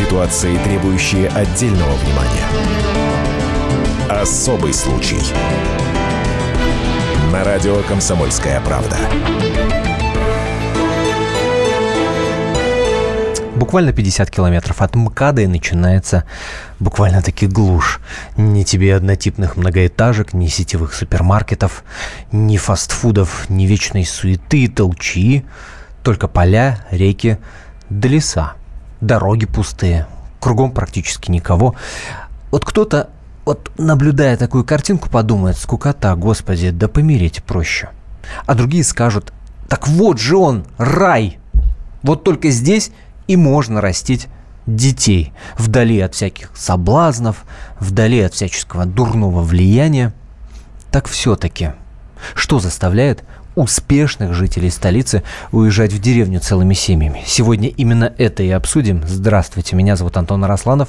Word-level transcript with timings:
Ситуации, 0.00 0.56
требующие 0.64 1.28
отдельного 1.28 1.92
внимания. 1.96 2.46
Особый 4.08 4.72
случай. 4.72 5.20
На 7.30 7.44
радио 7.44 7.82
«Комсомольская 7.82 8.62
правда». 8.62 8.96
Буквально 13.56 13.92
50 13.92 14.30
километров 14.30 14.80
от 14.80 14.94
МКАДа 14.94 15.42
и 15.42 15.46
начинается 15.46 16.24
буквально-таки 16.78 17.46
глушь. 17.46 18.00
Ни 18.38 18.62
тебе 18.62 18.96
однотипных 18.96 19.58
многоэтажек, 19.58 20.32
ни 20.32 20.46
сетевых 20.46 20.94
супермаркетов, 20.94 21.84
ни 22.32 22.56
фастфудов, 22.56 23.50
ни 23.50 23.66
вечной 23.66 24.06
суеты 24.06 24.64
и 24.64 24.68
толчи. 24.68 25.44
Только 26.02 26.26
поля, 26.26 26.86
реки 26.90 27.36
да 27.90 28.08
леса. 28.08 28.54
Дороги 29.00 29.46
пустые. 29.46 30.06
Кругом 30.40 30.72
практически 30.72 31.30
никого. 31.30 31.74
Вот 32.50 32.64
кто-то, 32.64 33.10
вот 33.44 33.70
наблюдая 33.78 34.36
такую 34.36 34.64
картинку, 34.64 35.08
подумает, 35.08 35.56
скукота, 35.56 36.14
господи, 36.16 36.70
да 36.70 36.88
помереть 36.88 37.42
проще. 37.44 37.90
А 38.46 38.54
другие 38.54 38.84
скажут, 38.84 39.32
так 39.68 39.88
вот 39.88 40.18
же 40.18 40.36
он, 40.36 40.64
рай. 40.78 41.38
Вот 42.02 42.24
только 42.24 42.50
здесь 42.50 42.90
и 43.26 43.36
можно 43.36 43.80
растить 43.80 44.28
детей 44.66 45.32
вдали 45.56 46.00
от 46.00 46.14
всяких 46.14 46.50
соблазнов, 46.54 47.44
вдали 47.78 48.20
от 48.20 48.34
всяческого 48.34 48.86
дурного 48.86 49.42
влияния. 49.42 50.12
Так 50.90 51.08
все-таки, 51.08 51.72
что 52.34 52.58
заставляет 52.58 53.24
успешных 53.60 54.34
жителей 54.34 54.70
столицы 54.70 55.22
уезжать 55.52 55.92
в 55.92 56.00
деревню 56.00 56.40
целыми 56.40 56.74
семьями? 56.74 57.22
Сегодня 57.26 57.68
именно 57.68 58.12
это 58.16 58.42
и 58.42 58.50
обсудим. 58.50 59.04
Здравствуйте, 59.06 59.76
меня 59.76 59.96
зовут 59.96 60.16
Антон 60.16 60.42
Арасланов. 60.44 60.88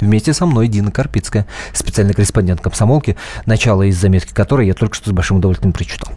Вместе 0.00 0.32
со 0.32 0.46
мной 0.46 0.68
Дина 0.68 0.90
Карпицкая, 0.92 1.46
специальный 1.72 2.14
корреспондент 2.14 2.60
комсомолки, 2.60 3.16
начало 3.46 3.82
из 3.82 4.00
заметки 4.00 4.32
которой 4.32 4.66
я 4.66 4.74
только 4.74 4.94
что 4.94 5.10
с 5.10 5.12
большим 5.12 5.38
удовольствием 5.38 5.72
прочитал. 5.72 6.12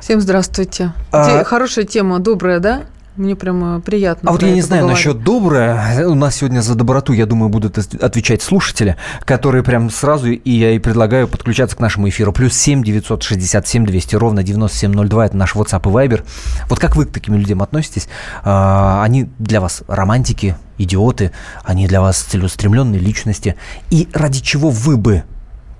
Всем 0.00 0.20
здравствуйте. 0.20 0.92
А... 1.12 1.44
Хорошая 1.44 1.84
тема, 1.84 2.18
добрая, 2.18 2.58
да? 2.58 2.82
Мне 3.16 3.36
прямо 3.36 3.80
приятно. 3.80 4.30
А 4.30 4.32
вот 4.32 4.42
я 4.42 4.52
не 4.52 4.62
знаю 4.62 4.84
поговорить. 4.84 5.06
насчет 5.06 5.22
доброе. 5.22 6.08
У 6.08 6.14
нас 6.14 6.36
сегодня 6.36 6.62
за 6.62 6.74
доброту, 6.74 7.12
я 7.12 7.26
думаю, 7.26 7.50
будут 7.50 7.76
отвечать 7.76 8.40
слушатели, 8.40 8.96
которые 9.26 9.62
прям 9.62 9.90
сразу, 9.90 10.30
и 10.30 10.50
я 10.50 10.70
и 10.70 10.78
предлагаю 10.78 11.28
подключаться 11.28 11.76
к 11.76 11.80
нашему 11.80 12.08
эфиру. 12.08 12.32
Плюс 12.32 12.54
7 12.54 12.82
967 12.82 13.84
200 13.84 14.16
ровно 14.16 14.42
9702, 14.42 15.26
это 15.26 15.36
наш 15.36 15.54
WhatsApp 15.54 15.82
и 15.82 15.92
Viber. 15.92 16.24
Вот 16.70 16.78
как 16.78 16.96
вы 16.96 17.04
к 17.04 17.12
таким 17.12 17.34
людям 17.34 17.60
относитесь? 17.60 18.08
А, 18.44 19.02
они 19.04 19.28
для 19.38 19.60
вас 19.60 19.82
романтики, 19.88 20.56
идиоты, 20.78 21.32
они 21.64 21.86
для 21.86 22.00
вас 22.00 22.18
целеустремленные 22.18 22.98
личности. 22.98 23.56
И 23.90 24.08
ради 24.14 24.40
чего 24.40 24.70
вы 24.70 24.96
бы 24.96 25.24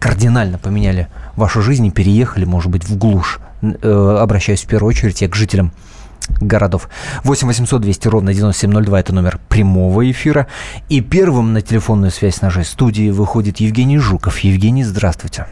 кардинально 0.00 0.58
поменяли 0.58 1.08
вашу 1.36 1.62
жизнь 1.62 1.86
и 1.86 1.90
переехали, 1.90 2.44
может 2.44 2.70
быть, 2.70 2.84
в 2.84 2.98
глушь? 2.98 3.40
Э, 3.62 4.18
обращаюсь 4.20 4.64
в 4.64 4.66
первую 4.66 4.90
очередь 4.90 5.22
я 5.22 5.28
к 5.28 5.34
жителям 5.34 5.72
городов. 6.40 6.88
8 7.24 7.46
800 7.46 7.80
200 7.80 8.08
ровно 8.08 8.32
9702– 8.32 9.00
это 9.00 9.14
номер 9.14 9.38
прямого 9.48 10.10
эфира. 10.10 10.46
И 10.88 11.00
первым 11.00 11.52
на 11.52 11.60
телефонную 11.60 12.10
связь 12.10 12.42
нашей 12.42 12.64
студии 12.64 13.10
выходит 13.10 13.58
Евгений 13.58 13.98
Жуков. 13.98 14.38
Евгений, 14.40 14.84
здравствуйте. 14.84 15.46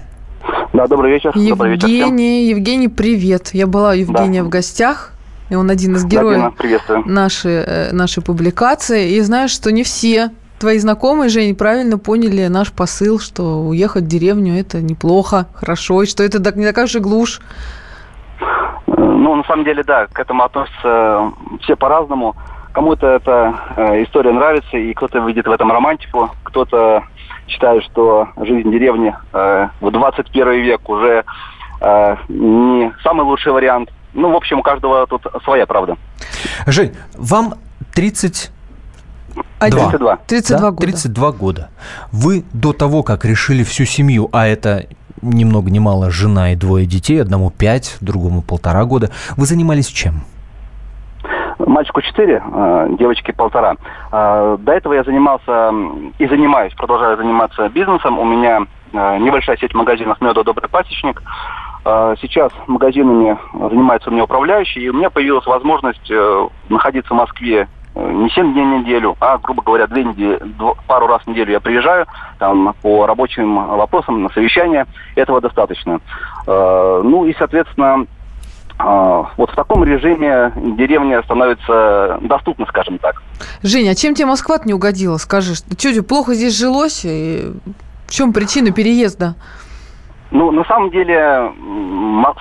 Да, 0.73 0.87
добрый 0.87 1.13
вечер. 1.13 1.31
Евгений, 1.31 1.51
добрый 1.51 1.73
вечер 1.73 1.89
Евгений, 1.89 2.89
привет. 2.89 3.51
Я 3.53 3.67
была 3.67 3.91
у 3.91 3.95
Евгения 3.95 4.43
да. 4.43 4.47
в 4.47 4.49
гостях. 4.49 5.13
И 5.51 5.57
он 5.57 5.69
один 5.69 5.97
из 5.97 6.05
героев 6.05 6.55
да, 6.89 7.03
нашей, 7.05 7.65
э, 7.67 7.93
нашей 7.93 8.23
публикации. 8.23 9.11
И 9.11 9.21
знаешь, 9.21 9.51
что 9.51 9.73
не 9.73 9.83
все 9.83 10.31
твои 10.61 10.79
знакомые, 10.79 11.29
Жень, 11.29 11.57
правильно 11.57 11.99
поняли 11.99 12.47
наш 12.47 12.71
посыл, 12.71 13.19
что 13.19 13.63
уехать 13.63 14.05
в 14.05 14.07
деревню– 14.07 14.61
это 14.61 14.81
неплохо, 14.81 15.49
хорошо, 15.55 16.03
и 16.03 16.07
что 16.07 16.23
это 16.23 16.39
не 16.57 16.67
такая 16.67 16.87
же 16.87 17.01
глушь, 17.01 17.41
ну, 19.21 19.37
на 19.37 19.45
самом 19.45 19.65
деле, 19.65 19.83
да, 19.83 20.07
к 20.07 20.19
этому 20.19 20.45
относятся 20.45 21.33
все 21.61 21.77
по-разному. 21.77 22.35
Кому-то 22.73 23.07
эта 23.07 23.55
э, 23.77 24.05
история 24.05 24.33
нравится, 24.33 24.79
и 24.79 24.95
кто-то 24.95 25.19
видит 25.19 25.47
в 25.47 25.51
этом 25.51 25.71
романтику, 25.71 26.31
кто-то 26.43 27.05
считает, 27.47 27.85
что 27.85 28.29
жизнь 28.39 28.71
деревни 28.71 29.15
э, 29.35 29.69
в 29.83 29.91
21 29.91 30.63
век 30.63 30.89
уже 30.89 31.25
э, 31.83 32.17
не 32.29 32.93
самый 33.03 33.27
лучший 33.27 33.53
вариант. 33.53 33.91
Ну, 34.15 34.33
в 34.33 34.37
общем, 34.37 34.61
у 34.61 34.63
каждого 34.63 35.07
тут 35.07 35.27
своя 35.45 35.67
правда. 35.67 35.99
Жень, 36.67 36.97
вам 37.15 37.55
30 37.95 38.51
32. 39.59 40.17
32 40.27 40.59
да? 40.59 40.71
года. 40.71 40.81
32 40.81 41.33
года. 41.33 41.71
Вы 42.11 42.45
до 42.55 42.73
того, 42.73 43.03
как 43.03 43.27
решили 43.27 43.65
всю 43.65 43.85
семью, 43.85 44.31
а 44.33 44.47
это 44.47 44.87
ни 45.23 45.45
много 45.45 45.71
ни 45.71 45.79
мало 45.79 46.11
жена 46.11 46.53
и 46.53 46.57
двое 46.57 46.87
детей, 46.87 47.21
одному 47.21 47.51
пять, 47.51 47.97
другому 48.01 48.43
полтора 48.43 48.85
года. 48.85 49.11
Вы 49.37 49.47
занимались 49.47 49.89
чем? 49.89 50.23
Мальчику 51.67 52.01
4, 52.01 52.43
а, 52.43 52.89
девочке 52.99 53.33
полтора. 53.33 53.77
А, 54.11 54.57
до 54.57 54.73
этого 54.73 54.95
я 54.95 55.05
занимался 55.05 55.73
и 56.19 56.27
занимаюсь, 56.27 56.75
продолжаю 56.75 57.17
заниматься 57.17 57.69
бизнесом. 57.69 58.19
У 58.19 58.25
меня 58.25 58.63
а, 58.93 59.19
небольшая 59.19 59.57
сеть 59.57 59.75
магазинов 59.75 60.21
меда 60.21 60.43
«Добрый 60.43 60.69
пасечник». 60.69 61.23
Сейчас 61.83 62.53
магазинами 62.67 63.39
занимается 63.55 64.11
у 64.11 64.13
меня 64.13 64.25
управляющий, 64.25 64.81
и 64.81 64.91
у 64.91 64.93
меня 64.93 65.09
появилась 65.09 65.47
возможность 65.47 66.11
э, 66.11 66.49
находиться 66.69 67.15
в 67.15 67.17
Москве 67.17 67.69
не 68.09 68.31
7 68.31 68.53
дней 68.53 68.65
в 68.65 68.81
неделю, 68.81 69.17
а, 69.21 69.39
грубо 69.39 69.63
говоря, 69.63 69.87
две 69.87 70.05
недели, 70.05 70.41
пару 70.87 71.07
раз 71.07 71.23
в 71.23 71.27
неделю 71.27 71.53
я 71.53 71.61
приезжаю 71.61 72.07
там, 72.39 72.75
по 72.83 73.07
рабочим 73.07 73.55
вопросам, 73.55 74.23
на 74.23 74.29
совещание. 74.31 74.87
Этого 75.15 75.41
достаточно. 75.41 76.01
Э, 76.47 77.03
ну 77.05 77.27
и, 77.27 77.35
соответственно, 77.39 78.07
э, 78.79 79.23
вот 79.37 79.51
в 79.51 79.55
таком 79.55 79.85
режиме 79.85 80.53
деревня 80.77 81.23
становится 81.23 82.19
доступна, 82.23 82.67
скажем 82.67 82.99
так. 82.99 83.23
Женя, 83.63 83.91
а 83.91 83.95
чем 83.95 84.15
тебе 84.15 84.27
Москва 84.27 84.59
не 84.65 84.75
угодила? 84.75 85.17
Скажи, 85.17 85.55
что 85.55 85.75
тебе 85.77 86.03
плохо 86.03 86.35
здесь 86.35 86.59
жилось? 86.59 87.05
И 87.05 87.53
в 88.07 88.13
чем 88.13 88.33
причина 88.33 88.73
переезда? 88.73 89.35
Ну, 90.31 90.51
на 90.53 90.65
самом 90.65 90.91
деле, 90.91 91.53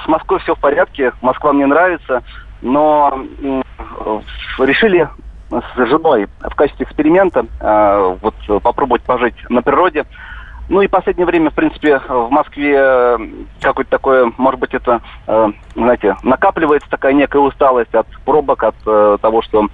с 0.03 0.07
Москвой 0.07 0.39
все 0.39 0.53
в 0.53 0.59
порядке, 0.59 1.11
Москва 1.21 1.53
мне 1.53 1.65
нравится, 1.65 2.23
но 2.61 3.25
решили 4.59 5.09
с 5.49 5.87
женой 5.87 6.27
в 6.39 6.55
качестве 6.55 6.85
эксперимента 6.85 7.45
э, 7.59 8.17
вот 8.21 8.35
попробовать 8.61 9.03
пожить 9.03 9.35
на 9.49 9.61
природе. 9.61 10.05
Ну 10.69 10.83
и 10.83 10.87
последнее 10.87 11.25
время, 11.25 11.49
в 11.49 11.55
принципе, 11.55 11.99
в 12.07 12.29
Москве 12.29 12.75
э, 12.77 13.17
какое-то 13.59 13.89
такое, 13.89 14.31
может 14.37 14.59
быть, 14.59 14.75
это, 14.75 15.01
э, 15.25 15.51
знаете, 15.73 16.15
накапливается 16.21 16.87
такая 16.91 17.13
некая 17.13 17.39
усталость 17.39 17.93
от 17.95 18.05
пробок, 18.23 18.63
от 18.63 18.75
э, 18.85 19.17
того, 19.19 19.41
что 19.41 19.67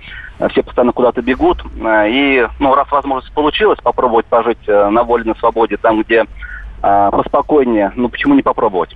все 0.52 0.64
постоянно 0.64 0.94
куда-то 0.94 1.22
бегут. 1.22 1.62
И, 1.76 2.48
ну, 2.60 2.76
раз 2.76 2.90
возможность 2.92 3.34
получилась 3.34 3.80
попробовать 3.82 4.26
пожить 4.26 4.68
на 4.68 5.04
воле, 5.04 5.26
на 5.26 5.36
свободе, 5.36 5.78
там, 5.78 6.02
где 6.02 6.26
поспокойнее, 6.82 7.94
ну 7.96 8.10
почему 8.10 8.36
не 8.36 8.42
попробовать? 8.42 8.96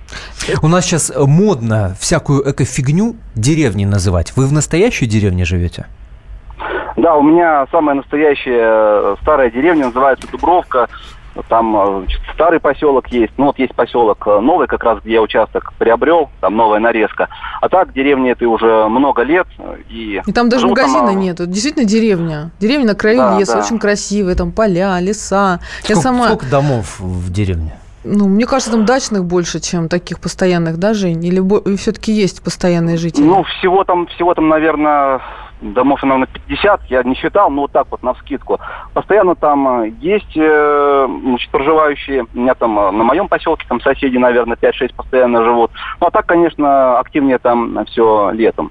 У 0.62 0.68
нас 0.68 0.84
сейчас 0.84 1.10
модно 1.16 1.96
всякую 1.98 2.48
эко-фигню 2.48 3.16
деревней 3.34 3.86
называть. 3.86 4.36
Вы 4.36 4.46
в 4.46 4.52
настоящей 4.52 5.06
деревне 5.06 5.44
живете? 5.46 5.86
Да, 7.00 7.16
у 7.16 7.22
меня 7.22 7.66
самая 7.70 7.96
настоящая 7.96 8.60
э, 8.60 9.16
старая 9.22 9.50
деревня, 9.50 9.86
называется 9.86 10.28
Дубровка. 10.30 10.88
Там 11.48 11.74
э, 11.74 11.98
значит, 12.00 12.20
старый 12.34 12.60
поселок 12.60 13.06
есть, 13.08 13.32
ну 13.38 13.46
вот 13.46 13.58
есть 13.58 13.74
поселок 13.74 14.22
э, 14.26 14.40
новый, 14.40 14.66
как 14.66 14.84
раз 14.84 14.98
где 15.02 15.14
я 15.14 15.22
участок 15.22 15.72
приобрел, 15.78 16.28
там 16.40 16.56
новая 16.56 16.78
нарезка. 16.78 17.28
А 17.62 17.70
так 17.70 17.94
деревня 17.94 18.32
это 18.32 18.46
уже 18.46 18.86
много 18.88 19.22
лет. 19.22 19.46
И, 19.88 20.20
и 20.26 20.32
там 20.32 20.50
даже 20.50 20.66
магазина 20.66 21.06
там... 21.06 21.20
нет, 21.20 21.40
это 21.40 21.46
действительно 21.46 21.86
деревня. 21.86 22.50
Деревня 22.60 22.88
на 22.88 22.94
краю 22.94 23.18
да, 23.18 23.38
леса, 23.38 23.54
да. 23.54 23.60
очень 23.60 23.78
красивая, 23.78 24.34
там 24.34 24.52
поля, 24.52 24.98
леса. 25.00 25.60
Сколько, 25.78 25.92
я 25.94 25.96
сама... 25.96 26.26
сколько 26.26 26.50
домов 26.50 27.00
в 27.00 27.32
деревне? 27.32 27.78
Ну, 28.04 28.28
мне 28.28 28.44
кажется, 28.44 28.72
там 28.72 28.84
дачных 28.84 29.24
больше, 29.24 29.60
чем 29.60 29.88
таких 29.88 30.20
постоянных, 30.20 30.78
да, 30.78 30.92
Жень? 30.92 31.24
Или 31.24 31.40
все-таки 31.76 32.12
есть 32.12 32.42
постоянные 32.42 32.98
жители? 32.98 33.24
Ну, 33.24 33.42
всего 33.44 33.84
там, 33.84 34.06
всего 34.06 34.34
там, 34.34 34.48
наверное, 34.48 35.20
домов, 35.60 36.02
наверное, 36.02 36.28
50, 36.46 36.84
я 36.86 37.02
не 37.02 37.14
считал, 37.14 37.50
но 37.50 37.62
вот 37.62 37.72
так 37.72 37.86
вот, 37.90 38.02
на 38.02 38.14
вскидку. 38.14 38.58
Постоянно 38.94 39.34
там 39.34 39.82
э, 39.82 39.92
есть 40.00 40.36
э, 40.36 41.08
значит, 41.22 41.50
проживающие, 41.50 42.26
у 42.34 42.38
меня 42.38 42.54
там 42.54 42.78
э, 42.78 42.90
на 42.90 43.04
моем 43.04 43.28
поселке 43.28 43.66
там 43.68 43.80
соседи, 43.80 44.16
наверное, 44.16 44.56
5-6 44.56 44.94
постоянно 44.94 45.44
живут. 45.44 45.70
Ну, 46.00 46.06
а 46.06 46.10
так, 46.10 46.26
конечно, 46.26 46.98
активнее 46.98 47.38
там 47.38 47.84
все 47.86 48.30
летом. 48.32 48.70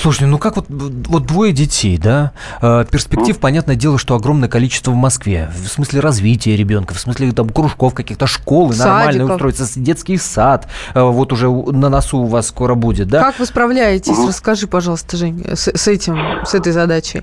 Слушайте, 0.00 0.26
ну 0.26 0.38
как 0.38 0.56
вот, 0.56 0.66
вот 0.68 1.26
двое 1.26 1.52
детей, 1.52 1.98
да? 1.98 2.32
Э, 2.60 2.84
перспектив, 2.90 3.36
mm. 3.36 3.40
понятное 3.40 3.76
дело, 3.76 3.98
что 3.98 4.14
огромное 4.14 4.48
количество 4.48 4.90
в 4.90 4.96
Москве. 4.96 5.50
В 5.54 5.68
смысле 5.68 6.00
развития 6.00 6.56
ребенка, 6.56 6.94
в 6.94 7.00
смысле 7.00 7.32
там 7.32 7.48
кружков 7.48 7.94
каких-то, 7.94 8.26
школы 8.26 8.74
нормальные 8.74 9.24
устроиться, 9.24 9.68
детский 9.76 10.16
сад. 10.16 10.68
Э, 10.94 11.02
вот 11.02 11.32
уже 11.32 11.48
на 11.48 11.88
носу 11.88 12.18
у 12.18 12.26
вас 12.26 12.48
скоро 12.48 12.74
будет, 12.74 13.08
да? 13.08 13.22
Как 13.22 13.38
вы 13.38 13.46
справляетесь? 13.46 14.16
Mm. 14.16 14.28
Расскажи, 14.28 14.66
пожалуйста, 14.66 15.16
Жень, 15.16 15.44
с, 15.46 15.68
с 15.68 15.88
этим, 15.88 16.44
с 16.44 16.54
этой 16.54 16.72
задачей. 16.72 17.22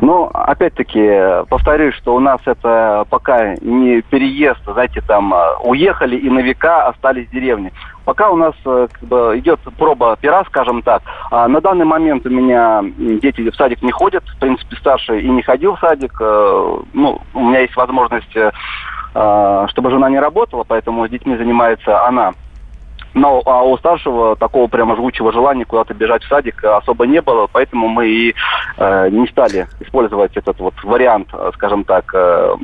Ну, 0.00 0.30
опять-таки, 0.32 1.44
повторюсь, 1.48 1.94
что 1.94 2.14
у 2.14 2.20
нас 2.20 2.40
это 2.46 3.04
пока 3.10 3.54
не 3.60 4.00
переезд, 4.00 4.60
знаете, 4.64 5.02
там, 5.06 5.32
а, 5.34 5.56
уехали 5.62 6.16
и 6.16 6.30
на 6.30 6.40
века 6.40 6.88
остались 6.88 7.28
в 7.28 7.32
деревне. 7.32 7.72
Пока 8.04 8.30
у 8.30 8.36
нас 8.36 8.54
э, 8.64 8.88
как 8.90 9.08
бы, 9.08 9.38
идет 9.38 9.60
проба 9.78 10.16
пера, 10.16 10.44
скажем 10.44 10.82
так. 10.82 11.02
А 11.30 11.46
на 11.46 11.60
данный 11.60 11.84
момент 11.84 12.26
у 12.26 12.30
меня 12.30 12.82
дети 12.96 13.48
в 13.48 13.54
садик 13.54 13.82
не 13.82 13.92
ходят, 13.92 14.24
в 14.24 14.38
принципе, 14.40 14.74
старший 14.76 15.22
и 15.22 15.28
не 15.28 15.42
ходил 15.42 15.76
в 15.76 15.80
садик. 15.80 16.16
Э, 16.20 16.78
ну, 16.94 17.20
у 17.34 17.40
меня 17.40 17.60
есть 17.60 17.76
возможность, 17.76 18.34
э, 18.34 18.50
чтобы 19.68 19.90
жена 19.90 20.08
не 20.10 20.18
работала, 20.18 20.64
поэтому 20.66 21.06
с 21.06 21.10
детьми 21.10 21.36
занимается 21.36 22.04
она. 22.06 22.32
Но 23.14 23.42
а 23.44 23.62
у 23.62 23.76
старшего 23.78 24.36
такого 24.36 24.68
прямо 24.68 24.96
жгучего 24.96 25.32
желания 25.32 25.64
куда-то 25.64 25.94
бежать 25.94 26.24
в 26.24 26.28
садик 26.28 26.64
особо 26.64 27.06
не 27.06 27.20
было, 27.20 27.48
поэтому 27.52 27.88
мы 27.88 28.08
и 28.08 28.34
э, 28.78 29.08
не 29.10 29.26
стали 29.28 29.66
использовать 29.80 30.36
этот 30.36 30.58
вот 30.60 30.74
вариант, 30.82 31.28
э, 31.32 31.50
скажем 31.54 31.84
так, 31.84 32.10
э, 32.14 32.56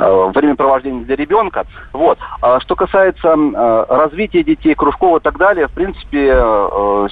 э, 0.00 0.30
времяпровождения 0.34 1.04
для 1.04 1.16
ребенка. 1.16 1.66
Вот. 1.92 2.18
А 2.40 2.60
что 2.60 2.74
касается 2.74 3.28
э, 3.28 3.84
развития 3.88 4.42
детей, 4.42 4.74
кружков 4.74 5.20
и 5.20 5.22
так 5.22 5.36
далее, 5.36 5.66
в 5.66 5.72
принципе, 5.72 6.32
э, 6.34 7.08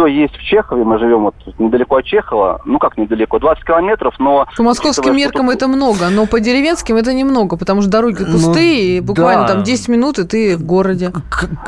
все 0.00 0.06
есть 0.06 0.34
в 0.34 0.42
Чехове. 0.42 0.84
Мы 0.84 0.98
живем 0.98 1.24
вот 1.24 1.34
недалеко 1.58 1.96
от 1.96 2.04
Чехова. 2.04 2.62
Ну 2.64 2.78
как 2.78 2.96
недалеко, 2.96 3.38
20 3.38 3.64
километров, 3.64 4.14
но... 4.18 4.46
По 4.56 4.62
московским 4.62 5.16
меркам 5.16 5.46
тут... 5.46 5.56
это 5.56 5.68
много, 5.68 6.08
но 6.10 6.26
по 6.26 6.40
деревенским 6.40 6.96
это 6.96 7.12
немного, 7.12 7.56
потому 7.56 7.82
что 7.82 7.90
дороги 7.90 8.22
ну 8.22 8.32
пустые, 8.32 8.54
ну, 8.54 8.96
и 8.96 9.00
буквально 9.00 9.46
да. 9.46 9.54
там 9.54 9.62
10 9.62 9.88
минут, 9.88 10.18
и 10.18 10.24
ты 10.24 10.56
в 10.56 10.64
городе. 10.64 11.12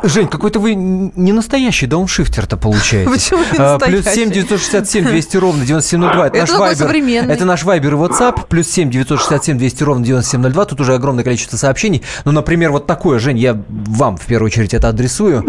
Жень, 0.02 0.28
какой-то 0.28 0.60
вы 0.60 0.74
не 0.74 1.32
настоящий 1.32 1.86
дауншифтер-то 1.86 2.56
получаете. 2.56 3.10
Почему 3.12 3.40
не 3.52 3.58
настоящий? 3.58 4.02
Плюс 4.02 4.14
7 4.14 4.30
967 4.30 5.04
200 5.04 5.36
ровно 5.36 5.64
9702. 5.64 6.26
Это, 6.26 6.36
это 6.38 6.52
наш 6.52 6.58
вайбер. 6.58 6.76
Современный. 6.76 7.34
Это 7.34 7.44
наш 7.44 7.64
вайбер 7.64 7.94
и 7.94 7.96
WhatsApp. 7.96 8.46
Плюс 8.48 8.68
7 8.68 8.90
967 8.90 9.58
200 9.58 9.84
ровно 9.84 10.04
9702. 10.04 10.64
Тут 10.64 10.80
уже 10.80 10.94
огромное 10.94 11.24
количество 11.24 11.56
сообщений. 11.56 12.02
Ну, 12.24 12.32
например, 12.32 12.72
вот 12.72 12.86
такое, 12.86 13.18
Жень, 13.18 13.38
я 13.38 13.60
вам 13.68 14.16
в 14.16 14.26
первую 14.26 14.46
очередь 14.46 14.74
это 14.74 14.88
адресую. 14.88 15.44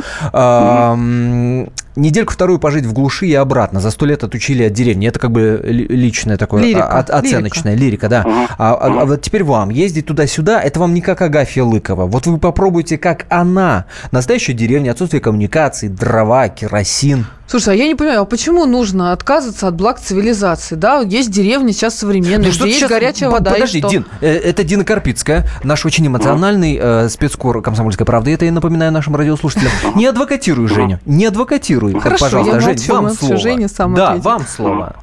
Недельку 1.96 2.34
вторую 2.34 2.58
пожить 2.74 2.86
в 2.88 2.94
глуши 2.94 3.28
и 3.28 3.34
обратно. 3.36 3.80
За 3.80 3.92
сто 3.92 4.06
лет 4.08 4.24
отучили 4.24 4.64
от 4.64 4.74
деревни. 4.74 5.08
Это 5.08 5.20
как 5.20 5.32
бы 5.32 5.62
личное 5.64 6.38
такое, 6.38 6.64
лирика, 6.64 6.88
о, 6.88 7.20
оценочное, 7.20 7.76
лирика, 7.76 8.08
лирика 8.08 8.10
да. 8.10 8.48
А, 8.58 8.74
а, 8.74 9.02
а 9.02 9.06
вот 9.06 9.22
теперь 9.22 9.44
вам. 9.44 9.70
Ездить 9.70 10.08
туда-сюда, 10.08 10.60
это 10.60 10.80
вам 10.80 10.96
не 10.96 11.02
как 11.02 11.22
Агафья 11.22 11.64
Лыкова. 11.64 12.08
Вот 12.08 12.26
вы 12.26 12.40
попробуйте, 12.40 12.98
как 12.98 13.28
она. 13.30 13.86
Настоящая 14.12 14.54
деревня, 14.54 14.92
отсутствие 14.92 15.22
коммуникаций, 15.22 15.88
дрова, 15.88 16.50
керосин. 16.50 17.28
Слушай, 17.54 17.76
а 17.76 17.78
я 17.78 17.88
не 17.88 17.94
понимаю, 17.94 18.22
а 18.22 18.26
почему 18.26 18.66
нужно 18.66 19.12
отказываться 19.12 19.68
от 19.68 19.76
благ 19.76 20.00
цивилизации? 20.00 20.74
Да, 20.74 21.02
есть 21.02 21.30
деревни 21.30 21.72
сейчас 21.72 22.00
современные, 22.00 22.50
ну, 22.50 22.52
где 22.52 22.66
есть 22.66 22.80
сейчас... 22.80 22.90
горячая 22.90 23.30
вода. 23.30 23.52
Подожди, 23.52 23.78
что? 23.78 23.90
Дин, 23.90 24.06
э, 24.22 24.28
это 24.28 24.64
Дина 24.64 24.84
Карпицкая, 24.84 25.46
наш 25.64 25.86
очень 25.86 26.08
эмоциональный 26.08 26.80
э, 26.82 27.10
спецкор 27.10 27.62
«Комсомольской 27.62 28.08
правды». 28.08 28.34
Это 28.34 28.46
я 28.46 28.52
напоминаю 28.52 28.92
нашим 28.92 29.16
радиослушателям. 29.16 29.70
Не 29.94 30.08
адвокатируй, 30.08 30.68
Женю, 30.68 30.98
не 31.06 31.28
адвокатируй, 31.28 31.94
Хорошо, 32.00 32.26
пожалуйста. 32.26 32.56
Я 32.56 32.60
Жень, 32.60 32.78
вам 32.88 33.10
слово. 33.12 33.38
Женя 33.38 33.68
сам 33.68 33.94
да, 33.94 34.08
ответит. 34.08 34.26
вам 34.26 34.42
слово. 34.42 34.96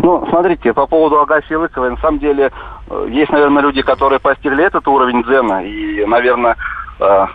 Ну, 0.00 0.24
смотрите, 0.30 0.72
по 0.74 0.86
поводу 0.86 1.18
Агафьи 1.18 1.56
Лыковой, 1.56 1.90
на 1.90 1.96
самом 1.96 2.20
деле, 2.20 2.52
э, 2.88 3.08
есть, 3.10 3.32
наверное, 3.32 3.64
люди, 3.64 3.82
которые 3.82 4.20
постигли 4.20 4.64
этот 4.64 4.86
уровень 4.86 5.24
дзена, 5.24 5.64
и, 5.64 6.06
наверное, 6.06 6.54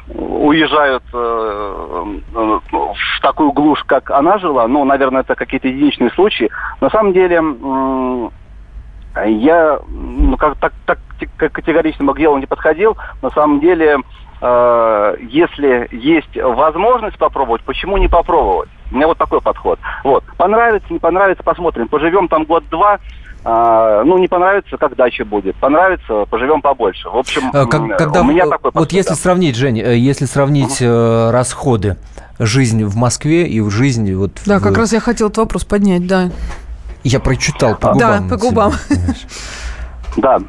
уезжают 0.08 1.04
э, 1.14 2.20
э, 2.34 2.60
в 2.70 3.22
такую 3.22 3.52
глушь, 3.52 3.84
как 3.86 4.12
она 4.12 4.38
жила. 4.38 4.68
Ну, 4.68 4.86
наверное, 4.86 5.22
это 5.22 5.36
какие-то 5.36 5.68
единичные 5.68 6.10
случаи. 6.12 6.50
На 6.82 6.90
самом 6.90 7.14
деле, 7.14 7.42
я 9.26 9.80
ну, 9.88 10.38
как, 10.38 10.58
так, 10.58 10.74
так 10.86 11.00
категорично 11.38 12.12
к 12.14 12.18
делу 12.18 12.38
не 12.38 12.46
подходил. 12.46 12.98
На 13.22 13.30
самом 13.32 13.60
деле, 13.60 13.98
если 14.42 15.90
есть 15.92 16.38
возможность 16.38 17.18
попробовать, 17.18 17.62
почему 17.64 17.98
не 17.98 18.08
попробовать? 18.08 18.70
У 18.92 18.96
меня 18.96 19.08
вот 19.08 19.18
такой 19.18 19.42
подход. 19.42 19.80
Вот. 20.04 20.24
Понравится, 20.38 20.92
не 20.92 21.00
понравится, 21.00 21.44
посмотрим. 21.44 21.88
Поживем 21.88 22.28
там 22.28 22.46
год-два, 22.46 23.00
а, 23.46 24.04
ну, 24.04 24.18
не 24.18 24.28
понравится, 24.28 24.78
как 24.78 24.96
дача 24.96 25.24
будет. 25.24 25.56
Понравится, 25.56 26.26
поживем 26.30 26.62
побольше. 26.62 27.10
В 27.10 27.16
общем, 27.16 27.50
а, 27.54 27.66
как, 27.66 27.98
когда, 27.98 28.22
у 28.22 28.26
меня 28.26 28.44
такой 28.44 28.72
подход. 28.72 28.82
Вот 28.82 28.92
если 28.92 29.14
сравнить, 29.14 29.56
Жень, 29.56 29.80
э, 29.80 29.98
если 29.98 30.26
сравнить 30.26 30.82
uh 30.82 31.32
расходы, 31.32 31.98
жизнь 32.38 32.84
в 32.84 32.96
Москве 32.96 33.48
и 33.48 33.62
в 33.62 33.70
жизни 33.70 34.14
вот... 34.14 34.32
Да, 34.46 34.60
в... 34.60 34.64
как 34.64 34.78
раз 34.78 34.94
я 34.94 35.00
хотел 35.00 35.28
этот 35.28 35.40
вопрос 35.40 35.64
поднять, 35.64 36.08
да. 36.08 36.30
Я 37.04 37.20
прочитал 37.20 37.76
по 37.76 37.94
губам. 37.94 38.28
Да, 38.28 38.36
по 38.36 38.42
губам. 38.42 38.74
Да. 40.18 40.40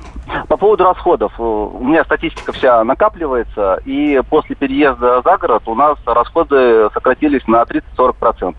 По 0.49 0.57
поводу 0.57 0.85
расходов. 0.85 1.33
Э, 1.39 1.43
у 1.43 1.85
меня 1.85 2.05
статистика 2.05 2.53
вся 2.53 2.83
накапливается, 2.85 3.81
и 3.85 4.21
после 4.29 4.57
переезда 4.57 5.23
за 5.23 5.37
город 5.37 5.63
у 5.67 5.75
нас 5.75 5.99
расходы 6.07 6.89
сократились 6.95 7.47
на 7.47 7.63
30-40%. 7.63 8.55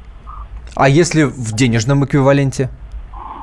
А 0.76 0.90
если 0.90 1.24
в 1.24 1.54
денежном 1.54 2.06
эквиваленте? 2.06 2.70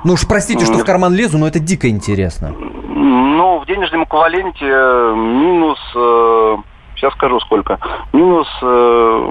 Ну 0.05 0.15
уж 0.15 0.27
простите, 0.27 0.65
что 0.65 0.79
в 0.79 0.85
карман 0.85 1.15
лезу, 1.15 1.39
но 1.39 1.47
это 1.47 1.59
дико 1.59 1.89
интересно. 1.89 2.55
Ну, 2.55 3.61
в 3.61 3.67
денежном 3.67 4.05
эквиваленте 4.05 4.65
э, 4.65 5.15
минус, 5.17 5.79
э, 5.95 6.57
сейчас 6.97 7.13
скажу 7.15 7.41
сколько, 7.41 7.79
минус 8.13 8.47
э, 8.63 9.31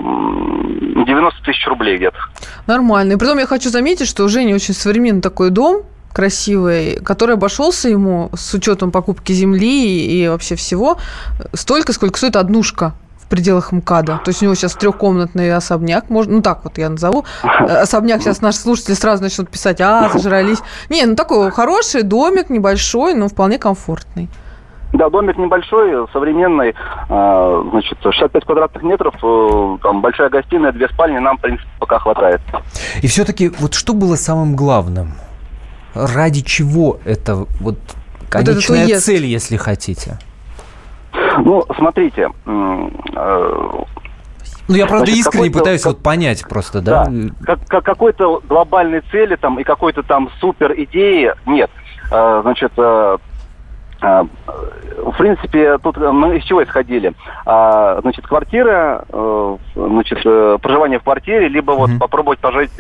90 1.06 1.44
тысяч 1.44 1.66
рублей 1.68 1.98
где-то. 1.98 2.18
Нормально. 2.68 3.14
И 3.14 3.18
потом 3.18 3.38
я 3.38 3.46
хочу 3.46 3.70
заметить, 3.70 4.08
что 4.08 4.24
у 4.24 4.30
Жени 4.30 4.54
очень 4.54 4.74
современный 4.74 5.22
такой 5.22 5.50
дом, 5.50 5.84
красивый, 6.18 7.00
который 7.06 7.36
обошелся 7.36 7.90
ему 7.90 8.32
с 8.34 8.52
учетом 8.56 8.90
покупки 8.90 9.34
земли 9.34 10.04
и 10.04 10.28
вообще 10.28 10.56
всего 10.56 10.98
столько, 11.54 11.94
сколько 11.94 12.18
стоит 12.18 12.36
однушка 12.36 12.94
в 13.20 13.28
пределах 13.28 13.72
МКАДа. 13.72 14.22
То 14.26 14.30
есть 14.30 14.42
у 14.42 14.46
него 14.46 14.56
сейчас 14.56 14.74
трехкомнатный 14.74 15.54
особняк, 15.54 16.10
можно, 16.10 16.38
ну 16.38 16.42
так 16.42 16.64
вот 16.64 16.80
я 16.80 16.90
назову. 16.90 17.24
Э, 17.44 17.82
особняк 17.84 18.24
сейчас 18.24 18.42
наши 18.42 18.58
слушатели 18.58 18.96
сразу 18.96 19.22
начнут 19.22 19.48
писать, 19.48 19.80
а, 19.80 20.10
зажрались. 20.10 20.64
Не, 20.90 21.06
ну 21.06 21.16
такой 21.16 21.52
хороший 21.52 22.02
домик, 22.02 22.50
небольшой, 22.50 23.14
но 23.14 23.28
вполне 23.28 23.60
комфортный. 23.60 24.28
Да, 24.94 25.12
домик 25.12 25.38
небольшой, 25.38 26.08
современный, 26.14 26.74
а, 27.10 27.64
значит, 27.70 28.00
65 28.02 28.44
квадратных 28.44 28.82
метров, 28.82 29.14
э, 29.22 29.78
там 29.84 30.02
большая 30.02 30.30
гостиная, 30.32 30.72
две 30.72 30.90
спальни, 30.90 31.20
нам, 31.20 31.38
в 31.38 31.42
принципе, 31.42 31.70
пока 31.78 32.00
хватает. 32.00 32.42
И 33.04 33.08
все-таки, 33.08 33.50
вот 33.60 33.76
что 33.76 33.94
было 33.94 34.16
самым 34.16 34.56
главным? 34.56 35.12
Ради 35.94 36.42
чего 36.42 37.00
это 37.06 37.46
вот 37.60 37.78
конечная 38.30 38.88
вот 38.88 39.04
цель, 39.04 39.26
если 39.26 39.58
хотите? 39.58 40.20
Ну, 41.40 41.64
смотрите. 41.76 42.30
Э, 42.46 42.90
ну, 44.68 44.76
я, 44.76 44.86
правда, 44.86 45.06
Значит, 45.06 45.20
искренне 45.20 45.52
пытаюсь 45.52 45.82
как, 45.82 45.94
вот 45.94 46.04
понять 46.04 46.44
просто, 46.48 46.82
да? 46.82 47.06
да 47.06 47.36
как, 47.44 47.68
как, 47.68 47.86
какой-то 47.86 48.42
глобальной 48.48 49.02
цели 49.12 49.36
там 49.36 49.60
и 49.60 49.64
какой-то 49.64 50.04
там 50.04 50.30
супер 50.42 50.74
идеи 50.74 51.34
нет. 51.46 51.72
А, 52.12 52.42
значит, 52.42 52.74
а, 52.78 53.18
в 54.02 55.18
принципе, 55.18 55.78
тут 55.80 55.98
мы 55.98 56.38
из 56.38 56.44
чего 56.44 56.64
исходили? 56.64 57.14
А, 57.46 58.00
значит, 58.02 58.28
квартира, 58.28 59.06
значит, 59.76 60.22
проживание 60.62 61.00
в 61.00 61.04
квартире, 61.04 61.48
либо 61.48 61.72
вот 61.72 61.90
mm-hmm. 61.90 62.00
попробовать 62.00 62.40
пожить, 62.40 62.72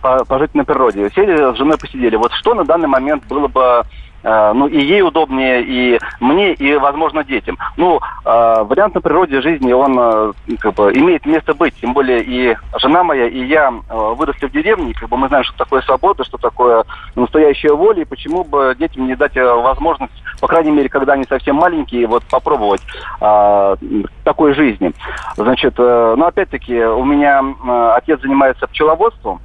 пожить 0.00 0.54
на 0.54 0.64
природе. 0.64 1.10
Сели 1.14 1.54
с 1.54 1.56
женой 1.56 1.78
посидели. 1.78 2.16
Вот 2.16 2.32
что 2.32 2.54
на 2.54 2.64
данный 2.64 2.88
момент 2.88 3.24
было 3.28 3.48
бы 3.48 3.60
Э, 3.60 3.82
ну, 4.22 4.66
и 4.66 4.80
ей 4.80 5.02
удобнее, 5.02 5.62
и 5.62 5.98
мне, 6.20 6.52
и, 6.54 6.76
возможно, 6.76 7.24
детям. 7.24 7.58
Ну, 7.76 8.00
э, 8.24 8.62
вариант 8.64 8.94
на 8.94 9.00
природе 9.00 9.40
жизни, 9.40 9.72
он 9.72 9.96
э, 9.98 10.32
как 10.58 10.74
бы 10.74 10.92
имеет 10.92 11.24
место 11.26 11.54
быть. 11.54 11.74
Тем 11.80 11.92
более 11.92 12.22
и 12.22 12.56
жена 12.78 13.04
моя, 13.04 13.26
и 13.28 13.44
я 13.44 13.70
выросли 13.88 14.46
в 14.46 14.52
деревне, 14.52 14.94
как 14.94 15.08
бы 15.08 15.16
мы 15.16 15.28
знаем, 15.28 15.44
что 15.44 15.56
такое 15.56 15.82
свобода, 15.82 16.24
что 16.24 16.38
такое 16.38 16.84
настоящая 17.14 17.74
воля, 17.74 18.02
и 18.02 18.06
почему 18.06 18.44
бы 18.44 18.74
детям 18.78 19.06
не 19.06 19.14
дать 19.14 19.36
возможность, 19.36 20.12
по 20.40 20.46
крайней 20.46 20.70
мере, 20.70 20.88
когда 20.88 21.14
они 21.14 21.24
совсем 21.24 21.56
маленькие, 21.56 22.06
вот 22.06 22.24
попробовать 22.24 22.82
э, 23.20 23.76
такой 24.24 24.54
жизни. 24.54 24.92
Значит, 25.36 25.74
э, 25.78 26.14
ну, 26.16 26.24
опять-таки, 26.24 26.84
у 26.84 27.04
меня 27.04 27.42
э, 27.42 27.92
отец 27.96 28.20
занимается 28.20 28.66
пчеловодством, 28.66 29.40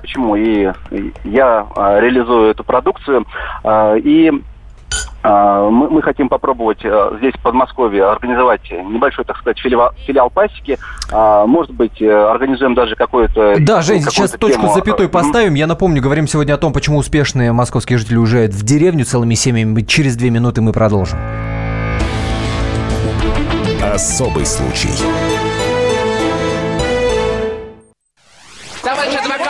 почему 0.00 0.36
и 0.36 0.70
я 1.24 1.66
а, 1.76 2.00
реализую 2.00 2.50
эту 2.50 2.64
продукцию. 2.64 3.26
А, 3.64 3.94
и 3.94 4.32
а, 5.22 5.68
мы, 5.68 5.90
мы 5.90 6.02
хотим 6.02 6.28
попробовать 6.28 6.78
здесь, 6.78 7.34
в 7.34 7.42
Подмосковье, 7.42 8.04
организовать 8.04 8.70
небольшой, 8.70 9.24
так 9.24 9.36
сказать, 9.38 9.58
филиал, 9.58 9.92
филиал 10.06 10.30
пасеки. 10.30 10.78
Может 11.10 11.72
быть, 11.72 12.00
организуем 12.00 12.74
даже 12.74 12.94
какое-то... 12.94 13.56
Да, 13.58 13.82
Жень, 13.82 14.02
сейчас 14.02 14.32
тему. 14.32 14.40
точку 14.40 14.68
с 14.68 14.74
запятой 14.74 15.08
поставим. 15.08 15.54
Я 15.54 15.66
напомню, 15.66 16.02
говорим 16.02 16.26
сегодня 16.26 16.54
о 16.54 16.58
том, 16.58 16.72
почему 16.72 16.98
успешные 16.98 17.52
московские 17.52 17.98
жители 17.98 18.16
уезжают 18.16 18.52
в 18.52 18.62
деревню 18.62 19.04
целыми 19.04 19.34
семьями. 19.34 19.82
Через 19.82 20.16
две 20.16 20.30
минуты 20.30 20.60
мы 20.60 20.72
продолжим. 20.72 21.18
Особый 23.82 24.46
случай. 24.46 24.90
Адвокат! 28.82 29.47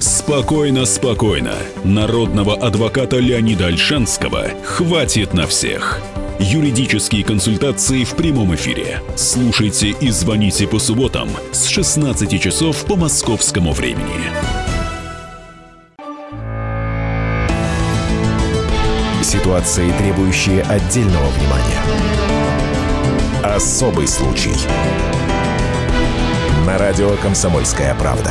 Спокойно, 0.00 0.84
спокойно. 0.84 1.54
Народного 1.84 2.54
адвоката 2.54 3.18
Леонида 3.18 3.66
Альшанского 3.66 4.48
хватит 4.64 5.34
на 5.34 5.46
всех. 5.46 6.00
Юридические 6.38 7.24
консультации 7.24 8.04
в 8.04 8.14
прямом 8.14 8.54
эфире. 8.54 9.00
Слушайте 9.16 9.88
и 9.88 10.10
звоните 10.10 10.68
по 10.68 10.78
субботам 10.78 11.28
с 11.52 11.66
16 11.66 12.40
часов 12.40 12.84
по 12.84 12.96
московскому 12.96 13.72
времени. 13.72 14.30
Ситуации, 19.22 19.90
требующие 19.98 20.62
отдельного 20.62 21.28
внимания. 21.30 21.82
Особый 23.42 24.06
случай. 24.06 24.54
На 26.66 26.78
радио 26.78 27.16
«Комсомольская 27.22 27.94
правда». 27.94 28.30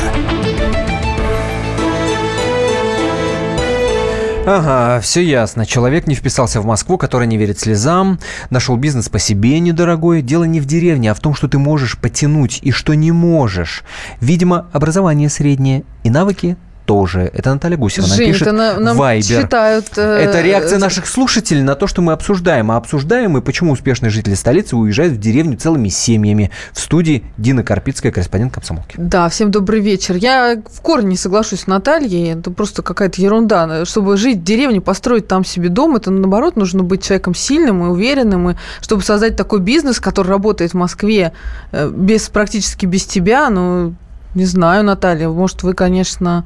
Ага, 4.49 5.01
все 5.01 5.21
ясно. 5.21 5.65
Человек 5.65 6.07
не 6.07 6.15
вписался 6.15 6.61
в 6.61 6.65
Москву, 6.65 6.97
который 6.97 7.27
не 7.27 7.35
верит 7.35 7.59
слезам, 7.59 8.17
нашел 8.49 8.77
бизнес 8.77 9.09
по 9.09 9.19
себе 9.19 9.59
недорогой. 9.59 10.21
Дело 10.21 10.45
не 10.45 10.61
в 10.61 10.65
деревне, 10.65 11.11
а 11.11 11.13
в 11.13 11.19
том, 11.19 11.35
что 11.35 11.49
ты 11.49 11.57
можешь 11.57 11.97
потянуть 11.97 12.59
и 12.61 12.71
что 12.71 12.93
не 12.93 13.11
можешь. 13.11 13.83
Видимо, 14.21 14.69
образование 14.71 15.27
среднее 15.27 15.83
и 16.05 16.09
навыки 16.09 16.55
тоже. 16.87 17.29
Это 17.33 17.53
Наталья 17.53 17.77
Гусева 17.77 18.07
Жень, 18.07 18.31
пишет 18.31 18.47
это 18.47 18.79
нам 18.79 18.95
Вайбер. 18.95 19.43
читают... 19.43 19.85
Э, 19.97 20.19
это 20.19 20.41
реакция 20.41 20.79
наших 20.79 21.05
слушателей 21.05 21.61
на 21.61 21.75
то, 21.75 21.85
что 21.85 22.01
мы 22.01 22.13
обсуждаем. 22.13 22.71
А 22.71 22.77
обсуждаем 22.77 23.31
мы, 23.31 23.41
почему 23.41 23.73
успешные 23.73 24.09
жители 24.09 24.35
столицы 24.35 24.77
уезжают 24.77 25.13
в 25.13 25.19
деревню 25.19 25.57
целыми 25.57 25.89
семьями. 25.89 26.49
В 26.71 26.79
студии 26.79 27.25
Дина 27.37 27.63
Карпицкая, 27.63 28.13
корреспондент 28.13 28.53
комсомолки. 28.53 28.95
Да, 28.97 29.27
всем 29.27 29.51
добрый 29.51 29.81
вечер. 29.81 30.15
Я 30.15 30.61
в 30.71 30.81
корне 30.81 31.09
не 31.09 31.17
соглашусь 31.17 31.61
с 31.61 31.67
Натальей. 31.67 32.31
Это 32.31 32.51
просто 32.51 32.81
какая-то 32.81 33.21
ерунда. 33.21 33.83
Чтобы 33.83 34.15
жить 34.15 34.37
в 34.37 34.43
деревне, 34.43 34.79
построить 34.79 35.27
там 35.27 35.43
себе 35.43 35.67
дом, 35.67 35.97
это 35.97 36.09
наоборот 36.09 36.55
нужно 36.55 36.83
быть 36.83 37.03
человеком 37.03 37.35
сильным 37.35 37.83
и 37.83 37.87
уверенным. 37.89 38.51
И 38.51 38.55
чтобы 38.79 39.01
создать 39.01 39.35
такой 39.35 39.59
бизнес, 39.59 39.99
который 39.99 40.29
работает 40.29 40.71
в 40.71 40.75
Москве 40.75 41.33
э, 41.73 41.91
без, 41.93 42.29
практически 42.29 42.85
без 42.85 43.05
тебя, 43.05 43.49
ну, 43.49 43.93
не 44.37 44.45
знаю, 44.45 44.83
Наталья, 44.83 45.27
может, 45.27 45.63
вы, 45.63 45.73
конечно, 45.73 46.45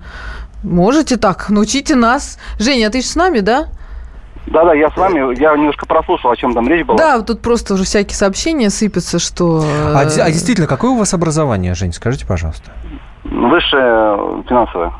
можете 0.64 1.18
так, 1.18 1.50
научите 1.50 1.96
нас. 1.96 2.40
Женя, 2.58 2.88
а 2.88 2.90
ты 2.90 3.02
с 3.02 3.16
нами, 3.16 3.40
да? 3.40 3.68
Да-да, 4.48 4.74
я 4.74 4.90
с 4.90 4.98
вами. 4.98 5.40
Я 5.40 5.56
немножко 5.56 5.86
прослушал, 5.86 6.32
о 6.32 6.36
чем 6.36 6.54
там 6.54 6.68
речь 6.68 6.86
была. 6.86 6.98
Да, 6.98 7.22
тут 7.22 7.42
просто 7.42 7.76
уже 7.76 7.84
всякие 7.84 8.16
сообщения 8.16 8.72
сыпятся, 8.72 9.20
что... 9.20 9.64
А, 9.94 10.00
а 10.00 10.32
действительно, 10.32 10.68
какое 10.68 10.92
у 10.92 10.98
вас 10.98 11.14
образование, 11.14 11.76
Жень, 11.76 11.94
скажите, 11.94 12.26
пожалуйста? 12.26 12.72
Высшее 13.24 14.44
финансовое. 14.50 14.94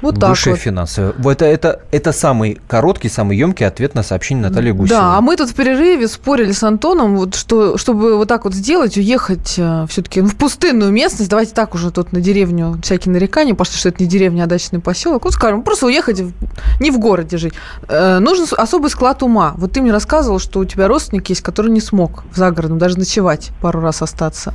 Вот 0.00 0.20
так 0.20 0.30
Высшие 0.30 0.54
вот. 0.54 0.60
финансы. 0.60 1.14
Это, 1.24 1.44
это, 1.44 1.80
это 1.90 2.12
самый 2.12 2.60
короткий, 2.68 3.08
самый 3.08 3.36
емкий 3.36 3.66
ответ 3.66 3.94
на 3.94 4.02
сообщение 4.02 4.48
Натальи 4.48 4.70
Гусевой. 4.70 4.88
Да, 4.88 5.16
а 5.16 5.20
мы 5.20 5.36
тут 5.36 5.50
в 5.50 5.54
перерыве 5.54 6.06
спорили 6.08 6.52
с 6.52 6.62
Антоном, 6.62 7.16
вот, 7.16 7.34
что, 7.34 7.76
чтобы 7.78 8.16
вот 8.16 8.28
так 8.28 8.44
вот 8.44 8.54
сделать, 8.54 8.96
уехать 8.96 9.54
э, 9.58 9.86
все-таки 9.88 10.22
ну, 10.22 10.28
в 10.28 10.36
пустынную 10.36 10.92
местность, 10.92 11.30
давайте 11.30 11.54
так 11.54 11.74
уже 11.74 11.90
тут 11.90 12.12
на 12.12 12.20
деревню 12.20 12.78
всякие 12.82 13.12
нарекания, 13.12 13.54
потому 13.54 13.76
что 13.76 13.88
это 13.88 14.02
не 14.02 14.08
деревня, 14.08 14.44
а 14.44 14.46
дачный 14.46 14.80
поселок, 14.80 15.24
вот 15.24 15.34
скажем, 15.34 15.62
просто 15.62 15.86
уехать 15.86 16.20
в, 16.20 16.32
не 16.80 16.90
в 16.90 16.98
городе 16.98 17.36
жить. 17.36 17.54
Э, 17.88 18.18
нужен 18.20 18.46
особый 18.56 18.90
склад 18.90 19.22
ума. 19.22 19.54
Вот 19.56 19.72
ты 19.72 19.82
мне 19.82 19.92
рассказывал, 19.92 20.38
что 20.38 20.60
у 20.60 20.64
тебя 20.64 20.86
родственник 20.86 21.28
есть, 21.28 21.42
который 21.42 21.72
не 21.72 21.80
смог 21.80 22.24
в 22.30 22.36
загородном 22.36 22.78
даже 22.78 22.98
ночевать 22.98 23.50
пару 23.60 23.80
раз 23.80 24.02
остаться. 24.02 24.54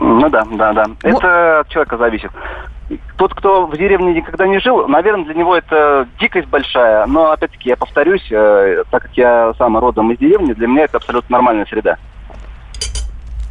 Ну 0.00 0.28
да, 0.30 0.46
да, 0.52 0.72
да. 0.72 0.84
Это 1.02 1.60
от 1.60 1.68
человека 1.68 1.98
зависит 1.98 2.30
тот, 3.16 3.34
кто 3.34 3.66
в 3.66 3.76
деревне 3.76 4.14
никогда 4.14 4.46
не 4.46 4.58
жил, 4.60 4.88
наверное, 4.88 5.24
для 5.24 5.34
него 5.34 5.56
это 5.56 6.08
дикость 6.20 6.48
большая. 6.48 7.06
Но, 7.06 7.30
опять-таки, 7.30 7.68
я 7.68 7.76
повторюсь, 7.76 8.26
э, 8.30 8.84
так 8.90 9.02
как 9.02 9.12
я 9.16 9.52
сам 9.58 9.76
родом 9.78 10.12
из 10.12 10.18
деревни, 10.18 10.52
для 10.52 10.66
меня 10.66 10.84
это 10.84 10.96
абсолютно 10.96 11.34
нормальная 11.34 11.66
среда. 11.66 11.96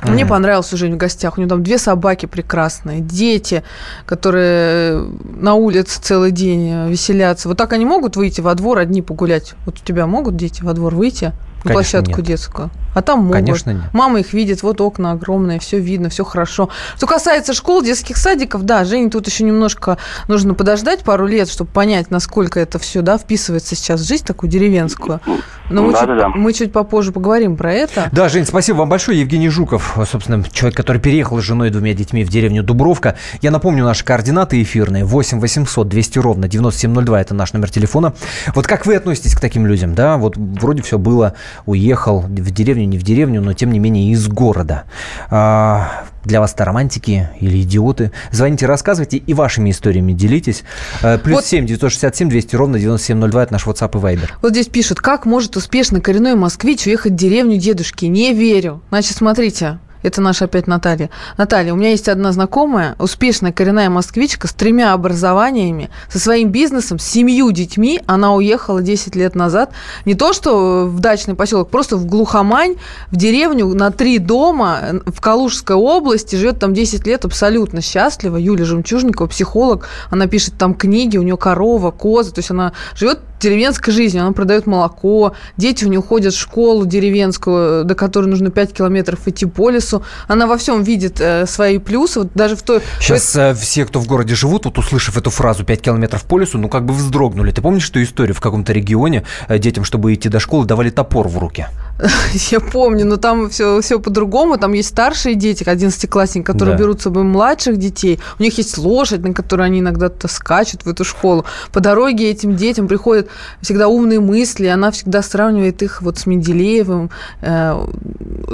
Мне 0.03 0.23
mm-hmm. 0.23 0.27
понравился 0.27 0.77
Жень 0.77 0.93
в 0.93 0.97
гостях. 0.97 1.37
У 1.37 1.41
него 1.41 1.49
там 1.49 1.63
две 1.63 1.77
собаки 1.77 2.27
прекрасные, 2.27 3.01
дети, 3.01 3.63
которые 4.05 5.09
на 5.23 5.55
улице 5.55 5.99
целый 6.01 6.31
день 6.31 6.87
веселятся. 6.87 7.49
Вот 7.49 7.57
так 7.57 7.73
они 7.73 7.85
могут 7.85 8.15
выйти 8.15 8.41
во 8.41 8.53
двор 8.53 8.77
одни 8.77 9.01
погулять? 9.01 9.55
Вот 9.65 9.79
у 9.81 9.83
тебя 9.83 10.05
могут 10.05 10.35
дети 10.35 10.63
во 10.63 10.73
двор 10.73 10.93
выйти? 10.93 11.33
на 11.67 11.73
площадку 11.73 12.17
нет. 12.17 12.25
детскую. 12.25 12.69
А 12.97 13.03
там 13.03 13.19
могут. 13.19 13.35
Конечно, 13.35 13.69
нет. 13.69 13.83
Мама 13.93 14.21
их 14.21 14.33
видит, 14.33 14.63
вот 14.63 14.81
окна 14.81 15.11
огромные, 15.11 15.59
все 15.59 15.77
видно, 15.77 16.09
все 16.09 16.23
хорошо. 16.23 16.69
Что 16.95 17.05
касается 17.05 17.53
школ, 17.53 17.83
детских 17.83 18.17
садиков, 18.17 18.63
да, 18.63 18.85
Жене 18.85 19.11
тут 19.11 19.27
еще 19.27 19.43
немножко 19.43 19.99
нужно 20.27 20.55
подождать 20.55 21.03
пару 21.03 21.27
лет, 21.27 21.47
чтобы 21.47 21.69
понять, 21.69 22.09
насколько 22.09 22.59
это 22.59 22.79
все, 22.79 23.03
да, 23.03 23.19
вписывается 23.19 23.75
сейчас 23.75 24.01
в 24.01 24.07
жизнь 24.07 24.25
такую 24.25 24.49
деревенскую. 24.49 25.21
Но 25.69 25.83
мы, 25.83 25.91
да, 25.91 25.99
чуть, 25.99 26.07
да, 26.07 26.15
да. 26.15 26.29
мы 26.29 26.53
чуть 26.53 26.71
попозже 26.71 27.11
поговорим 27.11 27.55
про 27.55 27.71
это. 27.71 28.09
Да, 28.11 28.29
Жень, 28.29 28.45
спасибо 28.45 28.77
вам 28.77 28.89
большое. 28.89 29.19
Евгений 29.19 29.49
Жуков, 29.49 29.95
собственно, 30.09 30.43
человек, 30.51 30.75
который 30.75 30.99
переехал 30.99 31.39
с 31.39 31.43
женой 31.43 31.67
и 31.67 31.71
двумя 31.71 31.93
детьми 31.93 32.23
в 32.23 32.29
деревню 32.29 32.63
Дубровка. 32.63 33.15
Я 33.41 33.51
напомню, 33.51 33.83
наши 33.83 34.03
координаты 34.03 34.59
эфирные. 34.63 35.05
8 35.05 35.39
800 35.39 35.87
200 35.87 36.19
ровно 36.19 36.47
9702. 36.47 37.21
Это 37.21 37.33
наш 37.35 37.53
номер 37.53 37.69
телефона. 37.69 38.15
Вот 38.55 38.65
как 38.65 38.87
вы 38.87 38.95
относитесь 38.95 39.35
к 39.35 39.39
таким 39.39 39.67
людям, 39.67 39.93
да? 39.93 40.17
Вот 40.17 40.35
вроде 40.37 40.81
все 40.81 40.97
было, 40.97 41.33
уехал 41.65 42.21
в 42.21 42.51
деревню, 42.51 42.86
не 42.87 42.97
в 42.97 43.03
деревню, 43.03 43.41
но 43.41 43.53
тем 43.53 43.71
не 43.71 43.79
менее 43.79 44.11
из 44.11 44.27
города. 44.27 44.83
А, 45.29 46.05
для 46.23 46.39
вас 46.39 46.53
это 46.53 46.65
романтики 46.65 47.29
или 47.39 47.61
идиоты? 47.61 48.11
Звоните, 48.31 48.65
рассказывайте 48.65 49.17
и 49.17 49.33
вашими 49.33 49.71
историями 49.71 50.13
делитесь. 50.13 50.63
А, 51.01 51.17
плюс 51.17 51.35
вот. 51.35 51.45
7 51.45 51.65
967 51.65 52.29
200 52.29 52.55
ровно 52.55 52.79
9702 52.79 53.43
это 53.43 53.53
наш 53.53 53.65
WhatsApp 53.65 53.97
и 53.97 54.01
Viber. 54.01 54.29
Вот 54.41 54.51
здесь 54.51 54.67
пишут, 54.67 54.99
как 54.99 55.25
может 55.25 55.55
успешно 55.55 56.01
коренной 56.01 56.35
москвич 56.35 56.87
уехать 56.87 57.13
в 57.13 57.15
деревню 57.15 57.57
дедушки? 57.57 58.05
Не 58.05 58.33
верю. 58.33 58.81
Значит, 58.89 59.17
смотрите, 59.17 59.79
это 60.03 60.21
наша 60.21 60.45
опять 60.45 60.67
Наталья. 60.67 61.09
Наталья, 61.37 61.73
у 61.73 61.75
меня 61.75 61.89
есть 61.89 62.07
одна 62.07 62.31
знакомая, 62.31 62.95
успешная 62.99 63.51
коренная 63.51 63.89
москвичка 63.89 64.47
с 64.47 64.53
тремя 64.53 64.93
образованиями, 64.93 65.89
со 66.09 66.19
своим 66.19 66.49
бизнесом, 66.49 66.99
с 66.99 67.03
семью 67.03 67.51
детьми. 67.51 68.01
Она 68.05 68.33
уехала 68.33 68.81
10 68.81 69.15
лет 69.15 69.35
назад. 69.35 69.71
Не 70.05 70.15
то, 70.15 70.33
что 70.33 70.85
в 70.85 70.99
дачный 70.99 71.35
поселок, 71.35 71.69
просто 71.69 71.97
в 71.97 72.05
глухомань, 72.05 72.75
в 73.11 73.15
деревню 73.15 73.67
на 73.73 73.91
три 73.91 74.19
дома 74.19 75.01
в 75.05 75.19
Калужской 75.21 75.75
области. 75.75 76.35
Живет 76.35 76.59
там 76.59 76.73
10 76.73 77.05
лет 77.07 77.25
абсолютно 77.25 77.81
счастлива. 77.81 78.37
Юлия 78.37 78.65
Жемчужникова, 78.65 79.27
психолог. 79.27 79.87
Она 80.09 80.27
пишет 80.27 80.55
там 80.57 80.73
книги, 80.73 81.17
у 81.17 81.23
нее 81.23 81.37
корова, 81.37 81.91
козы. 81.91 82.31
То 82.31 82.39
есть 82.39 82.51
она 82.51 82.73
живет 82.95 83.19
деревенской 83.39 83.93
жизнью. 83.93 84.23
Она 84.23 84.33
продает 84.33 84.67
молоко, 84.67 85.33
дети 85.57 85.85
у 85.85 85.89
нее 85.89 86.01
ходят 86.01 86.33
в 86.33 86.39
школу 86.39 86.85
деревенскую, 86.85 87.85
до 87.85 87.95
которой 87.95 88.25
нужно 88.25 88.49
5 88.49 88.73
километров 88.73 89.27
идти 89.27 89.45
по 89.45 89.69
лесу. 89.69 90.03
Она 90.27 90.47
во 90.47 90.57
всем 90.57 90.83
видит 90.83 91.19
э, 91.19 91.45
свои 91.45 91.77
плюсы. 91.77 92.19
Вот 92.19 92.29
даже 92.33 92.55
в 92.55 92.61
той... 92.61 92.81
Сейчас 92.99 93.35
э, 93.35 93.53
все, 93.53 93.85
кто 93.85 93.99
в 93.99 94.07
городе 94.07 94.35
живут, 94.35 94.65
вот 94.65 94.77
услышав 94.77 95.17
эту 95.17 95.29
фразу 95.29 95.63
5 95.63 95.81
километров 95.81 96.23
по 96.23 96.39
лесу, 96.39 96.57
ну 96.57 96.69
как 96.69 96.85
бы 96.85 96.93
вздрогнули. 96.93 97.51
Ты 97.51 97.61
помнишь 97.61 97.89
эту 97.89 98.01
историю 98.03 98.35
в 98.35 98.41
каком-то 98.41 98.73
регионе 98.73 99.23
э, 99.47 99.59
детям, 99.59 99.83
чтобы 99.83 100.13
идти 100.13 100.29
до 100.29 100.39
школы, 100.39 100.65
давали 100.65 100.89
топор 100.89 101.27
в 101.27 101.37
руки? 101.37 101.67
Я 102.51 102.59
помню, 102.59 103.05
но 103.05 103.17
там 103.17 103.49
все, 103.49 103.81
все 103.81 103.99
по-другому. 103.99 104.57
Там 104.57 104.73
есть 104.73 104.89
старшие 104.89 105.35
дети, 105.35 105.63
11-классники, 105.63 106.43
которые 106.43 106.75
да. 106.75 106.83
берут 106.83 106.99
с 106.99 107.03
собой 107.03 107.23
младших 107.23 107.77
детей. 107.77 108.19
У 108.39 108.43
них 108.43 108.57
есть 108.57 108.77
лошадь, 108.77 109.21
на 109.21 109.33
которой 109.33 109.67
они 109.67 109.79
иногда 109.79 110.11
скачут 110.27 110.85
в 110.85 110.89
эту 110.89 111.03
школу. 111.03 111.45
По 111.71 111.79
дороге 111.79 112.29
этим 112.29 112.55
детям 112.55 112.87
приходят 112.87 113.27
всегда 113.61 113.87
умные 113.87 114.19
мысли. 114.19 114.67
Она 114.67 114.91
всегда 114.91 115.21
сравнивает 115.21 115.81
их 115.81 116.01
вот 116.01 116.19
с 116.19 116.25
Менделеевым, 116.25 117.09
э, 117.41 117.87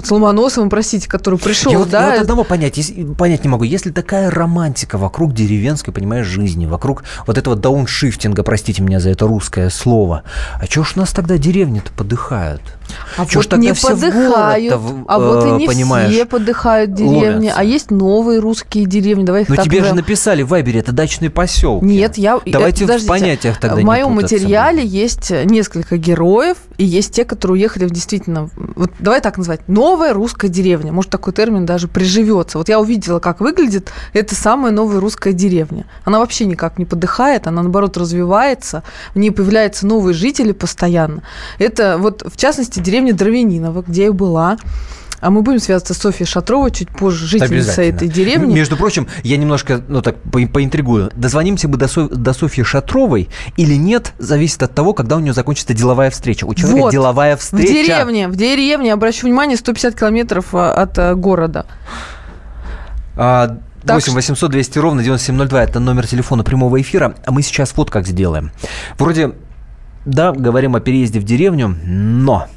с 0.03 0.11
Ломоносовым, 0.11 0.69
простите, 0.69 1.09
который 1.09 1.37
пришел. 1.37 1.71
Я 1.71 1.79
вот, 1.79 1.89
да? 1.89 2.07
я 2.07 2.11
вот 2.13 2.21
одного 2.21 2.43
понять, 2.43 2.77
если, 2.77 3.03
понять 3.13 3.43
не 3.43 3.49
могу. 3.49 3.63
Если 3.65 3.91
такая 3.91 4.29
романтика 4.31 4.97
вокруг 4.97 5.33
деревенской, 5.33 5.93
понимаешь, 5.93 6.27
жизни, 6.27 6.65
вокруг 6.65 7.03
вот 7.27 7.37
этого 7.37 7.55
дауншифтинга, 7.55 8.43
простите 8.43 8.81
меня 8.81 8.99
за 8.99 9.09
это 9.09 9.27
русское 9.27 9.69
слово, 9.69 10.23
а 10.59 10.67
чего 10.67 10.85
ж 10.85 10.93
у 10.95 10.99
нас 10.99 11.11
тогда 11.11 11.37
деревни-то 11.37 11.91
подыхают? 11.91 12.61
А 13.17 13.25
Чего 13.33 13.43
вот 13.49 13.59
не 13.59 13.73
подыхают, 13.73 14.73
а 15.07 15.19
вот 15.19 15.45
и 15.45 15.49
э, 15.49 15.57
не 15.57 15.67
понимаешь, 15.67 16.13
все 16.13 16.25
подыхают 16.25 16.91
в 16.91 16.95
деревне, 16.95 17.29
ломятся. 17.29 17.59
а 17.59 17.63
есть 17.63 17.91
новые 17.91 18.39
русские 18.39 18.85
деревни. 18.85 19.23
Давай 19.23 19.41
их 19.43 19.49
Но 19.49 19.55
так 19.55 19.65
тебе 19.65 19.83
же 19.83 19.93
написали 19.93 20.43
в 20.43 20.49
Вайбере, 20.49 20.79
это 20.79 20.91
дачный 20.91 21.29
поселок. 21.29 21.83
Нет, 21.83 22.17
я... 22.17 22.39
Давайте 22.45 22.85
в 22.85 23.05
понятиях 23.05 23.59
тогда 23.59 23.81
В 23.81 23.83
моем 23.83 24.11
материале 24.11 24.85
есть 24.85 25.31
несколько 25.31 25.97
героев, 25.97 26.57
и 26.77 26.83
есть 26.83 27.13
те, 27.13 27.25
которые 27.25 27.55
уехали 27.55 27.85
в 27.85 27.91
действительно... 27.91 28.49
Вот 28.55 28.91
давай 28.99 29.21
так 29.21 29.37
назвать. 29.37 29.67
Новая 29.67 30.13
русская 30.13 30.47
деревня. 30.47 30.91
Может, 30.91 31.11
такой 31.11 31.33
термин 31.33 31.65
даже 31.65 31.87
приживется. 31.87 32.57
Вот 32.57 32.69
я 32.69 32.79
увидела, 32.79 33.19
как 33.19 33.41
выглядит 33.41 33.91
эта 34.13 34.35
самая 34.35 34.71
новая 34.71 34.99
русская 34.99 35.33
деревня. 35.33 35.85
Она 36.03 36.19
вообще 36.19 36.45
никак 36.45 36.79
не 36.79 36.85
подыхает, 36.85 37.47
она, 37.47 37.61
наоборот, 37.61 37.97
развивается. 37.97 38.83
В 39.13 39.19
ней 39.19 39.31
появляются 39.31 39.85
новые 39.85 40.13
жители 40.13 40.51
постоянно. 40.51 41.23
Это 41.59 41.97
вот, 41.97 42.23
в 42.25 42.37
частности, 42.37 42.79
деревня 42.79 43.13
Дровяниново, 43.13 43.83
где 43.87 44.05
я 44.05 44.13
была. 44.13 44.57
А 45.23 45.29
мы 45.29 45.41
будем 45.41 45.59
связываться 45.59 45.93
с 45.93 45.97
Софьей 45.99 46.27
Шатровой 46.27 46.69
чуть 46.69 46.89
позже, 46.89 47.25
жительница 47.25 47.81
этой 47.81 48.09
деревни. 48.09 48.53
Между 48.53 48.75
прочим, 48.75 49.07
я 49.23 49.37
немножко, 49.37 49.81
ну 49.87 50.01
так, 50.01 50.21
по 50.21 50.45
поинтригую. 50.45 51.11
Дозвонимся 51.15 51.69
бы 51.69 51.77
до, 51.77 51.87
Со 51.87 52.09
до 52.09 52.33
Софьи 52.33 52.61
Шатровой 52.65 53.29
или 53.55 53.75
нет, 53.75 54.11
зависит 54.17 54.61
от 54.63 54.75
того, 54.75 54.93
когда 54.93 55.15
у 55.15 55.21
нее 55.21 55.31
закончится 55.31 55.73
деловая 55.73 56.09
встреча. 56.09 56.43
У 56.43 56.53
человека 56.53 56.81
вот, 56.81 56.91
деловая 56.91 57.37
встреча. 57.37 57.69
В 57.69 57.73
деревне, 57.73 58.27
в 58.27 58.35
деревне, 58.35 58.91
обращу 58.91 59.25
внимание, 59.25 59.55
150 59.55 59.97
километров 59.97 60.47
а, 60.51 60.73
от 60.73 60.99
а, 60.99 61.15
города. 61.15 61.67
А, 63.15 63.59
8 63.85 64.13
800 64.13 64.51
200 64.51 64.79
ровно 64.79 65.03
9702– 65.03 65.63
это 65.63 65.79
номер 65.79 66.05
телефона 66.05 66.43
прямого 66.43 66.81
эфира. 66.81 67.15
А 67.25 67.31
мы 67.31 67.43
сейчас 67.43 67.71
вот 67.77 67.89
как 67.89 68.07
сделаем. 68.07 68.51
Вроде, 68.97 69.35
да, 70.05 70.33
говорим 70.33 70.75
о 70.75 70.81
переезде 70.81 71.21
в 71.21 71.23
деревню, 71.23 71.77
но 71.85 72.47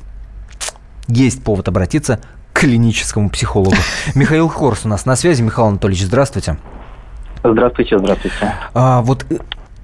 есть 1.09 1.45
повод 1.45 1.69
обратиться 1.69 2.19
клиническому 2.57 3.29
психологу. 3.29 3.77
Михаил 4.15 4.49
Хорс 4.49 4.85
у 4.85 4.89
нас 4.89 5.05
на 5.07 5.15
связи. 5.17 5.43
Михаил 5.43 5.69
Анатольевич, 5.69 6.05
здравствуйте. 6.05 6.57
Здравствуйте, 7.45 7.99
здравствуйте. 7.99 8.55
А, 8.75 9.03
вот 9.03 9.27
э, 9.31 9.37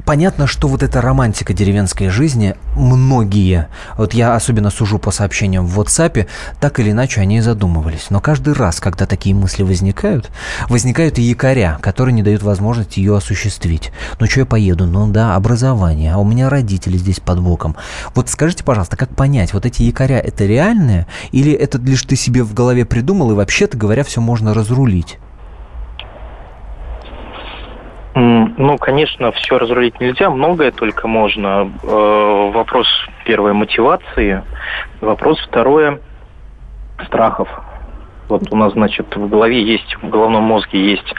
понятно, 0.05 0.47
что 0.47 0.69
вот 0.69 0.83
эта 0.83 1.01
романтика 1.01 1.55
деревенской 1.55 2.09
жизни, 2.09 2.55
многие, 2.77 3.69
вот 3.97 4.15
я 4.15 4.35
особенно 4.35 4.71
сужу 4.71 4.99
по 4.99 5.11
сообщениям 5.11 5.67
в 5.67 5.81
WhatsApp, 5.81 6.27
так 6.61 6.81
или 6.81 6.91
иначе 6.91 7.21
они 7.21 7.41
задумывались. 7.41 8.07
Но 8.11 8.21
каждый 8.21 8.55
раз, 8.55 8.81
когда 8.81 9.07
такие 9.07 9.35
мысли 9.35 9.63
возникают, 9.63 10.31
возникают 10.69 11.19
и 11.19 11.23
якоря, 11.23 11.79
которые 11.81 12.15
не 12.15 12.23
дают 12.23 12.43
возможности 12.43 13.01
ее 13.01 13.17
осуществить. 13.17 13.93
Ну 14.21 14.27
что 14.27 14.41
я 14.41 14.47
поеду? 14.47 14.87
Ну 14.87 15.09
да, 15.09 15.35
образование, 15.35 16.15
а 16.15 16.19
у 16.19 16.25
меня 16.25 16.49
родители 16.49 16.97
здесь 16.97 17.21
под 17.21 17.41
боком. 17.41 17.77
Вот 18.15 18.29
скажите, 18.29 18.65
пожалуйста, 18.65 18.97
как 18.97 19.15
понять, 19.15 19.53
вот 19.53 19.67
эти 19.67 19.83
якоря 19.83 20.19
это 20.19 20.45
реальные 20.45 21.07
или 21.31 21.53
это 21.53 21.79
лишь 21.79 22.03
ты 22.03 22.17
себе 22.17 22.43
в 22.43 22.55
голове 22.55 22.85
придумал 22.85 23.31
и 23.31 23.35
вообще-то 23.35 23.77
говоря 23.77 24.05
все 24.05 24.21
можно 24.21 24.55
разрулить? 24.55 25.19
Ну, 28.15 28.77
конечно, 28.79 29.33
все 29.33 29.59
разрулить 29.59 29.99
нельзя, 30.01 30.29
многое 30.29 30.71
только 30.71 31.09
можно. 31.09 31.71
Э, 31.83 32.51
вопрос 32.53 32.87
первой 33.25 33.55
мотивации, 33.55 34.43
вопрос 35.01 35.41
второе 35.41 36.01
страхов. 37.07 37.49
Вот 38.29 38.43
у 38.51 38.57
нас, 38.57 38.73
значит, 38.73 39.15
в 39.15 39.29
голове 39.29 39.63
есть, 39.63 39.97
в 40.01 40.09
головном 40.09 40.45
мозге 40.45 40.93
есть 40.93 41.15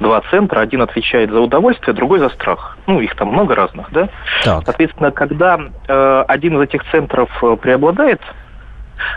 два 0.00 0.20
центра. 0.30 0.60
Один 0.60 0.82
отвечает 0.82 1.30
за 1.30 1.40
удовольствие, 1.40 1.94
другой 1.94 2.18
за 2.18 2.28
страх. 2.30 2.76
Ну, 2.86 3.00
их 3.00 3.14
там 3.14 3.28
много 3.28 3.54
разных, 3.54 3.90
да? 3.92 4.08
Так. 4.42 4.64
Соответственно, 4.64 5.10
когда 5.10 5.58
э, 5.86 6.24
один 6.28 6.56
из 6.56 6.62
этих 6.62 6.84
центров 6.90 7.30
э, 7.42 7.56
преобладает, 7.56 8.20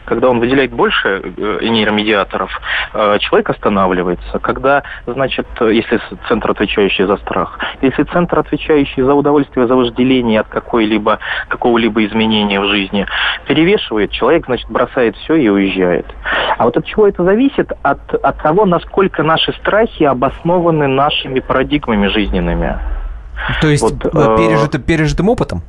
когда 0.05 0.29
он 0.29 0.39
выделяет 0.39 0.71
больше 0.71 1.21
э, 1.24 1.59
нейромедиаторов, 1.62 2.51
э, 2.93 3.17
человек 3.19 3.50
останавливается. 3.50 4.39
Когда, 4.39 4.83
значит, 5.05 5.48
если 5.62 6.00
центр, 6.27 6.51
отвечающий 6.51 7.05
за 7.05 7.17
страх, 7.17 7.59
если 7.81 8.03
центр, 8.03 8.39
отвечающий 8.39 9.03
за 9.03 9.13
удовольствие, 9.13 9.67
за 9.67 9.75
вожделение 9.75 10.41
от 10.41 10.48
какой-либо, 10.48 11.19
какого-либо 11.48 12.05
изменения 12.05 12.59
в 12.59 12.67
жизни, 12.67 13.05
перевешивает, 13.48 14.12
человек, 14.12 14.45
значит, 14.45 14.69
бросает 14.69 15.15
все 15.17 15.36
и 15.36 15.50
уезжает. 15.50 16.05
А 16.57 16.65
вот 16.65 16.77
от 16.77 16.86
чего 16.86 17.07
это 17.07 17.24
зависит? 17.24 17.71
От, 17.81 18.13
от 18.13 18.38
того, 18.41 18.65
насколько 18.65 19.24
наши 19.24 19.53
страхи 19.53 20.03
обоснованы 20.03 20.88
нашими 20.88 21.39
парадигмами 21.39 22.07
жизненными. 22.07 22.77
То 23.62 23.67
есть 23.67 23.83
вот, 23.83 24.05
э, 24.05 24.38
пережитым, 24.38 24.81
пережитым 24.81 25.29
опытом? 25.29 25.62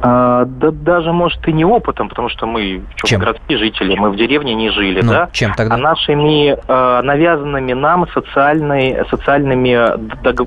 А, 0.00 0.44
да 0.44 0.70
даже, 0.70 1.12
может, 1.12 1.46
и 1.48 1.52
не 1.52 1.64
опытом, 1.64 2.08
потому 2.08 2.28
что 2.28 2.46
мы 2.46 2.82
чем? 3.04 3.20
городские 3.20 3.58
жители, 3.58 3.96
мы 3.96 4.10
в 4.10 4.16
деревне 4.16 4.54
не 4.54 4.70
жили, 4.70 5.00
ну, 5.02 5.12
да? 5.12 5.28
Чем 5.32 5.52
тогда? 5.54 5.74
А 5.74 5.78
нашими 5.78 6.52
э, 6.52 7.02
навязанными 7.02 7.72
нам 7.72 8.08
социальной, 8.08 9.04
социальными 9.10 9.76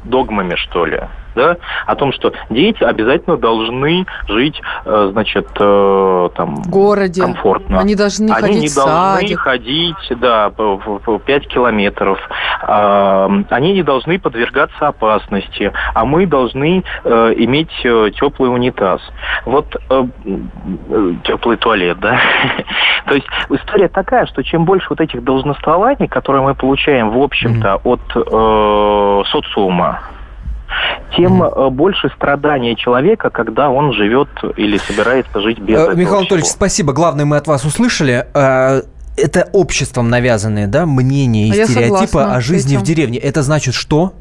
догмами, 0.07 0.55
что 0.55 0.85
ли 0.85 1.01
да, 1.37 1.57
о 1.85 1.95
том, 1.95 2.11
что 2.11 2.33
дети 2.49 2.83
обязательно 2.83 3.37
должны 3.37 4.05
жить, 4.27 4.59
э, 4.85 5.09
значит, 5.13 5.47
э, 5.57 6.29
там, 6.35 6.55
в 6.63 6.69
городе. 6.69 7.21
комфортно. 7.21 7.79
Они 7.79 7.95
должны 7.95 8.25
Они 8.25 8.41
ходить 8.41 8.61
не 8.61 8.67
в 8.67 8.75
должны 8.75 8.91
садик. 8.91 9.39
ходить, 9.39 10.19
да, 10.19 10.49
в 10.57 11.19
5 11.19 11.47
километров. 11.47 12.19
А, 12.61 13.29
они 13.49 13.73
не 13.73 13.83
должны 13.83 14.19
подвергаться 14.19 14.87
опасности, 14.87 15.71
а 15.93 16.05
мы 16.05 16.25
должны 16.25 16.83
э, 17.03 17.33
иметь 17.37 17.69
теплый 18.17 18.47
унитаз. 18.47 19.01
Вот 19.45 19.67
теплый 21.23 21.57
туалет, 21.57 21.99
да. 21.99 22.19
То 23.05 23.13
есть 23.13 23.27
история 23.49 23.87
такая, 23.87 24.25
что 24.25 24.43
чем 24.43 24.65
больше 24.65 24.87
вот 24.89 24.99
этих 24.99 25.23
должноствований, 25.23 26.07
которые 26.07 26.41
мы 26.41 26.55
получаем, 26.55 27.11
в 27.11 27.21
общем-то, 27.21 27.81
от 27.83 29.27
социума, 29.27 29.99
тем 31.15 31.41
mm-hmm. 31.41 31.69
больше 31.71 32.09
страдания 32.15 32.75
человека, 32.75 33.29
когда 33.29 33.69
он 33.69 33.93
живет 33.93 34.29
или 34.55 34.77
собирается 34.77 35.41
жить 35.41 35.59
без 35.59 35.77
Михаил 35.77 35.91
этого 35.93 36.17
Анатольевич, 36.19 36.45
всего. 36.45 36.55
спасибо. 36.57 36.93
Главное, 36.93 37.25
мы 37.25 37.37
от 37.37 37.47
вас 37.47 37.65
услышали 37.65 38.25
э, 38.33 38.81
это 39.17 39.49
обществом 39.51 40.09
навязанные 40.09 40.67
да, 40.67 40.85
мнения 40.85 41.47
и 41.47 41.59
а 41.59 41.65
стереотипы 41.65 42.19
о 42.19 42.39
жизни 42.39 42.77
в 42.77 42.83
деревне. 42.83 43.17
Это 43.17 43.41
значит 43.41 43.73
что? 43.73 44.13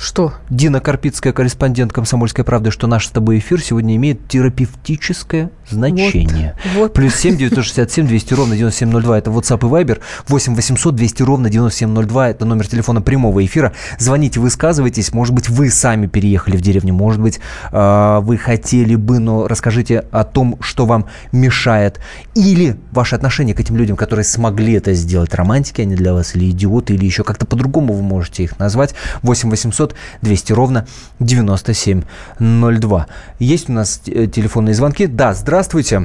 Что? 0.00 0.32
Дина 0.48 0.80
Карпицкая, 0.80 1.34
корреспондент 1.34 1.92
«Комсомольской 1.92 2.42
правды», 2.42 2.70
что 2.70 2.86
наш 2.86 3.06
с 3.06 3.10
тобой 3.10 3.38
эфир 3.38 3.60
сегодня 3.60 3.94
имеет 3.96 4.28
терапевтическое 4.28 5.50
значение. 5.68 6.56
Вот, 6.74 6.80
вот. 6.80 6.94
Плюс 6.94 7.14
семь 7.14 7.36
девятьсот 7.36 7.64
шестьдесят 7.64 7.92
семь 7.92 8.06
двести 8.06 8.32
ровно 8.32 8.56
девяносто 8.56 8.80
семь 8.80 8.88
ноль 8.88 9.02
два 9.02 9.18
это 9.18 9.30
WhatsApp 9.30 9.58
и 9.58 9.70
Viber. 9.70 10.00
восемь 10.26 10.54
восемьсот 10.54 10.94
двести 10.94 11.22
ровно 11.22 11.50
девяносто 11.50 11.80
семь 11.80 11.90
ноль 11.90 12.06
два 12.06 12.30
это 12.30 12.46
номер 12.46 12.66
телефона 12.66 13.02
прямого 13.02 13.44
эфира. 13.44 13.74
Звоните, 13.98 14.40
высказывайтесь. 14.40 15.12
Может 15.12 15.34
быть, 15.34 15.50
вы 15.50 15.68
сами 15.68 16.06
переехали 16.06 16.56
в 16.56 16.62
деревню. 16.62 16.94
Может 16.94 17.20
быть, 17.20 17.38
а, 17.70 18.20
вы 18.20 18.38
хотели 18.38 18.94
бы, 18.94 19.18
но 19.18 19.46
расскажите 19.48 20.06
о 20.10 20.24
том, 20.24 20.56
что 20.60 20.86
вам 20.86 21.06
мешает. 21.30 22.00
Или 22.34 22.76
ваше 22.90 23.16
отношение 23.16 23.54
к 23.54 23.60
этим 23.60 23.76
людям, 23.76 23.96
которые 23.96 24.24
смогли 24.24 24.72
это 24.72 24.94
сделать. 24.94 25.34
Романтики 25.34 25.82
они 25.82 25.94
для 25.94 26.14
вас 26.14 26.34
или 26.34 26.50
идиоты, 26.50 26.94
или 26.94 27.04
еще 27.04 27.22
как-то 27.22 27.44
по-другому 27.44 27.92
вы 27.92 28.02
можете 28.02 28.44
их 28.44 28.58
назвать. 28.58 28.94
восемь 29.22 29.50
восемьсот 29.50 29.89
800 29.90 30.30
200 30.30 30.52
ровно 30.52 30.86
9702. 31.18 33.06
Есть 33.38 33.68
у 33.68 33.72
нас 33.72 34.02
э, 34.06 34.26
телефонные 34.26 34.74
звонки? 34.74 35.06
Да, 35.06 35.32
здравствуйте. 35.32 36.02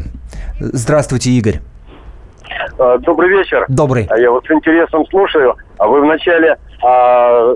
Здравствуйте, 0.60 1.32
Игорь. 1.32 1.60
А, 2.80 2.98
добрый 3.00 3.30
вечер. 3.30 3.65
Добрый. 3.67 4.08
А 4.10 4.17
я 4.17 4.32
вот 4.32 4.45
с 4.45 4.52
интересом 4.52 5.06
слушаю. 5.08 5.56
А 5.78 5.88
вы 5.88 6.02
вначале 6.02 6.58
а, 6.84 7.54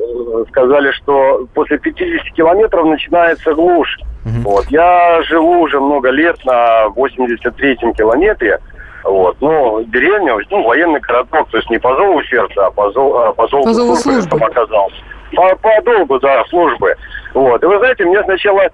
сказали, 0.50 0.92
что 0.92 1.48
после 1.54 1.78
50 1.78 2.34
километров 2.36 2.86
начинается 2.86 3.54
глушь. 3.54 3.98
Угу. 4.26 4.50
Вот. 4.50 4.66
Я 4.68 5.22
живу 5.24 5.62
уже 5.62 5.80
много 5.80 6.10
лет 6.10 6.38
на 6.46 6.88
83-м 6.88 7.94
километре. 7.94 8.60
Вот. 9.04 9.38
Ну, 9.40 9.84
деревня, 9.86 10.36
ну, 10.52 10.64
военный 10.64 11.00
городок, 11.00 11.50
то 11.50 11.58
есть 11.58 11.70
не 11.70 11.78
по 11.78 11.96
зову 11.96 12.22
сердца, 12.24 12.68
а 12.68 12.72
по, 12.72 12.92
зову, 12.92 13.16
а 13.18 13.32
по 13.32 13.48
зову, 13.48 13.64
по 13.64 13.74
зову 13.74 13.96
службы, 13.96 14.30
службы. 14.30 14.46
оказался 14.46 14.96
по, 15.36 15.56
по 15.56 15.82
долгу, 15.84 16.20
да, 16.20 16.44
службы. 16.46 16.96
Вот. 17.34 17.62
И 17.64 17.66
вы 17.66 17.78
знаете, 17.80 18.06
мне 18.06 18.24
сначала 18.24 18.62
э, 18.62 18.70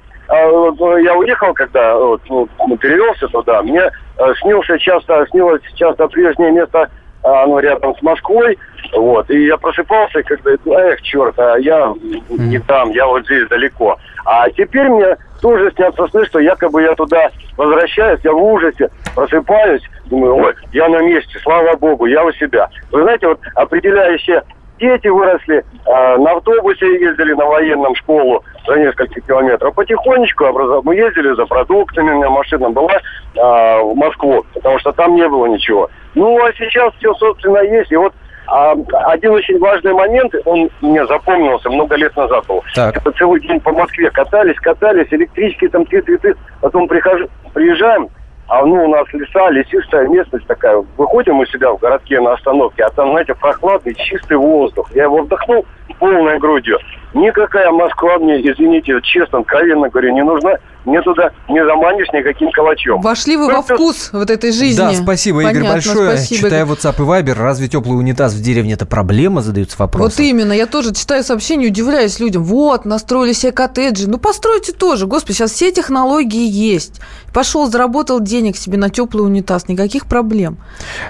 я 1.03 1.15
уехал, 1.15 1.53
когда 1.53 1.97
вот, 1.97 2.21
ну, 2.29 2.47
перевелся 2.77 3.27
туда, 3.27 3.61
мне 3.61 3.81
э, 3.81 4.33
снился 4.41 4.77
часто, 4.79 5.25
снилось 5.31 5.61
часто 5.75 6.07
прежнее 6.07 6.51
место, 6.51 6.89
э, 7.23 7.27
оно 7.27 7.59
рядом 7.59 7.95
с 7.95 8.01
Москвой, 8.01 8.57
вот, 8.93 9.29
и 9.29 9.45
я 9.45 9.57
просыпался, 9.57 10.23
когда, 10.23 10.51
эх, 10.51 11.01
черт, 11.01 11.37
а 11.39 11.57
я 11.57 11.93
не 12.29 12.59
там, 12.59 12.91
я 12.91 13.05
вот 13.07 13.25
здесь 13.25 13.47
далеко. 13.49 13.97
А 14.25 14.49
теперь 14.49 14.87
мне 14.89 15.17
тоже 15.41 15.71
снятся 15.75 16.07
сны, 16.07 16.25
что 16.25 16.39
якобы 16.39 16.81
я 16.81 16.95
туда 16.95 17.29
возвращаюсь, 17.57 18.19
я 18.23 18.31
в 18.31 18.43
ужасе, 18.43 18.89
просыпаюсь, 19.13 19.83
думаю, 20.05 20.35
ой, 20.37 20.53
я 20.71 20.89
на 20.89 21.01
месте, 21.01 21.37
слава 21.43 21.75
богу, 21.75 22.05
я 22.05 22.23
у 22.23 22.31
себя. 22.31 22.69
Вы 22.91 23.03
знаете, 23.03 23.27
вот 23.27 23.39
определяющее 23.53 24.41
дети 24.79 25.07
выросли, 25.07 25.57
э, 25.85 26.17
на 26.17 26.31
автобусе 26.31 26.85
ездили 26.99 27.33
на 27.33 27.45
военном 27.45 27.95
школу 27.95 28.43
за 28.67 28.75
несколько 28.75 29.21
километров. 29.21 29.73
Потихонечку 29.75 30.45
образов... 30.45 30.83
мы 30.83 30.95
ездили 30.95 31.33
за 31.35 31.45
продуктами, 31.45 32.11
у 32.11 32.17
меня 32.17 32.29
машина 32.29 32.69
была 32.69 32.93
э, 32.93 32.99
в 33.35 33.95
Москву, 33.95 34.45
потому 34.53 34.79
что 34.79 34.91
там 34.91 35.15
не 35.15 35.27
было 35.27 35.45
ничего. 35.47 35.89
Ну, 36.15 36.43
а 36.43 36.51
сейчас 36.53 36.93
все, 36.95 37.13
собственно, 37.15 37.59
есть. 37.59 37.91
И 37.91 37.95
вот 37.95 38.13
а, 38.47 38.73
один 39.07 39.31
очень 39.31 39.57
важный 39.59 39.93
момент, 39.93 40.33
он 40.45 40.69
мне 40.81 41.05
запомнился 41.07 41.69
много 41.69 41.95
лет 41.95 42.15
назад 42.15 42.45
был. 42.47 42.63
Так. 42.75 42.97
Это 42.97 43.11
целый 43.13 43.41
день 43.41 43.59
по 43.59 43.71
Москве 43.71 44.09
катались, 44.11 44.57
катались, 44.57 45.07
электрички 45.11 45.67
там, 45.67 45.85
цветы, 45.87 46.35
потом 46.61 46.87
прихожу, 46.87 47.27
приезжаем, 47.53 48.09
а 48.47 48.63
ну, 48.65 48.85
у 48.85 48.87
нас 48.87 49.05
леса, 49.11 49.49
лесистая 49.49 50.07
местность 50.07 50.45
такая. 50.45 50.83
Выходим 50.97 51.39
у 51.39 51.45
себя 51.45 51.71
в 51.71 51.79
городке 51.79 52.19
на 52.19 52.33
остановке, 52.33 52.83
а 52.83 52.89
там, 52.91 53.11
знаете, 53.11 53.33
прохладный, 53.33 53.95
чистый 53.95 54.37
воздух. 54.37 54.89
Я 54.93 55.03
его 55.03 55.23
вдохнул 55.23 55.65
полной 55.99 56.37
грудью. 56.37 56.77
Никакая 57.13 57.71
Москва 57.71 58.17
мне, 58.19 58.39
извините, 58.39 58.99
честно, 59.01 59.39
откровенно 59.39 59.89
говорю, 59.89 60.13
не 60.13 60.23
нужна. 60.23 60.57
Мне 60.85 61.01
туда 61.01 61.31
не 61.49 61.65
заманишь 61.65 62.07
никаким 62.13 62.51
калачом. 62.51 63.01
Вошли 63.01 63.37
вы 63.37 63.47
Просто... 63.47 63.73
во 63.73 63.77
вкус 63.77 64.09
вот 64.13 64.29
этой 64.29 64.51
жизни. 64.51 64.77
Да, 64.77 64.93
спасибо, 64.93 65.39
Понятно, 65.39 65.57
Игорь, 65.57 65.71
большое. 65.71 66.17
Спасибо. 66.17 66.41
Читаю 66.41 66.65
WhatsApp 66.67 66.95
и 66.95 67.01
Viber. 67.01 67.33
Разве 67.33 67.67
теплый 67.67 67.95
унитаз 67.95 68.33
в 68.33 68.41
деревне 68.41 68.73
это 68.73 68.85
проблема? 68.85 69.41
Задаются 69.41 69.77
вопросы. 69.79 70.17
Вот 70.17 70.19
именно. 70.23 70.53
Я 70.53 70.67
тоже 70.67 70.93
читаю 70.93 71.23
сообщения, 71.23 71.67
удивляюсь 71.67 72.19
людям. 72.19 72.43
Вот, 72.43 72.85
настроили 72.85 73.33
себе 73.33 73.51
коттеджи. 73.51 74.07
Ну, 74.07 74.19
постройте 74.19 74.73
тоже. 74.73 75.07
Господи, 75.07 75.35
сейчас 75.37 75.51
все 75.51 75.71
технологии 75.71 76.47
есть. 76.47 77.01
Пошел, 77.33 77.69
заработал 77.69 78.19
денег 78.19 78.55
себе 78.55 78.77
на 78.77 78.89
теплый 78.89 79.21
унитаз. 79.21 79.67
Никаких 79.67 80.05
проблем. 80.05 80.57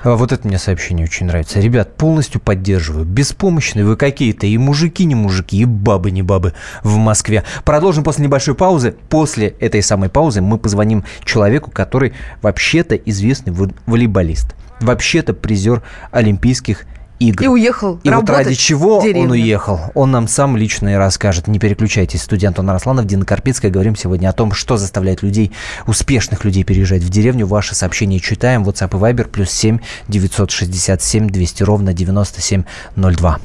А 0.04 0.16
вот 0.16 0.32
это 0.32 0.48
мне 0.48 0.58
сообщение 0.58 1.06
очень 1.06 1.26
нравится. 1.26 1.60
Ребят, 1.60 1.98
полностью 1.98 2.40
поддерживаю. 2.40 3.06
Беспомощные 3.06 3.84
вы 3.84 3.98
какие-то. 3.98 4.48
И 4.48 4.58
мужики 4.58 5.04
не 5.04 5.16
мужики, 5.16 5.58
и 5.58 5.66
бабы 5.66 6.12
не 6.12 6.22
бабы 6.22 6.54
в 6.84 6.96
Москве. 6.96 7.44
Продолжим 7.66 8.06
после 8.06 8.24
небольшой 8.24 8.56
паузы. 8.56 8.96
После 9.10 9.56
этой 9.66 9.82
самой 9.82 10.10
паузы 10.10 10.42
мы 10.42 10.58
позвоним 10.58 11.04
человеку, 11.24 11.72
который 11.72 12.14
вообще-то 12.42 12.96
известный 12.96 13.54
волейболист. 13.86 14.56
Вообще-то 14.80 15.34
призер 15.34 15.84
Олимпийских 16.12 16.86
игр. 17.20 17.44
И 17.44 17.48
уехал 17.48 18.00
И 18.04 18.10
вот 18.10 18.30
ради 18.30 18.56
чего 18.56 19.00
он 19.00 19.32
уехал, 19.32 19.80
он 19.94 20.12
нам 20.12 20.28
сам 20.28 20.58
лично 20.58 20.90
и 20.90 20.94
расскажет. 20.96 21.48
Не 21.48 21.60
переключайтесь. 21.60 22.22
Студент 22.22 22.60
Анна 22.60 22.74
Росланов, 22.74 23.06
Дина 23.06 23.26
Карпицкая. 23.26 23.72
Говорим 23.72 23.96
сегодня 23.96 24.30
о 24.30 24.34
том, 24.34 24.52
что 24.52 24.78
заставляет 24.78 25.24
людей, 25.24 25.52
успешных 25.88 26.44
людей 26.44 26.64
переезжать 26.64 27.04
в 27.04 27.10
деревню. 27.10 27.48
Ваши 27.48 27.76
сообщения 27.76 28.20
читаем. 28.20 28.64
WhatsApp 28.64 28.98
и 28.98 29.02
Viber 29.02 29.28
плюс 29.28 29.50
7 29.52 29.80
967 30.08 31.30
200 31.30 31.64
ровно 31.64 31.94
9702. 31.94 33.40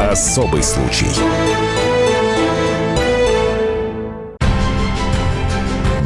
Особый 0.00 0.62
случай. 0.62 1.06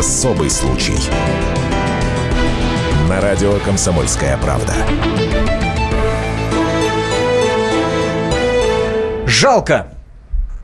Особый 0.00 0.48
случай. 0.48 0.96
На 3.06 3.20
радио 3.20 3.58
«Комсомольская 3.58 4.38
правда». 4.38 4.72
Жалко, 9.26 9.88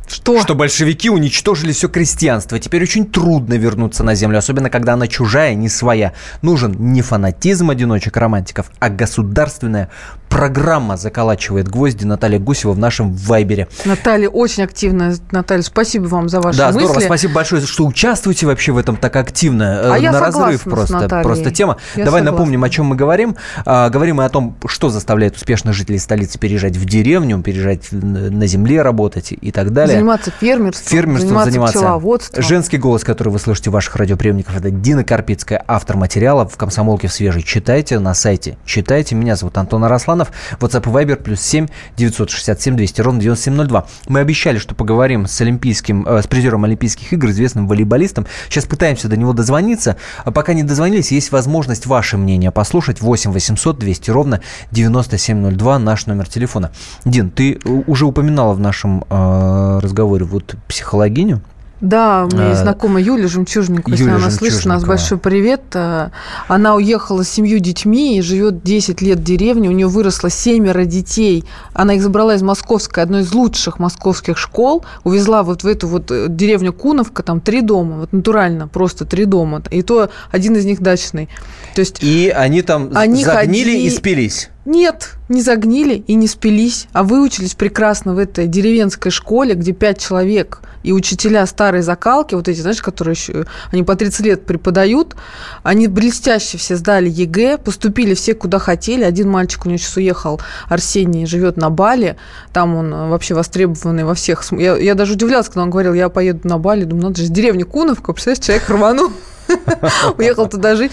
что? 0.09 0.41
Что 0.41 0.55
большевики 0.55 1.11
уничтожили 1.11 1.73
все 1.73 1.89
крестьянство. 1.89 2.59
Теперь 2.59 2.83
очень 2.83 3.07
трудно 3.07 3.55
вернуться 3.55 4.05
на 4.05 4.15
землю, 4.15 4.39
особенно 4.39 4.71
когда 4.71 4.95
она 4.95 5.07
чужая, 5.07 5.55
не 5.55 5.69
своя. 5.69 6.13
Нужен 6.43 6.75
не 6.79 7.03
фанатизм 7.03 7.71
одиночек-романтиков, 7.71 8.71
а 8.79 8.89
государственная 8.89 9.91
программа 10.29 10.97
заколачивает 10.97 11.69
гвозди 11.69 12.05
Наталья 12.05 12.39
Гусева 12.39 12.73
в 12.73 12.79
нашем 12.79 13.15
вайбере. 13.15 13.69
Наталья 13.85 14.29
очень 14.29 14.65
активная. 14.65 15.17
Наталья, 15.31 15.63
спасибо 15.63 16.05
вам 16.07 16.29
за 16.29 16.41
ваши 16.41 16.59
да, 16.59 16.67
мысли. 16.67 16.81
Да, 16.81 16.85
здорово. 16.87 17.05
Спасибо 17.07 17.35
большое, 17.35 17.63
что 17.63 17.87
участвуете 17.87 18.47
вообще 18.47 18.73
в 18.73 18.79
этом 18.79 18.97
так 18.97 19.17
активно. 19.17 19.95
А 19.95 19.99
э, 19.99 20.03
я 20.03 20.13
на 20.13 20.21
разрыв 20.21 20.63
просто, 20.65 21.09
просто 21.23 21.51
тема. 21.51 21.79
Я 21.95 22.05
Давай 22.05 22.21
согласна. 22.21 22.31
напомним, 22.33 22.65
о 22.65 22.69
чем 22.69 22.87
мы 22.87 22.97
говорим. 22.97 23.37
А, 23.65 23.89
говорим 23.89 24.17
мы 24.17 24.25
о 24.25 24.29
том, 24.29 24.57
что 24.67 24.91
заставляет 24.91 25.37
успешных 25.37 25.75
жителей 25.75 25.99
столицы 25.99 26.39
переезжать 26.39 26.77
в 26.77 26.85
деревню, 26.85 27.41
переезжать 27.43 27.89
на 27.93 28.47
земле 28.47 28.83
работать 28.83 29.33
и 29.33 29.51
так 29.53 29.73
далее. 29.73 29.96
Заниматься 29.99 30.31
фермерством, 30.31 30.87
фермерством 30.89 31.29
заниматься, 31.29 31.51
заниматься. 31.51 31.79
пчеловодством. 31.79 32.43
Женский 32.43 32.79
голос, 32.79 33.05
который 33.05 33.29
вы 33.29 33.39
слышите 33.39 33.71
в 33.71 33.73
ваших 33.73 33.97
радиоприемниках, 33.97 34.57
это 34.57 34.71
Дина 34.71 35.05
Карпицкая, 35.05 35.63
автор 35.67 35.97
материала 35.97 36.47
в 36.49 36.57
«Комсомолке 36.57 37.09
в 37.09 37.13
свежей». 37.13 37.43
Читайте 37.43 37.99
на 37.99 38.15
сайте. 38.15 38.57
Читайте. 38.65 39.15
Меня 39.15 39.37
зовут 39.37 39.59
Антон 39.59 39.85
Арасланов. 39.85 40.33
WhatsApp 40.61 40.89
и 40.89 40.93
Viber 40.93 41.17
плюс 41.17 41.41
7 41.41 41.67
967 41.97 42.77
200 42.77 43.01
ровно 43.01 43.21
9702. 43.21 43.87
Мы 44.09 44.21
обещали, 44.21 44.59
что 44.59 44.75
поговорим 44.75 45.27
с 45.27 45.41
олимпийским, 45.41 46.07
э, 46.07 46.23
с 46.23 46.27
призером 46.27 46.65
Олимпийских 46.65 47.13
игр, 47.13 47.31
известным 47.31 47.69
волейболистом. 47.69 48.27
Сейчас 48.49 48.65
пытаемся 48.65 49.09
до 49.09 49.17
него 49.17 49.33
дозвониться. 49.33 49.97
А 50.25 50.31
пока 50.31 50.53
не 50.55 50.63
дозвонились, 50.63 51.13
есть 51.13 51.33
возможность 51.33 51.87
ваше 51.87 52.17
мнение 52.17 52.51
послушать. 52.51 53.01
8 53.01 53.33
800 53.33 53.79
200 53.79 54.11
ровно 54.11 54.41
9702 54.73 55.79
наш 55.79 56.07
номер 56.07 56.29
телефона. 56.29 56.73
Дин, 57.05 57.31
ты 57.31 57.59
уже 57.87 58.07
упоминала 58.07 58.53
в 58.55 58.61
нашем 58.61 59.05
э, 59.09 59.81
разговоре 59.87 60.25
вот 60.25 60.55
психологиню. 60.69 61.41
Да, 61.81 62.25
у 62.25 62.35
меня 62.35 62.49
есть 62.49 62.61
а, 62.61 62.65
знакомая 62.65 63.05
Юля 63.05 63.29
Жемчужникова, 63.29 63.93
если 63.93 64.09
она 64.09 64.31
слышит 64.31 64.65
нас, 64.65 64.83
большой 64.85 65.19
привет. 65.19 65.61
Э, 65.75 66.09
она 66.49 66.75
уехала 66.75 67.23
с 67.23 67.29
семью 67.29 67.59
детьми 67.59 68.17
и 68.17 68.23
живет 68.23 68.63
10 68.63 69.03
лет 69.03 69.19
в 69.19 69.23
деревне, 69.23 69.69
у 69.69 69.73
нее 69.73 69.87
выросло 69.87 70.31
семеро 70.31 70.87
детей. 70.87 71.45
Она 71.75 71.95
их 71.95 72.03
забрала 72.03 72.35
из 72.35 72.41
московской, 72.41 73.03
одной 73.03 73.23
из 73.23 73.33
лучших 73.35 73.79
московских 73.79 74.39
школ, 74.39 74.87
увезла 75.05 75.43
вот 75.43 75.65
в 75.65 75.67
эту 75.67 75.87
вот 75.87 76.11
э, 76.11 76.29
деревню 76.31 76.73
Куновка, 76.73 77.23
там 77.23 77.43
три 77.43 77.61
дома, 77.61 77.99
вот 77.99 78.13
натурально, 78.13 78.69
просто 78.69 79.05
три 79.05 79.27
дома. 79.27 79.63
И 79.71 79.83
то 79.83 80.09
один 80.31 80.57
из 80.57 80.65
них 80.65 80.81
дачный. 80.81 81.29
То 81.75 81.81
есть 81.81 82.03
и 82.03 82.31
они 82.31 82.63
там 82.63 82.91
они 82.95 83.23
загнили 83.23 83.73
ходили... 83.73 83.87
и 83.87 83.91
спились. 83.91 84.49
Нет, 84.67 85.11
не 85.29 85.43
загнили 85.43 85.95
и 86.09 86.15
не 86.15 86.27
спились, 86.27 86.89
а 86.93 87.05
выучились 87.05 87.55
прекрасно 87.55 88.15
в 88.15 88.19
этой 88.19 88.49
деревенской 88.49 89.13
школе, 89.13 89.55
где 89.55 89.71
пять 89.71 90.01
человек 90.01 90.61
и 90.83 90.93
учителя 90.93 91.47
старой 91.47 91.83
закалки, 91.83 92.35
вот 92.35 92.49
эти, 92.49 92.61
знаешь, 92.61 92.83
которые 92.83 93.13
еще, 93.13 93.47
они 93.71 93.85
по 93.85 93.95
30 93.95 94.27
лет 94.27 94.45
преподают, 94.45 95.15
они 95.63 95.87
блестяще 95.87 96.59
все 96.59 96.75
сдали 96.75 97.09
ЕГЭ, 97.09 97.59
поступили 97.59 98.15
все 98.15 98.35
куда 98.35 98.59
хотели. 98.59 99.05
Один 99.05 99.31
мальчик 99.31 99.67
у 99.67 99.69
него 99.69 99.79
сейчас 99.79 99.97
уехал, 99.99 100.41
Арсений, 100.69 101.27
живет 101.27 101.57
на 101.57 101.71
Бали, 101.71 102.17
там 102.53 102.75
он 102.75 102.91
вообще 103.09 103.35
востребованный 103.35 104.03
во 104.03 104.15
всех... 104.15 104.45
Я, 104.51 104.77
я 104.77 104.95
даже 104.95 105.13
удивлялась, 105.13 105.47
когда 105.47 105.63
он 105.63 105.71
говорил, 105.71 105.95
я 105.95 106.09
поеду 106.09 106.41
на 106.49 106.59
Бали, 106.59 106.83
думаю, 106.83 107.05
надо 107.05 107.23
же, 107.23 107.29
деревня 107.29 107.65
Куновка, 107.65 108.13
представляешь, 108.13 108.45
человек 108.45 108.69
рванул. 108.69 109.13
Уехал 110.19 110.49
туда 110.49 110.77
жить. 110.77 110.93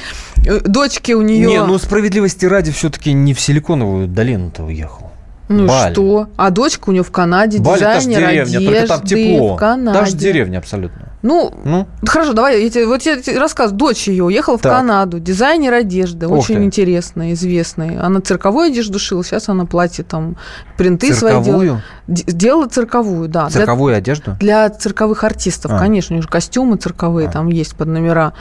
Дочки 0.66 1.14
у 1.14 1.22
нее... 1.22 1.48
Не, 1.48 1.64
ну 1.64 1.78
справедливости 1.78 2.46
ради 2.46 2.72
все-таки 2.72 3.14
не 3.14 3.34
в 3.34 3.40
Силиконовую 3.40 4.08
долину-то 4.08 4.64
уехал. 4.64 5.12
Ну 5.50 5.68
Бали. 5.68 5.94
что? 5.94 6.28
А 6.38 6.50
дочка 6.50 6.90
у 6.90 6.92
нее 6.92 7.04
в 7.04 7.12
Канаде, 7.12 7.60
Бали, 7.60 7.80
дизайнер 7.80 8.20
деревня, 8.20 8.58
одежды. 8.58 8.66
Только 8.66 8.88
там 8.88 9.02
тепло. 9.04 9.56
В 9.56 9.60
Канаде. 9.60 10.00
Даже 10.00 10.16
деревня 10.16 10.58
абсолютно. 10.58 11.13
Ну, 11.24 11.54
ну, 11.64 11.88
хорошо, 12.06 12.34
давай, 12.34 12.62
я 12.62 12.70
тебе, 12.70 12.86
вот 12.86 13.02
я 13.04 13.16
тебе 13.16 13.40
рассказываю. 13.40 13.80
Дочь 13.80 14.10
ее 14.10 14.26
уехала 14.26 14.58
так. 14.60 14.74
в 14.74 14.76
Канаду, 14.76 15.20
дизайнер 15.20 15.74
одежды, 15.74 16.28
Ух 16.28 16.40
очень 16.40 16.58
ты. 16.58 16.64
интересная, 16.66 17.32
известная. 17.32 18.04
Она 18.06 18.20
цирковую 18.20 18.68
одежду 18.68 19.00
шила, 19.00 19.24
сейчас 19.24 19.48
она 19.48 19.66
платье 19.66 20.04
там, 20.04 20.36
принты 20.78 21.14
цирковую? 21.14 21.44
свои 21.44 21.44
делала. 21.44 21.84
Делала 22.08 22.68
цирковую, 22.68 23.30
да. 23.30 23.50
Цирковую 23.50 23.92
для, 23.92 23.98
одежду? 24.00 24.36
Для 24.42 24.70
цирковых 24.70 25.24
артистов, 25.24 25.72
а. 25.72 25.80
конечно, 25.80 26.14
у 26.14 26.16
нее 26.18 26.24
же 26.24 26.28
костюмы 26.28 26.76
цирковые 26.76 27.30
а. 27.30 27.32
там 27.32 27.48
есть 27.48 27.78
под 27.78 27.88
номера. 27.88 28.34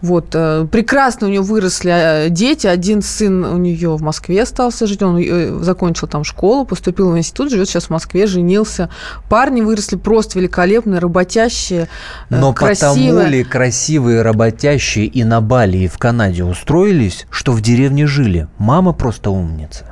Вот, 0.00 0.28
э, 0.34 0.66
прекрасно 0.70 1.26
у 1.26 1.30
нее 1.30 1.40
выросли 1.40 1.90
э, 1.92 2.28
дети. 2.30 2.66
Один 2.66 3.02
сын 3.02 3.44
у 3.44 3.56
нее 3.56 3.96
в 3.96 4.02
Москве 4.02 4.42
остался 4.42 4.86
жить, 4.86 5.02
он 5.02 5.18
э, 5.18 5.58
закончил 5.62 6.06
там 6.06 6.24
школу, 6.24 6.64
поступил 6.64 7.10
в 7.10 7.18
институт, 7.18 7.50
живет 7.50 7.68
сейчас 7.68 7.86
в 7.86 7.90
Москве, 7.90 8.26
женился. 8.26 8.90
Парни 9.28 9.60
выросли 9.60 9.96
просто 9.96 10.38
великолепные, 10.38 11.00
работящие, 11.00 11.88
но 12.30 12.52
красивые. 12.52 13.08
потому 13.08 13.30
ли 13.30 13.44
красивые, 13.44 14.22
работящие 14.22 15.06
и 15.06 15.24
на 15.24 15.40
Бали, 15.40 15.78
и 15.78 15.88
в 15.88 15.98
Канаде 15.98 16.44
устроились, 16.44 17.26
что 17.30 17.52
в 17.52 17.60
деревне 17.60 18.06
жили? 18.06 18.46
Мама 18.58 18.92
просто 18.92 19.30
умница. 19.30 19.84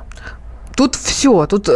Тут 0.75 0.95
все, 0.95 1.47
тут 1.47 1.69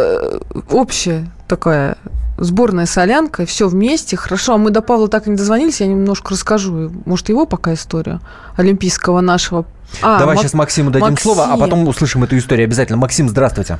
общая 0.70 1.28
такая 1.52 1.98
сборная 2.38 2.86
солянка, 2.86 3.44
все 3.44 3.68
вместе. 3.68 4.16
Хорошо, 4.16 4.54
а 4.54 4.56
мы 4.56 4.70
до 4.70 4.80
Павла 4.80 5.08
так 5.08 5.26
и 5.26 5.30
не 5.30 5.36
дозвонились, 5.36 5.82
я 5.82 5.86
немножко 5.86 6.30
расскажу, 6.30 6.90
может, 7.04 7.28
его 7.28 7.44
пока 7.44 7.74
историю 7.74 8.20
олимпийского 8.56 9.20
нашего. 9.20 9.66
А, 10.02 10.18
Давай 10.18 10.36
Мак... 10.36 10.42
сейчас 10.42 10.54
Максиму 10.54 10.90
дадим 10.90 11.10
Максим. 11.10 11.34
слово, 11.34 11.52
а 11.52 11.58
потом 11.58 11.86
услышим 11.86 12.24
эту 12.24 12.38
историю 12.38 12.64
обязательно. 12.64 12.96
Максим, 12.96 13.28
здравствуйте. 13.28 13.78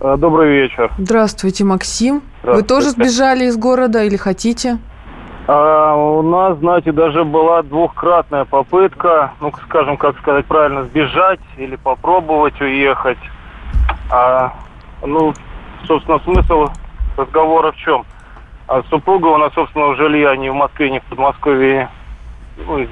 Э, 0.00 0.16
добрый 0.18 0.50
вечер. 0.50 0.92
Здравствуйте, 0.98 1.64
Максим. 1.64 2.22
Здравствуйте. 2.42 2.60
Вы 2.60 2.68
тоже 2.68 2.90
сбежали 2.90 3.46
из 3.46 3.56
города 3.56 4.04
или 4.04 4.16
хотите? 4.16 4.76
А 5.48 5.94
у 5.94 6.20
нас, 6.20 6.58
знаете, 6.58 6.92
даже 6.92 7.24
была 7.24 7.62
двухкратная 7.62 8.44
попытка, 8.44 9.32
ну, 9.40 9.50
скажем, 9.64 9.96
как 9.96 10.18
сказать 10.18 10.44
правильно, 10.44 10.84
сбежать 10.84 11.40
или 11.56 11.76
попробовать 11.76 12.60
уехать. 12.60 13.18
А, 14.10 14.52
ну, 15.02 15.32
собственно, 15.86 16.20
смысл 16.20 16.68
разговора 17.16 17.72
в 17.72 17.76
чем? 17.76 18.04
А 18.68 18.82
супруга 18.84 19.26
у 19.26 19.36
нас, 19.36 19.52
собственно, 19.54 19.94
жилья 19.96 20.34
ни 20.36 20.48
в 20.48 20.54
Москве, 20.54 20.90
ни 20.90 20.98
в 20.98 21.04
Подмосковье 21.04 21.90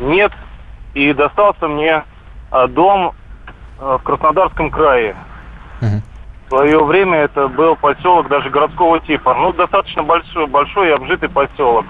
нет. 0.00 0.32
И 0.94 1.12
достался 1.12 1.68
мне 1.68 2.04
а, 2.50 2.66
дом 2.66 3.14
а, 3.78 3.98
в 3.98 4.02
Краснодарском 4.02 4.70
крае. 4.70 5.16
Uh-huh. 5.80 6.02
В 6.46 6.48
свое 6.48 6.84
время 6.84 7.18
это 7.18 7.46
был 7.48 7.76
поселок 7.76 8.28
даже 8.28 8.50
городского 8.50 8.98
типа. 9.00 9.34
Ну, 9.34 9.52
достаточно 9.52 10.02
большой, 10.02 10.46
большой 10.48 10.88
и 10.88 10.92
обжитый 10.92 11.28
поселок. 11.28 11.86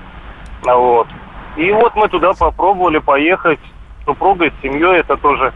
Вот. 0.63 1.09
И 1.57 1.73
вот 1.73 1.97
мы 1.97 2.09
туда 2.09 2.33
попробовали 2.35 2.99
поехать 2.99 3.59
с 4.03 4.05
супругой, 4.05 4.53
с 4.53 4.63
семьей. 4.63 5.01
Это 5.01 5.17
тоже 5.17 5.53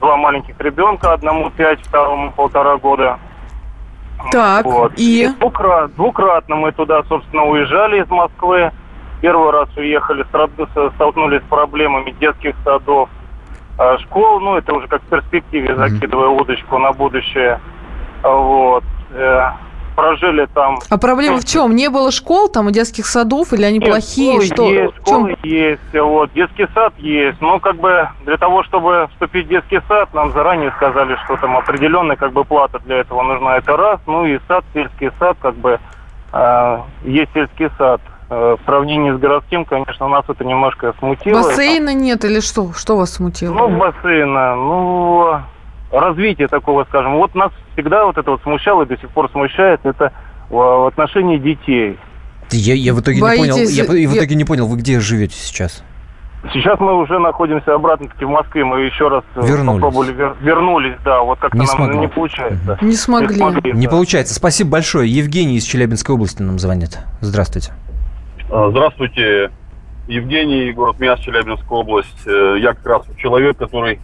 два 0.00 0.16
маленьких 0.16 0.58
ребенка, 0.60 1.12
одному 1.12 1.50
пять, 1.50 1.80
второму 1.80 2.32
полтора 2.32 2.76
года. 2.76 3.18
Так, 4.32 4.64
вот. 4.64 4.92
и? 4.96 5.24
и 5.24 5.28
двукратно, 5.28 5.88
двукратно 5.96 6.56
мы 6.56 6.72
туда, 6.72 7.02
собственно, 7.04 7.44
уезжали 7.44 8.02
из 8.02 8.08
Москвы. 8.08 8.72
Первый 9.20 9.50
раз 9.50 9.68
уехали, 9.76 10.24
столкнулись 10.94 11.42
с 11.42 11.48
проблемами 11.48 12.12
детских 12.20 12.54
садов, 12.64 13.08
а, 13.76 13.98
школ. 13.98 14.40
Ну, 14.40 14.56
это 14.56 14.72
уже 14.74 14.86
как 14.86 15.02
в 15.02 15.06
перспективе, 15.06 15.74
закидывая 15.74 16.28
удочку 16.28 16.78
на 16.78 16.92
будущее. 16.92 17.60
Вот. 18.22 18.84
Прожили 19.98 20.46
там. 20.54 20.78
А 20.90 20.96
проблема 20.96 21.34
ну, 21.34 21.40
в 21.40 21.44
чем? 21.44 21.74
Не 21.74 21.90
было 21.90 22.12
школ 22.12 22.48
там 22.48 22.68
и 22.68 22.72
детских 22.72 23.04
садов, 23.04 23.52
или 23.52 23.64
они 23.64 23.80
Нет, 23.80 23.88
плохие? 23.88 24.40
Школы 24.40 24.46
что? 24.46 24.70
есть, 24.70 24.94
школы 24.98 25.36
есть, 25.42 25.92
вот, 25.92 26.32
детский 26.34 26.68
сад 26.72 26.94
есть. 26.98 27.40
Но 27.40 27.58
как 27.58 27.80
бы 27.80 28.08
для 28.24 28.36
того, 28.36 28.62
чтобы 28.62 29.08
вступить 29.10 29.46
в 29.46 29.48
детский 29.48 29.80
сад, 29.88 30.14
нам 30.14 30.30
заранее 30.30 30.70
сказали, 30.76 31.16
что 31.24 31.36
там 31.38 31.56
определенная 31.56 32.14
как 32.14 32.32
бы 32.32 32.44
плата 32.44 32.78
для 32.84 32.98
этого 32.98 33.24
нужна. 33.24 33.56
Это 33.56 33.76
раз. 33.76 33.98
Ну 34.06 34.24
и 34.24 34.38
сад, 34.46 34.64
сельский 34.72 35.10
сад, 35.18 35.36
как 35.42 35.56
бы 35.56 35.80
э, 36.32 36.78
есть 37.02 37.32
сельский 37.34 37.68
сад. 37.76 38.00
Э, 38.30 38.56
в 38.56 38.64
сравнении 38.66 39.10
с 39.10 39.18
городским, 39.18 39.64
конечно, 39.64 40.06
нас 40.06 40.24
это 40.28 40.44
немножко 40.44 40.94
смутило. 41.00 41.42
Бассейна 41.42 41.92
нет 41.92 42.24
или 42.24 42.38
что? 42.38 42.72
Что 42.72 42.96
вас 42.96 43.14
смутило? 43.14 43.52
Ну, 43.52 43.68
бассейна, 43.76 44.54
ну, 44.54 45.40
развития 45.90 46.48
такого, 46.48 46.84
скажем. 46.84 47.16
Вот 47.16 47.34
нас 47.34 47.52
всегда 47.72 48.04
вот 48.04 48.18
это 48.18 48.30
вот 48.30 48.42
смущало 48.42 48.82
и 48.82 48.86
до 48.86 48.96
сих 48.96 49.10
пор 49.10 49.30
смущает, 49.30 49.80
это 49.84 50.12
в 50.50 50.86
отношении 50.86 51.38
детей. 51.38 51.98
Я, 52.50 52.74
я 52.74 52.94
в 52.94 53.00
итоге 53.00 53.20
Боитесь... 53.20 53.44
не 53.44 53.50
понял. 53.50 53.94
Я, 53.94 54.00
я 54.02 54.08
в 54.08 54.16
итоге 54.16 54.34
не 54.34 54.44
понял, 54.44 54.66
вы 54.66 54.78
где 54.78 55.00
живете 55.00 55.36
сейчас? 55.36 55.84
Сейчас 56.52 56.78
мы 56.78 56.94
уже 56.94 57.18
находимся 57.18 57.74
обратно-таки 57.74 58.24
в 58.24 58.28
Москве. 58.28 58.64
Мы 58.64 58.82
еще 58.82 59.08
раз 59.08 59.24
э, 59.34 59.44
вернулись. 59.44 59.82
попробовали 59.82 60.12
вер... 60.12 60.36
вернулись, 60.40 60.94
да. 61.04 61.20
Вот 61.22 61.38
как-то 61.40 61.58
не 61.58 61.66
нам 61.66 61.76
смогло. 61.76 62.00
не 62.00 62.08
получается. 62.08 62.78
Не 62.80 62.92
смогли. 62.92 63.34
Не, 63.34 63.40
смогли, 63.40 63.72
не 63.72 63.86
да. 63.86 63.90
получается. 63.90 64.34
Спасибо 64.34 64.70
большое. 64.70 65.10
Евгений 65.10 65.56
из 65.56 65.64
Челябинской 65.64 66.14
области 66.14 66.40
нам 66.40 66.58
звонит. 66.60 66.98
Здравствуйте. 67.20 67.72
А, 68.50 68.70
здравствуйте. 68.70 69.50
Евгений, 70.06 70.72
город 70.72 71.00
Миас, 71.00 71.18
Челябинская 71.20 71.78
область. 71.78 72.26
Э, 72.26 72.56
я 72.60 72.72
как 72.72 72.86
раз 72.86 73.02
человек, 73.18 73.58
который 73.58 73.98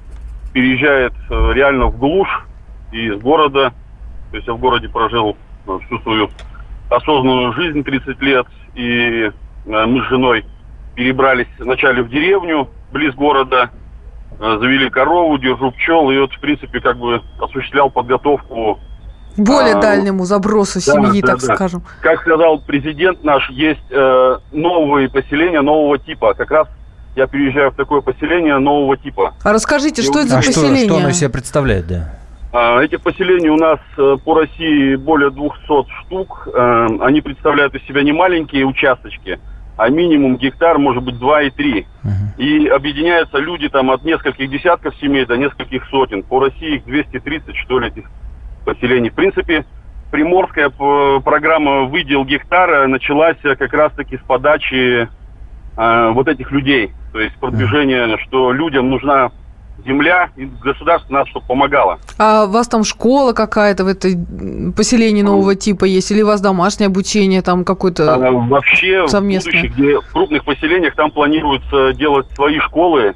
переезжает 0.54 1.12
э, 1.28 1.52
реально 1.52 1.86
в 1.86 1.98
глушь 1.98 2.46
из 2.92 3.20
города. 3.20 3.74
То 4.30 4.36
есть 4.36 4.48
я 4.48 4.54
в 4.54 4.58
городе 4.58 4.88
прожил 4.88 5.36
э, 5.66 5.78
всю 5.84 5.98
свою 6.00 6.30
осознанную 6.88 7.52
жизнь 7.52 7.82
30 7.82 8.22
лет. 8.22 8.46
И 8.74 9.30
э, 9.30 9.30
мы 9.66 10.02
с 10.02 10.08
женой 10.08 10.46
перебрались 10.94 11.48
вначале 11.58 12.02
в 12.02 12.08
деревню 12.08 12.70
близ 12.92 13.14
города, 13.14 13.70
завели 14.38 14.88
корову, 14.90 15.36
держу 15.38 15.72
пчел. 15.72 16.10
И 16.10 16.18
вот, 16.18 16.32
в 16.32 16.40
принципе, 16.40 16.80
как 16.80 16.98
бы 16.98 17.20
осуществлял 17.40 17.90
подготовку 17.90 18.78
более 19.36 19.74
а, 19.74 19.80
дальнему 19.80 20.24
забросу 20.24 20.74
да, 20.74 20.80
семьи, 20.80 21.20
да, 21.20 21.32
так 21.32 21.40
да. 21.40 21.54
скажем. 21.56 21.82
Как 22.00 22.20
сказал 22.20 22.60
президент 22.60 23.24
наш, 23.24 23.50
есть 23.50 23.82
э, 23.90 24.36
новые 24.52 25.10
поселения 25.10 25.60
нового 25.60 25.98
типа. 25.98 26.34
Как 26.34 26.52
раз 26.52 26.68
я 27.16 27.26
переезжаю 27.26 27.70
в 27.70 27.76
такое 27.76 28.00
поселение 28.00 28.58
нового 28.58 28.96
типа. 28.96 29.34
А 29.42 29.52
расскажите, 29.52 30.02
и 30.02 30.04
что 30.04 30.20
это 30.20 30.28
за 30.28 30.38
а 30.38 30.42
поселение? 30.42 30.84
Что, 30.84 30.88
что 30.88 30.96
оно 30.98 31.08
из 31.08 31.18
себя 31.18 31.30
представляет, 31.30 31.86
да? 31.86 32.18
А, 32.52 32.80
эти 32.80 32.96
поселения 32.96 33.50
у 33.50 33.56
нас 33.56 33.80
э, 33.98 34.16
по 34.24 34.34
России 34.34 34.94
более 34.94 35.30
200 35.30 35.90
штук. 36.00 36.48
Э, 36.54 36.86
они 37.00 37.20
представляют 37.20 37.74
из 37.74 37.84
себя 37.84 38.02
не 38.04 38.12
маленькие 38.12 38.64
участочки, 38.64 39.40
а 39.76 39.88
минимум 39.88 40.36
гектар, 40.36 40.78
может 40.78 41.02
быть, 41.02 41.18
2 41.18 41.42
и 41.42 41.50
3. 41.50 41.80
Uh-huh. 41.80 42.10
И 42.38 42.68
объединяются 42.68 43.38
люди 43.38 43.68
там 43.68 43.90
от 43.90 44.04
нескольких 44.04 44.48
десятков 44.48 44.94
семей 45.00 45.26
до 45.26 45.36
нескольких 45.36 45.84
сотен. 45.88 46.22
По 46.22 46.38
России 46.38 46.76
их 46.76 46.84
230, 46.84 47.56
что 47.56 47.80
ли, 47.80 47.88
этих 47.88 48.08
поселений. 48.64 49.10
В 49.10 49.14
принципе, 49.14 49.64
приморская 50.12 50.68
э, 50.68 51.20
программа 51.24 51.86
«Выдел 51.86 52.24
гектара» 52.24 52.86
началась 52.86 53.38
как 53.42 53.72
раз-таки 53.72 54.16
с 54.16 54.20
подачи 54.20 55.08
э, 55.76 56.10
вот 56.12 56.28
этих 56.28 56.52
людей. 56.52 56.92
То 57.14 57.20
есть 57.20 57.36
продвижение, 57.36 58.18
что 58.26 58.50
людям 58.50 58.90
нужна 58.90 59.30
земля, 59.86 60.30
и 60.36 60.46
государство 60.46 61.12
нас 61.12 61.28
чтобы 61.28 61.46
помогало. 61.46 62.00
А 62.18 62.46
у 62.46 62.50
вас 62.50 62.66
там 62.66 62.82
школа 62.82 63.32
какая-то 63.32 63.84
в 63.84 63.86
этой 63.86 64.16
поселении 64.76 65.22
нового 65.22 65.54
типа 65.54 65.84
есть? 65.84 66.10
Или 66.10 66.22
у 66.22 66.26
вас 66.26 66.40
домашнее 66.40 66.88
обучение 66.88 67.40
там 67.40 67.64
какое-то 67.64 68.14
а, 68.14 68.32
Вообще 68.32 69.06
совместное? 69.06 69.52
в 69.52 69.54
будущих, 69.54 69.76
где 69.76 70.00
в 70.00 70.12
крупных 70.12 70.44
поселениях 70.44 70.96
там 70.96 71.12
планируется 71.12 71.92
делать 71.94 72.26
свои 72.34 72.58
школы 72.58 73.14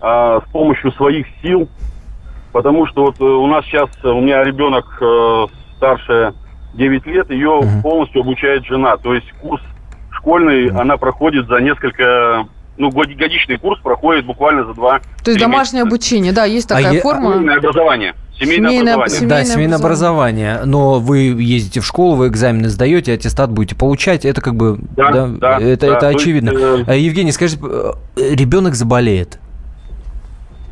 а, 0.00 0.42
с 0.46 0.52
помощью 0.52 0.92
своих 0.92 1.26
сил. 1.42 1.68
Потому 2.52 2.86
что 2.86 3.06
вот 3.06 3.20
э, 3.20 3.24
у 3.24 3.48
нас 3.48 3.64
сейчас, 3.64 3.88
у 4.04 4.20
меня 4.20 4.44
ребенок 4.44 4.86
э, 5.00 5.46
старше 5.76 6.34
9 6.74 7.06
лет, 7.06 7.30
ее 7.30 7.48
uh-huh. 7.48 7.82
полностью 7.82 8.20
обучает 8.20 8.64
жена. 8.64 8.96
То 8.96 9.12
есть 9.12 9.26
курс 9.40 9.60
школьный, 10.12 10.68
uh-huh. 10.68 10.80
она 10.80 10.96
проходит 10.96 11.48
за 11.48 11.58
несколько 11.60 12.46
ну, 12.80 12.90
годичный 12.90 13.58
курс 13.58 13.78
проходит 13.80 14.24
буквально 14.24 14.64
за 14.64 14.74
два 14.74 15.00
То 15.22 15.30
есть 15.30 15.38
домашнее 15.38 15.84
месяца. 15.84 15.94
обучение, 15.94 16.32
да, 16.32 16.44
есть 16.46 16.68
такая 16.68 16.98
а 16.98 17.02
форма? 17.02 17.34
Семейное 17.34 17.56
образование. 17.58 18.14
Семейное, 18.38 18.70
семейное 18.70 18.94
образование. 18.94 19.18
Семейное 19.18 19.38
да, 19.38 19.44
семейное 19.44 19.78
образование. 19.78 20.50
образование. 20.52 20.72
Но 20.72 20.98
вы 20.98 21.18
ездите 21.18 21.80
в 21.80 21.86
школу, 21.86 22.16
вы 22.16 22.28
экзамены 22.28 22.70
сдаете, 22.70 23.12
аттестат 23.12 23.50
будете 23.50 23.76
получать. 23.76 24.24
Это 24.24 24.40
как 24.40 24.54
бы, 24.54 24.78
да, 24.96 25.10
да, 25.10 25.26
да 25.26 25.60
это, 25.60 25.88
да, 25.88 25.96
это 25.96 26.08
очевидно. 26.08 26.50
Есть, 26.50 26.88
э... 26.88 26.98
Евгений, 26.98 27.32
скажите, 27.32 27.62
э, 27.62 27.92
ребенок 28.34 28.74
заболеет. 28.74 29.38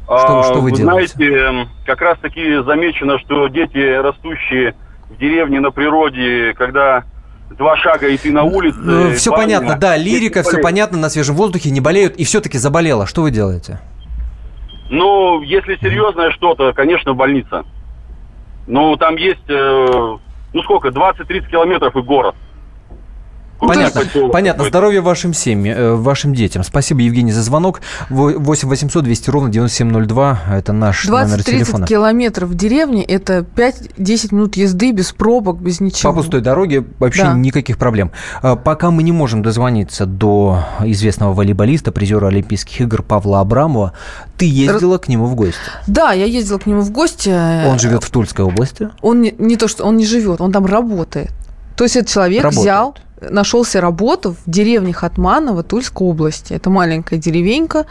Что, 0.04 0.40
а, 0.40 0.42
что 0.44 0.54
вы, 0.54 0.70
вы 0.70 0.72
делаете? 0.72 1.12
знаете, 1.14 1.36
эм, 1.36 1.68
как 1.84 2.00
раз 2.00 2.18
таки 2.20 2.62
замечено, 2.64 3.18
что 3.18 3.48
дети, 3.48 4.00
растущие 4.00 4.74
в 5.10 5.18
деревне 5.18 5.60
на 5.60 5.70
природе, 5.70 6.54
когда 6.56 7.04
два 7.50 7.76
шага 7.76 8.08
и 8.08 8.16
ты 8.16 8.32
на 8.32 8.44
улице. 8.44 8.78
Ну, 8.78 9.12
все 9.12 9.30
понятно, 9.30 9.76
да, 9.78 9.96
лирика, 9.96 10.42
все 10.42 10.58
понятно, 10.58 10.98
на 10.98 11.10
свежем 11.10 11.36
воздухе 11.36 11.70
не 11.70 11.80
болеют, 11.80 12.16
и 12.16 12.24
все-таки 12.24 12.58
заболела. 12.58 13.06
Что 13.06 13.22
вы 13.22 13.30
делаете? 13.30 13.80
Ну, 14.90 15.42
если 15.42 15.76
серьезное 15.76 16.30
что-то, 16.30 16.72
конечно, 16.72 17.14
больница. 17.14 17.64
Ну, 18.66 18.96
там 18.96 19.16
есть, 19.16 19.48
э, 19.48 20.16
ну 20.52 20.62
сколько, 20.62 20.88
20-30 20.88 21.50
километров 21.50 21.96
и 21.96 22.00
город. 22.02 22.34
Понятно, 23.58 24.02
понятно. 24.32 24.64
Здоровья 24.64 25.02
вашим 25.02 25.34
семьям, 25.34 25.76
э, 25.76 25.94
вашим 25.94 26.34
детям. 26.34 26.62
Спасибо, 26.62 27.00
Евгений, 27.00 27.32
за 27.32 27.42
звонок. 27.42 27.80
8 28.08 28.68
800 28.68 29.04
200 29.04 29.30
ровно 29.30 29.50
9702. 29.50 30.40
Это 30.52 30.72
наш 30.72 31.06
номер 31.06 31.42
телефона. 31.42 31.84
20-30 31.84 31.88
километров 31.88 32.48
в 32.50 32.54
деревне– 32.54 33.04
это 33.04 33.44
5-10 33.56 34.34
минут 34.34 34.56
езды 34.56 34.92
без 34.92 35.12
пробок, 35.12 35.60
без 35.60 35.80
ничего. 35.80 36.12
По 36.12 36.18
пустой 36.18 36.40
дороге 36.40 36.84
вообще 36.98 37.24
да. 37.24 37.34
никаких 37.34 37.78
проблем. 37.78 38.12
А, 38.42 38.56
пока 38.56 38.90
мы 38.90 39.02
не 39.02 39.12
можем 39.12 39.42
дозвониться 39.42 40.06
до 40.06 40.64
известного 40.84 41.34
волейболиста, 41.34 41.90
призера 41.90 42.28
Олимпийских 42.28 42.80
игр 42.82 43.02
Павла 43.02 43.40
Абрамова, 43.40 43.92
ты 44.36 44.46
ездила 44.46 44.96
Раз... 44.96 45.06
к 45.06 45.08
нему 45.08 45.26
в 45.26 45.34
гости? 45.34 45.58
Да, 45.86 46.12
я 46.12 46.24
ездила 46.24 46.58
к 46.58 46.66
нему 46.66 46.82
в 46.82 46.90
гости. 46.90 47.34
Он 47.66 47.78
живет 47.78 48.04
в 48.04 48.10
Тульской 48.10 48.44
области? 48.44 48.90
Он 49.02 49.20
не, 49.20 49.34
не 49.38 49.56
то, 49.56 49.66
что 49.66 49.84
он 49.84 49.96
не 49.96 50.06
живет, 50.06 50.40
он 50.40 50.52
там 50.52 50.64
работает. 50.66 51.30
То 51.76 51.84
есть 51.84 51.96
этот 51.96 52.10
человек 52.10 52.42
работает. 52.42 52.62
взял 52.62 52.96
нашелся 53.20 53.80
работу 53.80 54.32
в 54.32 54.50
деревне 54.50 54.92
Хатманово 54.92 55.62
Тульской 55.62 56.06
области. 56.06 56.52
Это 56.52 56.70
маленькая 56.70 57.18
деревенька. 57.18 57.86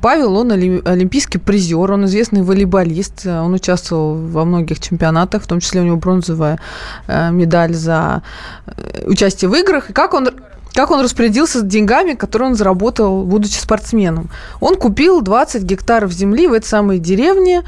Павел, 0.00 0.36
он 0.36 0.52
олимпийский 0.52 1.38
призер, 1.38 1.92
он 1.92 2.04
известный 2.04 2.42
волейболист, 2.42 3.26
он 3.26 3.54
участвовал 3.54 4.14
во 4.14 4.44
многих 4.44 4.80
чемпионатах, 4.80 5.42
в 5.42 5.46
том 5.46 5.60
числе 5.60 5.80
у 5.80 5.84
него 5.84 5.96
бронзовая 5.96 6.58
э, 7.06 7.30
медаль 7.30 7.74
за 7.74 8.22
э, 8.66 9.04
участие 9.06 9.48
в 9.48 9.54
играх. 9.54 9.90
И 9.90 9.92
как 9.92 10.14
он 10.14 10.28
как 10.72 10.90
он 10.90 11.00
распорядился 11.00 11.60
с 11.60 11.62
деньгами, 11.62 12.14
которые 12.14 12.50
он 12.50 12.54
заработал, 12.54 13.24
будучи 13.24 13.58
спортсменом. 13.58 14.30
Он 14.60 14.76
купил 14.76 15.20
20 15.20 15.62
гектаров 15.62 16.12
земли 16.12 16.46
в 16.46 16.52
этой 16.52 16.66
самой 16.66 16.98
деревне 16.98 17.64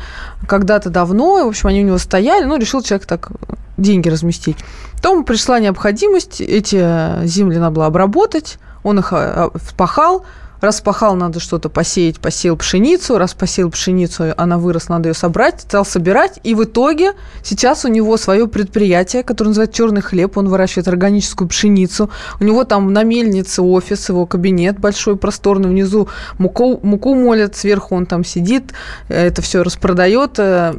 когда-то 0.46 0.88
давно. 0.88 1.44
В 1.44 1.48
общем, 1.48 1.68
они 1.68 1.82
у 1.82 1.86
него 1.86 1.98
стояли. 1.98 2.44
Ну, 2.44 2.56
решил 2.56 2.80
человек 2.80 3.06
так 3.06 3.32
деньги 3.76 4.08
разместить. 4.08 4.56
Потом 5.02 5.24
пришла 5.24 5.58
необходимость, 5.58 6.40
эти 6.40 7.26
земли 7.26 7.58
надо 7.58 7.74
было 7.74 7.86
обработать, 7.86 8.58
он 8.84 9.00
их 9.00 9.12
а, 9.12 9.50
а, 9.52 9.58
впахал, 9.58 10.24
распахал, 10.60 11.16
надо 11.16 11.40
что-то 11.40 11.68
посеять, 11.68 12.20
посеял 12.20 12.56
пшеницу, 12.56 13.18
раз 13.18 13.34
посеял 13.34 13.68
пшеницу, 13.68 14.32
она 14.36 14.58
вырос, 14.58 14.88
надо 14.88 15.08
ее 15.08 15.14
собрать, 15.14 15.62
стал 15.62 15.84
собирать, 15.84 16.38
и 16.44 16.54
в 16.54 16.62
итоге 16.62 17.14
сейчас 17.42 17.84
у 17.84 17.88
него 17.88 18.16
свое 18.16 18.46
предприятие, 18.46 19.24
которое 19.24 19.48
называется 19.48 19.76
«Черный 19.76 20.02
хлеб», 20.02 20.38
он 20.38 20.48
выращивает 20.48 20.86
органическую 20.86 21.48
пшеницу, 21.48 22.08
у 22.38 22.44
него 22.44 22.62
там 22.62 22.92
на 22.92 23.02
мельнице 23.02 23.60
офис, 23.60 24.08
его 24.08 24.24
кабинет 24.24 24.78
большой, 24.78 25.16
просторный, 25.16 25.68
внизу 25.68 26.08
муку, 26.38 26.78
муку 26.84 27.16
молят, 27.16 27.56
сверху 27.56 27.96
он 27.96 28.06
там 28.06 28.24
сидит, 28.24 28.72
это 29.08 29.42
все 29.42 29.64
распродает, 29.64 30.38
э, 30.38 30.74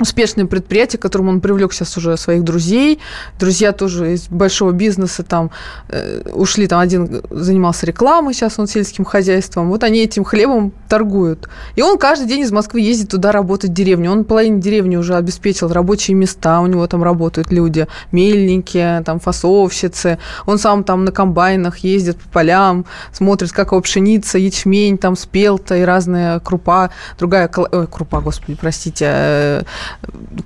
успешное 0.00 0.46
предприятие, 0.46 0.98
к 0.98 1.02
которому 1.02 1.30
он 1.30 1.40
привлек 1.40 1.72
сейчас 1.72 1.96
уже 1.96 2.16
своих 2.16 2.42
друзей. 2.42 2.98
Друзья 3.38 3.72
тоже 3.72 4.14
из 4.14 4.26
большого 4.28 4.72
бизнеса 4.72 5.22
там 5.22 5.50
э, 5.88 6.22
ушли, 6.32 6.66
там 6.66 6.80
один 6.80 7.22
занимался 7.30 7.86
рекламой, 7.86 8.34
сейчас 8.34 8.58
он 8.58 8.66
сельским 8.66 9.04
хозяйством. 9.04 9.70
Вот 9.70 9.84
они 9.84 10.00
этим 10.00 10.24
хлебом 10.24 10.72
торгуют. 10.88 11.48
И 11.76 11.82
он 11.82 11.96
каждый 11.96 12.26
день 12.26 12.40
из 12.40 12.50
Москвы 12.50 12.80
ездит 12.80 13.10
туда 13.10 13.30
работать 13.30 13.70
в 13.70 13.74
деревню. 13.74 14.10
Он 14.10 14.24
половине 14.24 14.60
деревни 14.60 14.96
уже 14.96 15.14
обеспечил 15.14 15.72
рабочие 15.72 16.16
места, 16.16 16.60
у 16.60 16.66
него 16.66 16.86
там 16.88 17.04
работают 17.04 17.52
люди, 17.52 17.86
мельники, 18.10 19.02
там 19.04 19.20
фасовщицы. 19.20 20.18
Он 20.46 20.58
сам 20.58 20.82
там 20.82 21.04
на 21.04 21.12
комбайнах 21.12 21.78
ездит 21.78 22.18
по 22.18 22.28
полям, 22.30 22.84
смотрит, 23.12 23.52
как 23.52 23.70
его 23.70 23.80
пшеница, 23.80 24.38
ячмень 24.38 24.98
там 24.98 25.16
спелта 25.16 25.76
и 25.76 25.82
разная 25.82 26.40
крупа, 26.40 26.90
другая, 27.18 27.48
ой, 27.56 27.86
крупа, 27.86 28.20
господи, 28.20 28.58
простите, 28.60 29.06
э, 29.08 29.62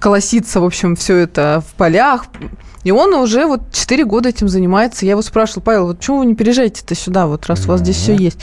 колосится, 0.01 0.61
в 0.61 0.65
общем, 0.65 0.97
все 0.97 1.17
это 1.17 1.63
в 1.67 1.75
полях. 1.75 2.27
И 2.85 2.91
он 2.91 3.13
уже 3.15 3.47
вот 3.47 3.73
4 3.73 4.05
года 4.05 4.29
этим 4.29 4.49
занимается. 4.49 5.05
Я 5.05 5.13
его 5.13 5.23
спрашивала, 5.23 5.63
Павел, 5.63 5.87
вот 5.87 5.99
почему 5.99 6.19
вы 6.19 6.27
не 6.27 6.35
переезжаете-то 6.35 6.95
сюда, 6.95 7.27
вот 7.27 7.47
раз 7.47 7.67
у 7.67 7.69
вас 7.69 7.81
здесь 7.81 7.97
все 7.97 8.15
есть? 8.15 8.41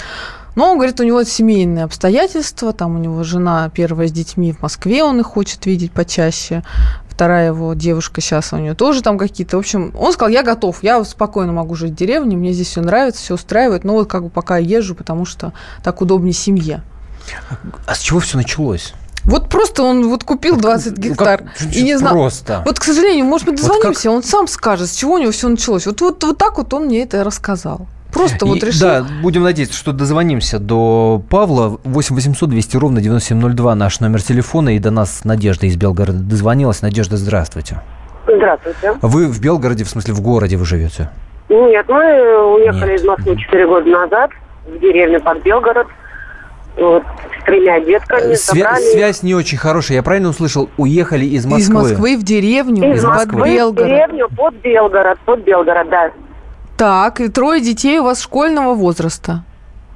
Но 0.56 0.72
он 0.72 0.78
говорит, 0.78 1.00
у 1.00 1.04
него 1.04 1.24
семейные 1.24 1.84
обстоятельства, 1.84 2.72
там 2.72 2.96
у 2.96 3.00
него 3.00 3.24
жена 3.24 3.70
первая 3.70 4.08
с 4.08 4.12
детьми 4.12 4.54
в 4.54 4.62
Москве, 4.62 5.04
он 5.04 5.20
их 5.20 5.26
хочет 5.26 5.66
видеть 5.66 5.92
почаще. 5.92 6.64
Вторая 7.10 7.48
его 7.48 7.74
девушка 7.74 8.20
сейчас 8.20 8.52
у 8.52 8.58
нее 8.58 8.74
тоже 8.74 9.02
там 9.02 9.18
какие-то. 9.18 9.58
В 9.58 9.60
общем, 9.60 9.94
он 9.98 10.12
сказал, 10.14 10.30
я 10.30 10.44
готов, 10.44 10.84
я 10.84 11.04
спокойно 11.04 11.54
могу 11.54 11.76
жить 11.76 11.92
в 11.92 11.96
деревне, 11.96 12.36
мне 12.36 12.52
здесь 12.52 12.68
все 12.68 12.82
нравится, 12.82 13.22
все 13.22 13.36
устраивает, 13.36 13.84
но 13.84 13.94
вот 13.94 14.10
как 14.10 14.24
бы 14.24 14.30
пока 14.30 14.58
езжу, 14.58 14.96
потому 14.96 15.26
что 15.26 15.54
так 15.84 16.02
удобнее 16.02 16.34
семье. 16.34 16.84
А 17.86 17.96
с 17.96 18.00
чего 18.00 18.20
все 18.20 18.38
началось? 18.38 18.94
Вот 19.26 19.50
просто 19.50 19.84
он 19.84 20.08
вот 20.08 20.24
купил 20.24 20.58
20 20.58 20.98
ну, 20.98 21.04
гектар. 21.04 21.44
Ну, 21.44 21.70
и 21.72 21.84
не 21.84 21.98
знал. 21.98 22.14
Просто. 22.14 22.62
Вот, 22.66 22.80
к 22.80 22.84
сожалению, 22.84 23.26
может 23.26 23.48
быть, 23.48 23.58
дозвонимся, 23.58 23.88
вот 23.88 23.98
как... 23.98 24.12
он 24.12 24.24
сам 24.24 24.48
скажет, 24.48 24.88
с 24.88 24.96
чего 24.96 25.16
у 25.16 25.18
него 25.18 25.32
все 25.32 25.48
началось. 25.50 25.86
Вот, 25.88 26.00
вот, 26.02 26.24
вот 26.24 26.38
так 26.38 26.58
вот 26.58 26.74
он 26.74 26.86
мне 26.86 27.04
это 27.04 27.24
рассказал. 27.24 27.88
Просто 28.14 28.46
вот 28.46 28.64
решил. 28.64 28.88
Да, 28.88 29.06
будем 29.22 29.44
надеяться, 29.44 29.76
что 29.78 29.92
дозвонимся 29.92 30.58
до 30.58 31.22
Павла. 31.30 31.80
8 31.84 32.16
800 32.16 32.50
200 32.50 32.78
ровно 32.78 33.02
9702 33.02 33.76
наш 33.76 34.00
номер 34.00 34.22
телефона. 34.22 34.76
И 34.76 34.80
до 34.80 34.90
нас 34.90 35.26
Надежда 35.26 35.66
из 35.66 35.76
Белгорода 35.76 36.20
дозвонилась. 36.20 36.82
Надежда, 36.82 37.18
здравствуйте. 37.18 37.82
Здравствуйте. 38.26 38.94
Вы 39.02 39.28
в 39.28 39.42
Белгороде, 39.42 39.84
в 39.84 39.90
смысле 39.90 40.14
в 40.14 40.22
городе 40.22 40.56
вы 40.56 40.66
живете? 40.66 41.10
Нет, 41.50 41.86
мы 41.90 42.56
уехали 42.56 42.92
Нет. 42.92 43.02
из 43.02 43.06
Москвы 43.06 43.38
4 43.38 43.68
года 43.68 43.90
назад 43.90 44.32
в 44.66 44.80
деревню 44.80 45.22
под 45.22 45.44
Белгород 45.44 45.88
вот, 46.78 47.04
с 47.40 47.44
тремя 47.46 47.80
детками. 47.80 48.34
Свя- 48.34 48.36
собрали... 48.36 48.84
Связь 48.84 49.24
не 49.24 49.36
очень 49.36 49.58
хорошая. 49.58 49.98
Я 49.98 50.04
правильно 50.04 50.30
услышал? 50.30 50.70
Уехали 50.78 51.26
из 51.26 51.46
Москвы? 51.46 51.62
Из 51.62 51.70
Москвы 51.70 52.18
в 52.18 52.24
деревню, 52.24 52.92
из, 52.94 53.00
из 53.00 53.06
Москвы 53.06 53.42
под 53.42 53.50
Белгород. 53.50 53.88
в 53.88 53.94
деревню 53.94 54.30
под 54.36 54.54
Белгород, 54.56 55.20
под 55.26 55.40
Белгород, 55.40 55.90
да. 55.90 56.12
Так, 56.78 57.22
и 57.22 57.30
трое 57.30 57.62
детей 57.62 58.00
у 58.00 58.04
вас 58.04 58.22
школьного 58.22 58.74
возраста? 58.74 59.44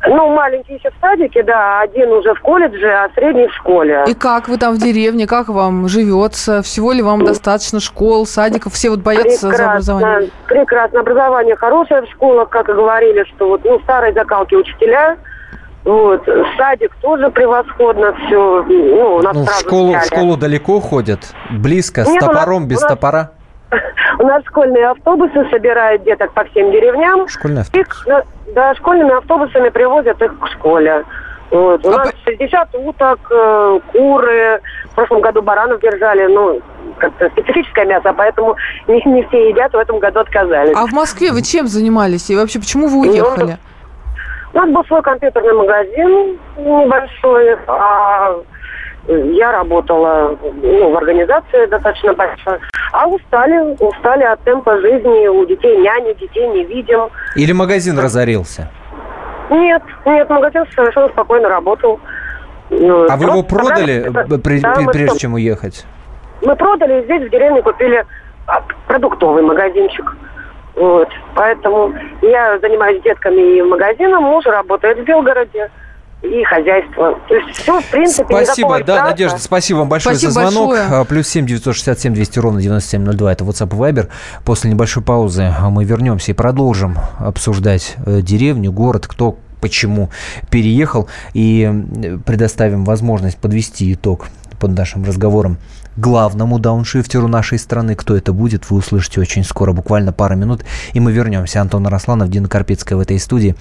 Ну, 0.08 0.34
маленький 0.34 0.76
еще 0.76 0.90
в 0.92 0.94
садике, 1.02 1.44
да, 1.44 1.82
один 1.82 2.10
уже 2.10 2.34
в 2.34 2.40
колледже, 2.40 2.88
а 2.88 3.10
средний 3.14 3.48
в 3.48 3.54
школе. 3.56 4.06
И 4.08 4.14
как 4.14 4.48
вы 4.48 4.58
там 4.58 4.76
в 4.76 4.78
деревне, 4.78 5.28
как 5.28 5.50
вам 5.50 5.90
живется? 5.90 6.62
Всего 6.62 6.94
ли 6.94 7.02
вам 7.02 7.26
достаточно 7.26 7.82
школ, 7.82 8.26
садиков? 8.26 8.72
Все 8.72 8.92
вот 8.92 9.00
боятся 9.00 9.50
прекрасно, 9.50 9.58
за 9.58 9.72
образование. 9.72 10.30
Прекрасно. 10.48 11.00
Образование 11.02 11.58
хорошее 11.58 12.04
в 12.04 12.10
школах, 12.12 12.48
как 12.48 12.70
и 12.70 12.74
говорили, 12.74 13.26
что 13.36 13.50
вот, 13.50 13.66
ну, 13.66 13.78
старые 13.82 14.14
закалки 14.14 14.56
учителя– 14.56 15.18
вот. 15.86 16.28
Садик 16.58 16.94
тоже 17.02 17.30
превосходно 17.30 18.14
все. 18.14 18.64
Ну, 18.68 19.16
у 19.16 19.22
нас 19.22 19.34
ну, 19.34 19.46
в, 19.46 19.60
школу, 19.60 19.94
в 19.94 20.06
школу 20.06 20.38
далеко 20.38 20.80
ходят? 20.80 21.34
Близко? 21.50 22.02
Нет, 22.02 22.22
с 22.22 22.26
топором, 22.26 22.64
нас, 22.64 22.70
без 22.70 22.82
нас, 22.82 22.90
топора? 22.92 23.32
У 24.20 24.24
нас 24.24 24.44
школьные 24.46 24.90
автобусы 24.90 25.48
собирают 25.50 26.04
деток 26.04 26.34
по 26.34 26.44
всем 26.46 26.72
деревням. 26.72 27.28
Школьные 27.28 27.62
автобусы? 27.62 28.04
И, 28.08 28.52
да, 28.54 28.76
школьными 28.76 29.16
автобусами 29.16 29.70
привозят 29.70 30.22
их 30.22 30.38
к 30.40 30.48
школе. 30.48 31.06
Вот. 31.52 31.86
У 31.86 31.90
а 31.90 31.98
нас 31.98 32.12
по... 32.12 32.32
60 32.32 32.76
уток, 32.76 33.20
э, 33.32 33.80
куры. 33.92 34.62
В 34.92 34.96
прошлом 34.96 35.22
году 35.22 35.42
баранов 35.42 35.80
держали. 35.82 36.28
Ну, 36.28 36.62
как-то 36.98 37.30
специфическое 37.30 37.86
мясо, 37.86 38.14
поэтому 38.14 38.56
не, 38.88 39.02
не 39.06 39.24
все 39.28 39.50
едят, 39.50 39.72
в 39.74 39.78
этом 39.78 40.00
году 40.00 40.20
отказались. 40.20 40.76
А 40.76 40.86
в 40.86 40.92
Москве 40.92 41.32
вы 41.32 41.42
чем 41.42 41.68
занимались? 41.68 42.30
И 42.30 42.36
вообще, 42.36 42.60
почему 42.60 42.88
вы 42.88 43.06
ну, 43.06 43.12
уехали? 43.12 43.52
Ну, 43.52 43.58
у 44.60 44.62
нас 44.62 44.76
был 44.76 44.86
свой 44.86 45.02
компьютерный 45.02 45.54
магазин 45.54 46.38
небольшой, 46.58 47.56
а 47.68 48.36
я 49.08 49.52
работала 49.52 50.38
ну, 50.62 50.92
в 50.92 50.98
организации 50.98 51.66
достаточно 51.68 52.14
большой. 52.14 52.60
А 52.92 53.08
устали, 53.08 53.76
устали 53.80 54.24
от 54.24 54.44
темпа 54.44 54.80
жизни, 54.82 55.28
у 55.28 55.46
детей 55.46 55.78
няни, 55.78 56.14
детей 56.14 56.48
не 56.50 56.66
видим. 56.66 57.10
Или 57.36 57.54
магазин 57.54 57.98
разорился? 57.98 58.70
Нет, 59.50 59.82
нет, 60.06 60.30
магазин 60.30 60.66
совершенно 60.76 61.08
спокойно 61.10 61.50
работал. 61.50 62.00
Ну, 62.70 63.08
а 63.10 63.16
вы 63.16 63.26
его 63.26 63.44
продали, 63.44 64.12
при, 64.44 64.60
да, 64.60 64.76
прежде 64.92 65.18
чем 65.18 65.34
уехать? 65.36 65.86
Мы 66.42 66.56
продали, 66.56 67.04
здесь 67.04 67.28
в 67.28 67.30
деревне 67.30 67.62
купили 67.62 68.06
а, 68.46 68.62
продуктовый 68.88 69.42
магазинчик. 69.42 70.16
Вот. 70.80 71.10
Поэтому 71.36 71.94
я 72.22 72.58
занимаюсь 72.60 73.04
детками 73.04 73.58
и 73.58 73.62
магазином, 73.62 74.24
муж 74.24 74.46
работает 74.46 74.98
в 74.98 75.04
Белгороде 75.04 75.70
и 76.22 76.42
хозяйство. 76.46 77.20
То 77.28 77.36
есть 77.36 77.50
все, 77.60 77.82
в 77.82 77.92
принципе, 77.92 78.46
Спасибо, 78.46 78.82
да, 78.86 79.04
Надежда, 79.04 79.40
спасибо 79.40 79.80
вам 79.80 79.90
большое 79.90 80.16
спасибо 80.16 80.32
за 80.32 80.50
звонок. 80.50 80.70
Большое. 80.70 81.02
А, 81.02 81.04
плюс 81.04 81.28
семь 81.28 81.46
девятьсот 81.46 81.76
шестьдесят 81.76 82.00
семь 82.00 82.14
двести 82.14 82.40
ровно 82.40 82.62
девяносто 82.62 82.92
семь 82.92 83.04
ноль 83.04 83.16
два. 83.16 83.34
Это 83.34 83.44
WhatsApp 83.44 83.74
и 83.74 83.78
Viber. 83.78 84.08
После 84.46 84.72
небольшой 84.72 85.04
паузы 85.04 85.54
мы 85.70 85.84
вернемся 85.84 86.32
и 86.32 86.34
продолжим 86.34 86.96
обсуждать 87.20 87.96
э, 88.06 88.22
деревню, 88.22 88.72
город, 88.72 89.06
кто 89.06 89.38
почему 89.60 90.12
переехал 90.50 91.10
и 91.34 91.70
предоставим 92.26 92.86
возможность 92.86 93.38
подвести 93.38 93.94
итог 93.94 94.28
под 94.62 94.78
нашим 94.78 95.04
разговором 95.04 95.58
главному 95.98 96.60
дауншифтеру 96.60 97.28
нашей 97.28 97.60
страны. 97.60 97.96
Кто 97.96 98.16
это 98.16 98.34
будет, 98.34 98.70
вы 98.70 98.78
услышите 98.78 99.20
очень 99.22 99.44
скоро, 99.44 99.74
буквально 99.74 100.14
пара 100.14 100.36
минут, 100.36 100.64
и 100.94 101.00
мы 101.00 101.12
вернемся. 101.12 101.62
Антон 101.62 101.88
Росланов, 101.88 102.30
Дина 102.30 102.48
Карпицкая 102.48 102.98
в 102.98 103.02
этой 103.02 103.20
студии. 103.20 103.56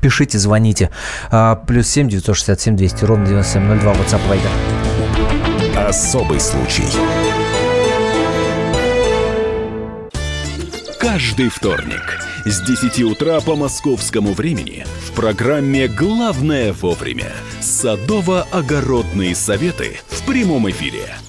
Пишите, 0.00 0.38
звоните. 0.38 0.90
А, 1.30 1.56
плюс 1.56 1.88
семь 1.88 2.08
девятьсот 2.08 2.36
шестьдесят 2.36 2.60
семь 2.60 2.76
двести 2.76 3.04
ровно 3.04 3.26
девяносто 3.26 3.54
семь 3.54 3.64
ноль 3.64 3.80
два 3.80 3.92
WhatsApp 3.92 4.20
Viber. 4.30 5.88
Особый 5.88 6.40
случай. 6.40 6.84
Каждый 11.00 11.48
вторник 11.48 12.20
с 12.44 12.60
10 12.60 13.02
утра 13.02 13.40
по 13.40 13.56
московскому 13.56 14.34
времени 14.34 14.84
в 15.06 15.12
программе 15.12 15.88
«Главное 15.88 16.72
вовремя» 16.72 17.32
садово-огородные 17.60 19.34
советы 19.34 19.98
в 20.08 20.24
прямом 20.24 20.70
эфире– 20.70 21.08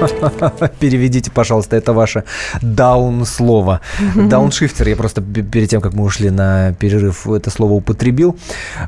Переведите, 0.80 1.30
пожалуйста, 1.30 1.76
это 1.76 1.92
ваше 1.92 2.24
даун-слово. 2.62 3.80
Дауншифтер, 4.14 4.88
я 4.88 4.96
просто 4.96 5.20
перед 5.22 5.68
тем, 5.68 5.80
как 5.80 5.94
мы 5.94 6.04
ушли 6.04 6.30
на 6.30 6.72
перерыв, 6.74 7.26
это 7.28 7.50
слово 7.50 7.72
употребил. 7.72 8.36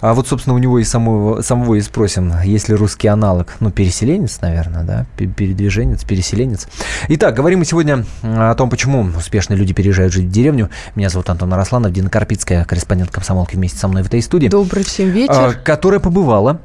А 0.00 0.14
вот, 0.14 0.28
собственно, 0.28 0.54
у 0.54 0.58
него 0.58 0.78
и 0.78 0.84
самого, 0.84 1.42
самого 1.42 1.74
и 1.74 1.80
спросим, 1.80 2.32
есть 2.44 2.68
ли 2.68 2.74
русский 2.74 3.08
аналог. 3.08 3.54
Ну, 3.60 3.70
переселенец, 3.70 4.40
наверное, 4.40 4.84
да? 4.84 5.06
Передвиженец, 5.16 6.04
переселенец. 6.04 6.68
Итак, 7.08 7.34
говорим 7.34 7.60
мы 7.60 7.64
сегодня 7.64 8.04
о 8.22 8.54
том, 8.54 8.70
почему 8.70 9.02
успешные 9.16 9.56
люди 9.56 9.72
переезжают 9.72 10.12
жить 10.12 10.26
в 10.26 10.30
деревню. 10.30 10.70
Меня 10.94 11.10
зовут 11.10 11.28
Антон 11.30 11.52
Арасланов, 11.52 11.92
Дина 11.92 12.10
Карпицкая, 12.10 12.64
корреспондент 12.64 13.10
комсомолки 13.10 13.56
вместе 13.56 13.78
со 13.78 13.88
мной 13.88 14.02
в 14.02 14.06
этой 14.06 14.22
студии. 14.22 14.48
Добрый 14.48 14.84
всем 14.84 15.10
вечер. 15.10 15.34
А, 15.34 15.52
которая 15.52 16.00
побывала 16.00 16.60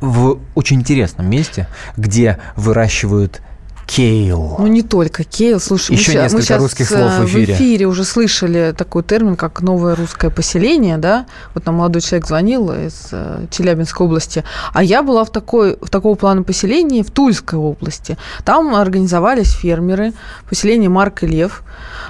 в 0.00 0.38
очень 0.54 0.80
интересном 0.80 1.28
месте, 1.28 1.68
где 1.96 2.38
выращивают 2.56 3.42
Кейл. 3.86 4.56
Ну, 4.58 4.66
не 4.66 4.82
только 4.82 5.22
кейл. 5.24 5.60
Слушай, 5.60 5.92
Еще 5.92 6.12
мы, 6.12 6.22
несколько 6.22 6.36
мы 6.36 6.42
сейчас 6.42 6.60
русских 6.60 6.88
слов 6.88 7.18
в 7.18 7.24
эфире. 7.26 7.54
в 7.54 7.56
эфире 7.56 7.86
уже 7.86 8.04
слышали 8.04 8.74
такой 8.76 9.02
термин, 9.04 9.36
как 9.36 9.62
новое 9.62 9.94
русское 9.94 10.28
поселение, 10.30 10.98
да? 10.98 11.26
Вот 11.54 11.66
нам 11.66 11.76
молодой 11.76 12.02
человек 12.02 12.26
звонил 12.26 12.72
из 12.72 13.08
э, 13.12 13.46
Челябинской 13.50 14.06
области. 14.06 14.44
А 14.72 14.82
я 14.82 15.02
была 15.02 15.24
в, 15.24 15.30
такой, 15.30 15.78
в 15.80 15.88
такого 15.88 16.16
плана 16.16 16.42
поселения 16.42 17.04
в 17.04 17.10
Тульской 17.10 17.58
области. 17.58 18.18
Там 18.44 18.74
организовались 18.74 19.52
фермеры, 19.52 20.12
поселение 20.48 20.90
Марк 20.90 21.22
и 21.22 21.28
Лев. 21.28 21.62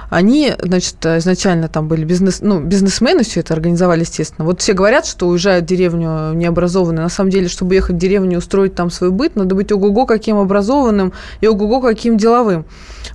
Они, 0.09 0.53
значит, 0.59 1.05
изначально 1.05 1.67
там 1.67 1.87
были 1.87 2.05
бизнес, 2.05 2.39
ну, 2.41 2.61
бизнесмены, 2.61 3.23
все 3.23 3.41
это 3.41 3.53
организовали, 3.53 4.01
естественно. 4.01 4.45
Вот 4.45 4.61
все 4.61 4.73
говорят, 4.73 5.05
что 5.05 5.27
уезжают 5.27 5.65
в 5.65 5.67
деревню 5.67 6.33
необразованные. 6.33 7.03
На 7.03 7.09
самом 7.09 7.29
деле, 7.29 7.49
чтобы 7.49 7.75
ехать 7.75 7.97
в 7.97 7.99
деревню 7.99 8.33
и 8.33 8.37
устроить 8.37 8.73
там 8.73 8.89
свой 8.89 9.11
быт, 9.11 9.35
надо 9.35 9.53
быть 9.53 9.71
ого-го 9.71 10.05
каким 10.05 10.37
образованным 10.37 11.13
и 11.41 11.47
ого-го 11.67 11.87
каким 11.87 12.17
деловым. 12.17 12.65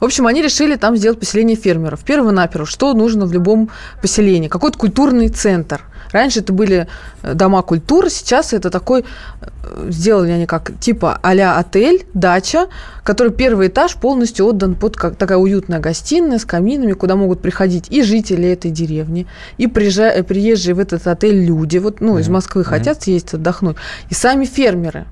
В 0.01 0.05
общем, 0.05 0.27
они 0.27 0.43
решили 0.43 0.77
там 0.77 0.97
сделать 0.97 1.19
поселение 1.19 1.57
фермеров. 1.57 2.05
Перво-наперво, 2.05 2.67
что 2.67 2.93
нужно 2.95 3.27
в 3.27 3.33
любом 3.33 3.71
поселении? 4.01 4.49
Какой-то 4.49 4.79
культурный 4.79 5.29
центр– 5.29 5.83
Раньше 6.13 6.41
это 6.41 6.53
были 6.53 6.87
э, 7.23 7.35
дома 7.35 7.63
культуры, 7.63 8.11
сейчас 8.11 8.53
это 8.53 8.71
такой, 8.71 9.05
э, 9.41 9.87
сделали 9.89 10.31
они 10.31 10.47
как 10.47 10.79
типа 10.79 11.19
а 11.23 11.59
отель, 11.59 12.07
дача, 12.13 12.69
который 13.03 13.33
первый 13.33 13.69
этаж 13.69 13.95
полностью 13.95 14.47
отдан 14.47 14.75
под 14.75 14.97
как, 14.97 15.17
такая 15.17 15.39
уютная 15.39 15.81
гостиная 15.81 16.39
с 16.39 16.45
каминами, 16.45 16.93
куда 16.93 17.17
могут 17.17 17.41
приходить 17.41 17.91
и 17.91 18.03
жители 18.03 18.49
этой 18.49 18.71
деревни, 18.71 19.27
и 19.57 19.67
приезжие, 19.67 20.23
приезжие 20.23 20.75
в 20.75 20.79
этот 20.79 21.07
отель 21.07 21.45
люди, 21.45 21.79
вот, 21.79 22.01
ну, 22.01 22.19
из 22.19 22.29
Москвы 22.29 22.63
mm-hmm. 22.63 22.67
хотят 22.67 23.03
съездить, 23.03 23.35
отдохнуть, 23.35 23.77
и 24.11 24.15
сами 24.15 24.45
фермеры 24.45 25.07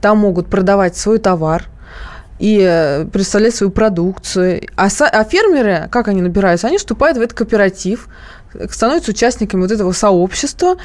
там 0.00 0.18
могут 0.18 0.46
продавать 0.46 0.96
свой 0.96 1.18
товар, 1.18 1.64
и 2.38 2.60
э, 2.60 3.04
представлять 3.06 3.54
свою 3.54 3.70
продукцию. 3.70 4.68
А, 4.76 4.88
а 5.00 5.24
фермеры, 5.24 5.88
как 5.90 6.08
они 6.08 6.22
набираются? 6.22 6.66
Они 6.66 6.78
вступают 6.78 7.18
в 7.18 7.20
этот 7.20 7.36
кооператив, 7.36 8.08
становятся 8.70 9.10
участниками 9.10 9.62
вот 9.62 9.70
этого 9.70 9.92
сообщества, 9.92 10.76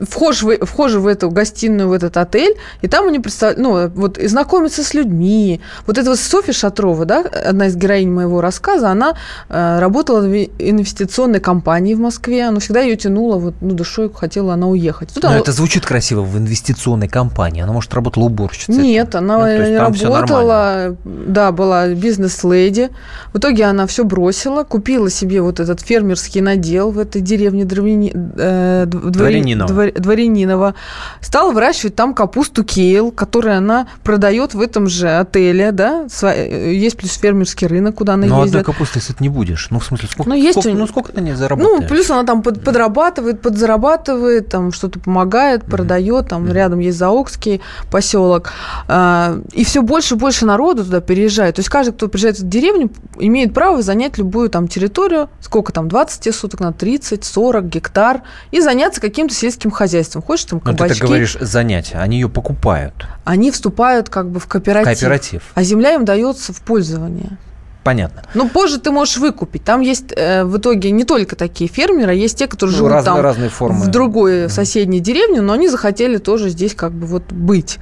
вхожи 0.00 0.46
в, 0.46 0.66
вхожи 0.66 1.00
в 1.00 1.06
эту 1.06 1.30
гостиную, 1.30 1.88
в 1.88 1.92
этот 1.92 2.16
отель, 2.16 2.56
и 2.82 2.88
там 2.88 3.06
они 3.06 3.18
представляют, 3.18 3.60
ну, 3.60 3.88
вот, 3.88 4.18
и 4.18 4.26
знакомятся 4.26 4.82
с 4.82 4.94
людьми. 4.94 5.60
Вот 5.86 5.98
эта 5.98 6.10
вот 6.10 6.18
Софья 6.18 6.52
Шатрова, 6.52 7.04
да, 7.04 7.20
одна 7.20 7.66
из 7.66 7.76
героинь 7.76 8.10
моего 8.10 8.40
рассказа, 8.40 8.90
она 8.90 9.14
э, 9.48 9.78
работала 9.78 10.20
в 10.20 10.34
инвестиционной 10.58 11.40
компании 11.40 11.94
в 11.94 12.00
Москве, 12.00 12.50
но 12.50 12.60
всегда 12.60 12.80
ее 12.80 12.96
тянуло, 12.96 13.36
вот, 13.38 13.54
ну, 13.60 13.74
душой 13.74 14.10
хотела 14.12 14.54
она 14.54 14.68
уехать. 14.68 15.10
Тут 15.14 15.22
но 15.22 15.30
она... 15.30 15.38
это 15.38 15.52
звучит 15.52 15.84
красиво, 15.84 16.22
в 16.22 16.38
инвестиционной 16.38 17.08
компании. 17.08 17.62
Она, 17.62 17.72
может, 17.72 17.92
работала 17.94 18.24
уборщицей? 18.24 18.76
Нет, 18.76 19.14
она 19.14 19.38
ну, 19.38 19.78
работала, 19.78 20.96
да, 21.04 21.52
была 21.52 21.88
бизнес-леди. 21.88 22.90
В 23.32 23.38
итоге 23.38 23.64
она 23.64 23.86
все 23.86 24.04
бросила, 24.04 24.64
купила 24.64 25.10
себе 25.10 25.40
вот 25.40 25.60
этот 25.60 25.80
фермерский 25.80 26.40
надел 26.40 26.93
в 26.94 26.98
этой 26.98 27.20
деревне 27.20 27.64
Дворяни, 27.64 28.12
э, 28.14 28.86
Дворянинова. 28.86 29.68
Двор, 29.68 29.92
Дворянинова, 29.92 30.74
стала 31.20 31.52
выращивать 31.52 31.94
там 31.94 32.14
капусту 32.14 32.64
кейл, 32.64 33.10
которую 33.10 33.56
она 33.56 33.88
продает 34.02 34.54
в 34.54 34.60
этом 34.60 34.88
же 34.88 35.10
отеле, 35.10 35.72
да, 35.72 36.06
э, 36.22 36.72
есть 36.72 36.96
плюс 36.96 37.12
фермерский 37.14 37.66
рынок, 37.66 37.96
куда 37.96 38.14
она 38.14 38.26
Но 38.26 38.40
ездит. 38.40 38.54
Но 38.54 38.60
одной 38.60 38.74
капусты, 38.74 38.98
если 39.00 39.14
не 39.20 39.28
будешь, 39.28 39.68
ну, 39.70 39.78
в 39.78 39.84
смысле, 39.84 40.08
сколько, 40.10 40.28
ну, 40.30 40.36
есть 40.36 40.60
сколько, 40.60 40.78
ну, 40.78 40.86
сколько 40.86 41.12
ты 41.12 41.20
не 41.20 41.34
заработаешь? 41.34 41.82
Ну, 41.82 41.88
плюс 41.88 42.10
она 42.10 42.24
там 42.24 42.42
под, 42.42 42.64
подрабатывает, 42.64 43.42
подзарабатывает, 43.42 44.48
там 44.48 44.72
что-то 44.72 45.00
помогает, 45.00 45.64
продает, 45.64 46.28
там 46.28 46.44
mm-hmm. 46.44 46.52
рядом 46.52 46.78
есть 46.78 46.98
Заокский 46.98 47.60
поселок, 47.90 48.52
а, 48.88 49.38
и 49.52 49.64
все 49.64 49.82
больше 49.82 50.14
и 50.14 50.18
больше 50.18 50.46
народу 50.46 50.84
туда 50.84 51.00
переезжает. 51.00 51.56
То 51.56 51.60
есть 51.60 51.68
каждый, 51.68 51.92
кто 51.92 52.08
приезжает 52.08 52.38
в 52.38 52.48
деревню, 52.48 52.90
имеет 53.18 53.52
право 53.52 53.82
занять 53.82 54.18
любую 54.18 54.48
там 54.48 54.68
территорию, 54.68 55.28
сколько 55.40 55.72
там, 55.72 55.88
20 55.88 56.34
суток 56.34 56.60
на 56.60 56.72
30-40 56.84 57.68
гектар 57.68 58.22
и 58.50 58.60
заняться 58.60 59.00
каким-то 59.00 59.34
сельским 59.34 59.70
хозяйством. 59.70 60.22
Хочешь 60.22 60.46
там 60.46 60.60
кабачки? 60.60 60.94
Но 60.94 60.94
ты 60.94 61.06
говоришь 61.06 61.36
занять, 61.40 61.92
они 61.94 62.18
ее 62.18 62.28
покупают. 62.28 63.06
Они 63.24 63.50
вступают 63.50 64.08
как 64.08 64.30
бы 64.30 64.40
в 64.40 64.46
кооператив. 64.46 64.98
Кооператив. 64.98 65.42
А 65.54 65.62
земля 65.62 65.94
им 65.94 66.04
дается 66.04 66.52
в 66.52 66.60
пользование. 66.60 67.38
Понятно. 67.84 68.22
Но 68.32 68.48
позже 68.48 68.80
ты 68.80 68.90
можешь 68.90 69.18
выкупить. 69.18 69.62
Там 69.62 69.82
есть 69.82 70.06
э, 70.16 70.44
в 70.44 70.56
итоге 70.56 70.90
не 70.90 71.04
только 71.04 71.36
такие 71.36 71.68
фермеры, 71.68 72.12
а 72.12 72.14
есть 72.14 72.38
те, 72.38 72.46
которые 72.46 72.72
ну, 72.72 72.78
живут 72.78 72.92
разные, 72.92 73.14
там 73.14 73.22
разные 73.22 73.50
формы. 73.50 73.84
в 73.84 73.88
другой 73.88 74.48
соседней 74.48 75.00
деревне, 75.00 75.42
но 75.42 75.52
они 75.52 75.68
захотели 75.68 76.16
тоже 76.16 76.48
здесь 76.48 76.74
как 76.74 76.92
бы 76.92 77.06
вот 77.06 77.24
быть. 77.30 77.78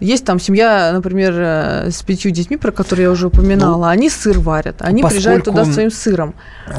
Есть 0.00 0.24
там 0.24 0.38
семья, 0.38 0.90
например, 0.92 1.34
э, 1.36 1.90
с 1.90 2.02
пятью 2.02 2.30
детьми, 2.30 2.56
про 2.56 2.70
которые 2.70 3.04
я 3.04 3.10
уже 3.10 3.28
упоминала. 3.28 3.76
Ну, 3.76 3.84
они 3.84 4.10
сыр 4.10 4.38
варят. 4.38 4.76
Они 4.80 5.02
поскольку, 5.02 5.22
приезжают 5.22 5.44
туда 5.44 5.64
своим 5.64 5.90
сыром. 5.90 6.34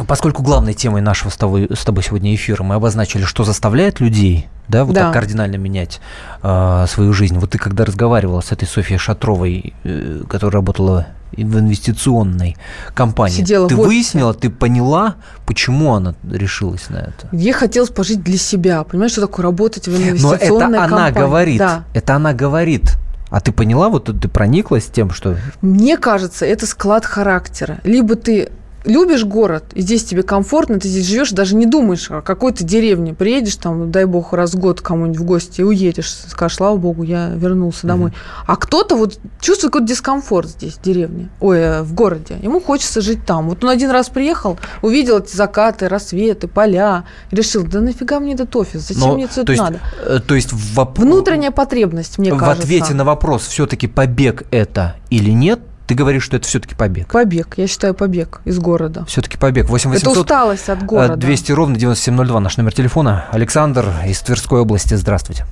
Поскольку 0.07 0.43
главной 0.43 0.73
темой 0.73 1.01
нашего 1.01 1.29
с 1.29 1.37
тобой, 1.37 1.69
с 1.73 1.83
тобой 1.83 2.03
сегодня 2.03 2.33
эфира 2.35 2.63
мы 2.63 2.75
обозначили, 2.75 3.23
что 3.23 3.43
заставляет 3.43 3.99
людей 3.99 4.47
да, 4.67 4.83
вот 4.83 4.93
да. 4.93 5.05
так 5.05 5.13
кардинально 5.13 5.55
менять 5.55 6.01
э, 6.43 6.85
свою 6.87 7.13
жизнь. 7.13 7.37
Вот 7.37 7.51
ты 7.51 7.57
когда 7.57 7.85
разговаривала 7.85 8.41
с 8.41 8.51
этой 8.51 8.67
Софьей 8.67 8.97
Шатровой, 8.97 9.73
э, 9.83 10.23
которая 10.29 10.53
работала 10.53 11.07
в 11.31 11.59
инвестиционной 11.59 12.55
компании, 12.93 13.37
Сидела 13.37 13.67
ты 13.67 13.75
выяснила, 13.75 14.33
ты 14.33 14.49
поняла, 14.49 15.15
почему 15.45 15.93
она 15.93 16.15
решилась 16.29 16.89
на 16.89 16.97
это? 16.97 17.29
Ей 17.31 17.51
хотелось 17.51 17.89
пожить 17.89 18.23
для 18.23 18.37
себя. 18.37 18.83
Понимаешь, 18.83 19.11
что 19.11 19.21
такое 19.21 19.43
работать 19.43 19.87
в 19.87 19.95
инвестиционной 19.95 20.37
компании? 20.39 20.59
Но 20.59 20.67
это 20.67 20.95
она 20.95 21.11
говорит. 21.11 21.59
Да. 21.59 21.83
Это 21.93 22.15
она 22.15 22.33
говорит. 22.33 22.97
А 23.29 23.39
ты 23.41 23.51
поняла, 23.51 23.89
вот 23.89 24.05
ты 24.05 24.27
прониклась 24.27 24.87
тем, 24.87 25.11
что... 25.11 25.37
Мне 25.61 25.97
кажется, 25.97 26.45
это 26.45 26.65
склад 26.65 27.05
характера. 27.05 27.79
Либо 27.83 28.15
ты 28.15 28.49
любишь 28.87 29.25
город, 29.25 29.65
и 29.73 29.81
здесь 29.81 30.03
тебе 30.03 30.23
комфортно, 30.23 30.79
ты 30.79 30.87
здесь 30.87 31.05
живешь, 31.05 31.31
даже 31.31 31.55
не 31.55 31.65
думаешь 31.65 32.09
о 32.09 32.21
какой-то 32.21 32.63
деревне. 32.63 33.13
Приедешь 33.13 33.57
там, 33.57 33.91
дай 33.91 34.05
бог, 34.05 34.33
раз 34.33 34.53
в 34.53 34.59
год 34.59 34.81
кому-нибудь 34.81 35.19
в 35.19 35.25
гости 35.25 35.61
и 35.61 35.63
уедешь, 35.63 36.11
скажешь, 36.11 36.57
слава 36.57 36.77
богу, 36.77 37.03
я 37.03 37.29
вернулся 37.29 37.85
домой. 37.85 38.11
Mm-hmm. 38.11 38.43
А 38.47 38.55
кто-то 38.55 38.95
вот 38.95 39.19
чувствует 39.39 39.73
какой-то 39.73 39.87
дискомфорт 39.93 40.49
здесь, 40.49 40.73
в 40.75 40.81
деревне, 40.81 41.29
ой, 41.39 41.59
э, 41.59 41.81
в 41.83 41.93
городе. 41.93 42.37
Ему 42.41 42.61
хочется 42.61 43.01
жить 43.01 43.25
там. 43.25 43.49
Вот 43.49 43.63
он 43.63 43.69
один 43.69 43.91
раз 43.91 44.09
приехал, 44.09 44.57
увидел 44.81 45.19
эти 45.19 45.35
закаты, 45.35 45.89
рассветы, 45.89 46.47
поля, 46.47 47.03
решил, 47.31 47.63
да 47.63 47.81
нафига 47.81 48.19
мне 48.19 48.33
этот 48.33 48.55
офис, 48.55 48.87
зачем 48.87 49.01
Но, 49.01 49.13
мне 49.15 49.25
это 49.25 49.51
есть, 49.51 49.61
надо? 49.61 49.79
Э, 50.05 50.19
то 50.25 50.35
есть 50.35 50.53
в... 50.53 50.87
Внутренняя 50.95 51.51
потребность, 51.51 52.17
мне 52.17 52.33
в 52.33 52.37
кажется. 52.37 52.61
В 52.61 52.63
ответе 52.63 52.93
на 52.93 53.03
вопрос, 53.03 53.47
все-таки 53.47 53.87
побег 53.87 54.43
это 54.51 54.95
или 55.09 55.31
нет, 55.31 55.59
ты 55.87 55.95
говоришь, 55.95 56.23
что 56.23 56.35
это 56.35 56.45
все-таки 56.45 56.75
побег. 56.75 57.07
Побег. 57.13 57.53
Я 57.57 57.65
считаю 57.65 57.93
побег 57.93 58.41
из 58.43 58.59
города. 58.59 59.05
Все-таки 59.05 59.37
побег. 59.37 59.69
8 59.69 59.89
800, 59.89 60.11
это 60.11 60.19
усталость 60.19 60.69
от 60.69 60.83
города. 60.83 61.15
200 61.15 61.51
ровно 61.53 61.77
9702 61.77 62.39
наш 62.41 62.57
номер 62.57 62.73
телефона. 62.73 63.25
Александр 63.31 63.85
из 64.05 64.19
Тверской 64.21 64.59
области. 64.59 64.95
Здравствуйте. 64.95 65.45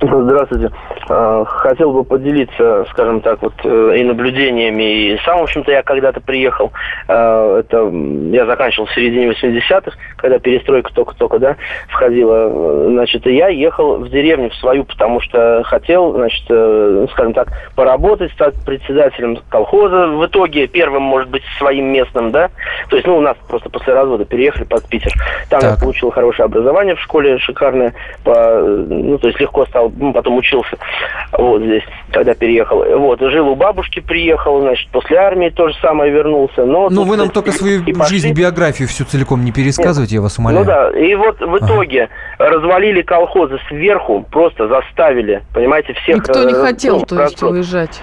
Здравствуйте. 0.00 0.70
А, 1.08 1.44
хотел 1.44 1.92
бы 1.92 2.04
поделиться, 2.04 2.84
скажем 2.90 3.20
так, 3.20 3.42
вот 3.42 3.54
э, 3.64 3.94
и 3.98 4.04
наблюдениями. 4.04 4.82
И 4.82 5.18
сам, 5.24 5.40
в 5.40 5.42
общем-то, 5.44 5.70
я 5.70 5.82
когда-то 5.82 6.20
приехал. 6.20 6.72
А, 7.08 7.58
это 7.58 7.88
я 8.34 8.46
заканчивал 8.46 8.86
в 8.86 8.94
середине 8.94 9.30
80-х, 9.30 9.96
когда 10.16 10.38
перестройка 10.38 10.92
только-только, 10.94 11.38
да, 11.38 11.56
входила. 11.88 12.88
Значит, 12.90 13.26
и 13.26 13.34
я 13.34 13.48
ехал 13.48 13.96
в 13.96 14.08
деревню 14.10 14.50
в 14.50 14.54
свою, 14.56 14.84
потому 14.84 15.20
что 15.20 15.62
хотел, 15.64 16.12
значит, 16.12 16.44
э, 16.48 17.06
скажем 17.12 17.32
так, 17.32 17.48
поработать, 17.74 18.32
стать 18.32 18.54
председателем 18.64 19.38
колхоза. 19.48 20.08
В 20.08 20.26
итоге 20.26 20.66
первым, 20.66 21.02
может 21.02 21.30
быть, 21.30 21.42
своим 21.58 21.86
местным, 21.92 22.30
да. 22.30 22.50
То 22.88 22.96
есть, 22.96 23.06
ну, 23.06 23.16
у 23.16 23.20
нас 23.20 23.36
просто 23.48 23.70
после 23.70 23.94
развода 23.94 24.24
переехали 24.24 24.64
под 24.64 24.88
Питер. 24.88 25.12
Там 25.48 25.60
так. 25.60 25.70
я 25.72 25.76
получил 25.76 26.10
хорошее 26.10 26.46
образование 26.46 26.94
в 26.94 27.00
школе, 27.00 27.38
шикарное. 27.38 27.94
По, 28.24 28.60
ну, 28.60 29.18
то 29.18 29.28
есть 29.28 29.40
легко 29.40 29.66
стал 29.66 29.92
ну, 29.96 30.12
потом 30.12 30.36
учился 30.36 30.76
вот 31.32 31.62
здесь, 31.62 31.82
когда 32.12 32.34
переехал. 32.34 32.84
Вот, 32.98 33.20
жил 33.20 33.48
у 33.48 33.56
бабушки, 33.56 34.00
приехал, 34.00 34.60
значит, 34.60 34.88
после 34.90 35.16
армии 35.16 35.50
то 35.50 35.68
же 35.68 35.74
самое 35.80 36.12
вернулся. 36.12 36.64
Но 36.64 36.88
ну, 36.90 37.04
вы 37.04 37.16
нам 37.16 37.30
только 37.30 37.52
свою 37.52 37.82
жизнь, 38.08 38.32
биографию 38.32 38.88
всю 38.88 39.04
целиком 39.04 39.44
не 39.44 39.52
пересказывайте, 39.52 40.16
я 40.16 40.22
вас 40.22 40.38
умоляю. 40.38 40.64
Ну 40.64 40.70
да, 40.70 40.90
и 40.90 41.14
вот 41.14 41.40
в 41.40 41.58
итоге 41.58 42.08
ага. 42.38 42.50
развалили 42.50 43.02
колхозы 43.02 43.58
сверху, 43.68 44.26
просто 44.30 44.68
заставили, 44.68 45.42
понимаете, 45.54 45.94
всех... 45.94 46.16
Никто 46.16 46.44
не 46.44 46.52
э, 46.52 46.62
хотел, 46.62 46.98
ну, 47.00 47.06
то 47.06 47.22
есть, 47.22 47.42
уезжать. 47.42 48.02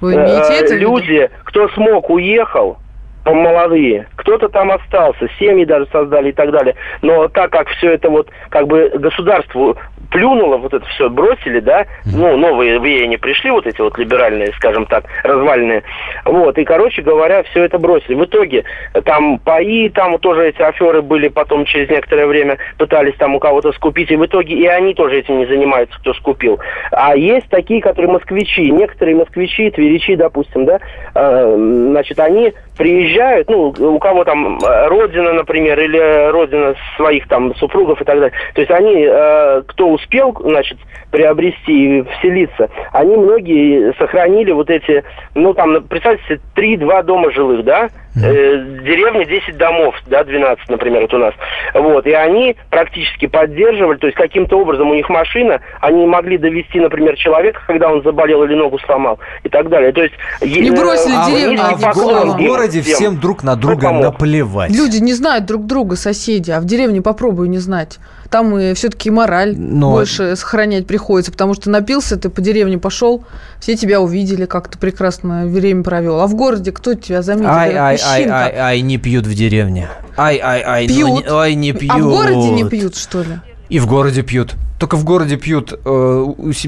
Вы 0.00 0.14
имеете 0.14 0.54
это 0.54 0.74
люди, 0.74 1.30
кто 1.44 1.68
смог, 1.70 2.10
уехал, 2.10 2.78
молодые. 3.24 4.06
Кто-то 4.16 4.48
там 4.48 4.70
остался, 4.70 5.28
семьи 5.38 5.64
даже 5.64 5.86
создали 5.92 6.30
и 6.30 6.32
так 6.32 6.50
далее. 6.50 6.74
Но 7.02 7.28
так 7.28 7.50
как 7.50 7.68
все 7.68 7.92
это 7.92 8.10
вот 8.10 8.28
как 8.50 8.66
бы 8.66 8.90
государству 8.94 9.76
плюнуло, 10.10 10.58
вот 10.58 10.74
это 10.74 10.84
все 10.86 11.08
бросили, 11.08 11.60
да, 11.60 11.86
ну, 12.04 12.36
новые 12.36 12.78
веяния 12.78 13.18
пришли, 13.18 13.50
вот 13.50 13.66
эти 13.66 13.80
вот 13.80 13.96
либеральные, 13.96 14.52
скажем 14.56 14.84
так, 14.84 15.04
развальные, 15.24 15.82
вот, 16.26 16.58
и, 16.58 16.64
короче 16.64 17.00
говоря, 17.00 17.42
все 17.44 17.64
это 17.64 17.78
бросили. 17.78 18.14
В 18.14 18.24
итоге 18.24 18.64
там 19.04 19.38
паи, 19.38 19.88
там 19.88 20.18
тоже 20.18 20.48
эти 20.48 20.60
аферы 20.60 21.00
были, 21.00 21.28
потом 21.28 21.64
через 21.64 21.88
некоторое 21.88 22.26
время 22.26 22.58
пытались 22.76 23.14
там 23.16 23.34
у 23.34 23.40
кого-то 23.40 23.72
скупить, 23.72 24.10
и 24.10 24.16
в 24.16 24.26
итоге 24.26 24.54
и 24.54 24.66
они 24.66 24.92
тоже 24.92 25.18
этим 25.20 25.38
не 25.38 25.46
занимаются, 25.46 25.98
кто 25.98 26.12
скупил. 26.14 26.60
А 26.90 27.16
есть 27.16 27.48
такие, 27.48 27.80
которые 27.80 28.12
москвичи, 28.12 28.70
некоторые 28.70 29.16
москвичи, 29.16 29.70
тверичи, 29.70 30.14
допустим, 30.16 30.66
да, 30.66 30.78
э, 31.14 31.56
значит, 31.56 32.20
они 32.20 32.52
приезжают, 32.76 33.11
ну, 33.48 33.74
у 33.78 33.98
кого 33.98 34.24
там 34.24 34.58
э, 34.58 34.86
родина, 34.88 35.32
например, 35.32 35.78
или 35.80 36.30
родина 36.30 36.74
своих 36.96 37.26
там 37.28 37.54
супругов 37.56 38.00
и 38.00 38.04
так 38.04 38.16
далее. 38.16 38.32
То 38.54 38.60
есть 38.60 38.70
они, 38.70 39.06
э, 39.08 39.62
кто 39.66 39.90
успел, 39.90 40.36
значит, 40.40 40.78
приобрести 41.10 41.98
и 41.98 42.02
вселиться, 42.02 42.70
они 42.92 43.16
многие 43.16 43.92
сохранили 43.98 44.52
вот 44.52 44.70
эти, 44.70 45.04
ну, 45.34 45.54
там, 45.54 45.82
представьте 45.84 46.24
себе, 46.26 46.40
3-2 46.56 47.02
дома 47.02 47.30
жилых, 47.30 47.64
да, 47.64 47.88
э, 48.16 48.64
деревня 48.82 49.24
10 49.24 49.56
домов, 49.56 49.94
да, 50.06 50.24
12, 50.24 50.68
например, 50.68 51.02
вот 51.02 51.14
у 51.14 51.18
нас. 51.18 51.34
Вот, 51.74 52.06
и 52.06 52.12
они 52.12 52.56
практически 52.70 53.26
поддерживали, 53.26 53.98
то 53.98 54.06
есть 54.06 54.16
каким-то 54.16 54.58
образом 54.58 54.90
у 54.90 54.94
них 54.94 55.08
машина, 55.08 55.60
они 55.80 56.06
могли 56.06 56.38
довести, 56.38 56.80
например, 56.80 57.16
человека, 57.16 57.60
когда 57.66 57.90
он 57.90 58.02
заболел 58.02 58.44
или 58.44 58.54
ногу 58.54 58.78
сломал 58.80 59.18
и 59.42 59.48
так 59.48 59.68
далее. 59.68 59.92
То 59.92 60.02
есть... 60.02 60.14
Не 60.40 60.70
бросили 60.70 61.14
а, 61.14 61.30
деревню. 61.30 61.60
А, 61.62 61.76
в, 61.76 61.84
а 61.84 62.24
в 62.26 62.36
городе 62.36 62.80
всем, 62.82 63.01
всем 63.02 63.20
друг 63.20 63.42
на 63.42 63.56
друга 63.56 63.90
ну, 63.92 64.00
наплевать. 64.02 64.70
Люди 64.70 64.98
не 64.98 65.14
знают 65.14 65.46
друг 65.46 65.66
друга, 65.66 65.96
соседи, 65.96 66.50
а 66.50 66.60
в 66.60 66.64
деревне 66.64 67.02
попробуй 67.02 67.48
не 67.48 67.58
знать 67.58 67.98
там 68.32 68.58
и 68.58 68.72
все-таки 68.72 69.10
мораль 69.10 69.54
Но... 69.56 69.90
больше 69.92 70.34
сохранять 70.36 70.86
приходится, 70.86 71.30
потому 71.30 71.52
что 71.54 71.70
напился, 71.70 72.16
ты 72.16 72.30
по 72.30 72.40
деревне 72.40 72.78
пошел, 72.78 73.24
все 73.60 73.76
тебя 73.76 74.00
увидели, 74.00 74.46
как 74.46 74.68
ты 74.68 74.78
прекрасно 74.78 75.46
время 75.46 75.84
провел. 75.84 76.18
А 76.18 76.26
в 76.26 76.34
городе 76.34 76.72
кто 76.72 76.94
тебя 76.94 77.20
заметил? 77.20 77.50
Ай, 77.50 77.74
ай, 77.74 77.98
ай, 78.02 78.24
ай, 78.24 78.54
ай, 78.56 78.80
не 78.80 78.96
пьют 78.96 79.26
в 79.26 79.34
деревне. 79.34 79.90
Ай, 80.16 80.40
ай, 80.42 80.62
ай, 80.62 80.88
пьют. 80.88 81.10
Ну, 81.10 81.20
не, 81.20 81.26
ай, 81.28 81.54
не 81.54 81.72
пьют. 81.72 81.92
А 81.92 81.98
в 81.98 82.04
городе 82.04 82.50
не 82.50 82.64
пьют, 82.64 82.96
что 82.96 83.20
ли? 83.20 83.38
И 83.72 83.78
в 83.78 83.86
городе 83.86 84.20
пьют. 84.22 84.54
Только 84.78 84.96
в 84.96 85.04
городе 85.04 85.38
пьют, 85.38 85.72
э, 85.72 86.24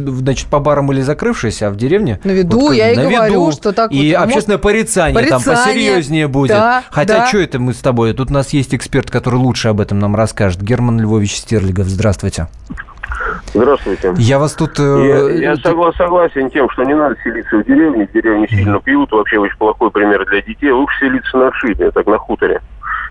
значит, 0.06 0.46
по 0.46 0.58
барам 0.58 0.90
или 0.90 1.02
закрывшись, 1.02 1.60
а 1.62 1.68
в 1.68 1.76
деревне... 1.76 2.18
На 2.24 2.30
виду, 2.30 2.58
вот, 2.58 2.72
я 2.72 2.92
и 2.92 2.96
на 2.96 3.02
говорю, 3.10 3.42
виду. 3.42 3.52
что 3.52 3.72
так 3.74 3.92
И 3.92 4.14
вот, 4.14 4.22
общественное 4.24 4.56
порицание, 4.56 5.14
порицание 5.14 5.44
там 5.44 5.54
посерьезнее 5.54 6.28
будет. 6.28 6.52
Да, 6.52 6.82
Хотя, 6.90 7.18
да. 7.18 7.26
что 7.26 7.40
это 7.40 7.58
мы 7.58 7.74
с 7.74 7.80
тобой? 7.80 8.14
Тут 8.14 8.30
у 8.30 8.32
нас 8.32 8.54
есть 8.54 8.74
эксперт, 8.74 9.10
который 9.10 9.34
лучше 9.34 9.68
об 9.68 9.82
этом 9.82 9.98
нам 9.98 10.16
расскажет. 10.16 10.62
Герман 10.62 10.98
Львович 10.98 11.36
Стерлигов, 11.36 11.88
здравствуйте. 11.88 12.48
Здравствуйте. 13.52 14.14
Я 14.16 14.38
вас 14.38 14.54
тут... 14.54 14.80
Э, 14.80 15.28
я, 15.38 15.50
я 15.50 15.54
согла- 15.56 15.94
согласен 15.94 16.48
тем, 16.48 16.70
что 16.70 16.84
не 16.84 16.94
надо 16.94 17.16
селиться 17.22 17.58
в 17.58 17.66
деревне. 17.66 18.06
В 18.06 18.12
деревне 18.14 18.48
сильно 18.48 18.80
пьют. 18.80 19.12
Вообще 19.12 19.36
очень 19.36 19.58
плохой 19.58 19.90
пример 19.90 20.24
для 20.24 20.40
детей. 20.40 20.70
Лучше 20.70 21.00
селиться 21.00 21.36
на 21.36 21.48
отшибе, 21.48 21.90
так 21.90 22.06
на 22.06 22.16
хуторе 22.16 22.62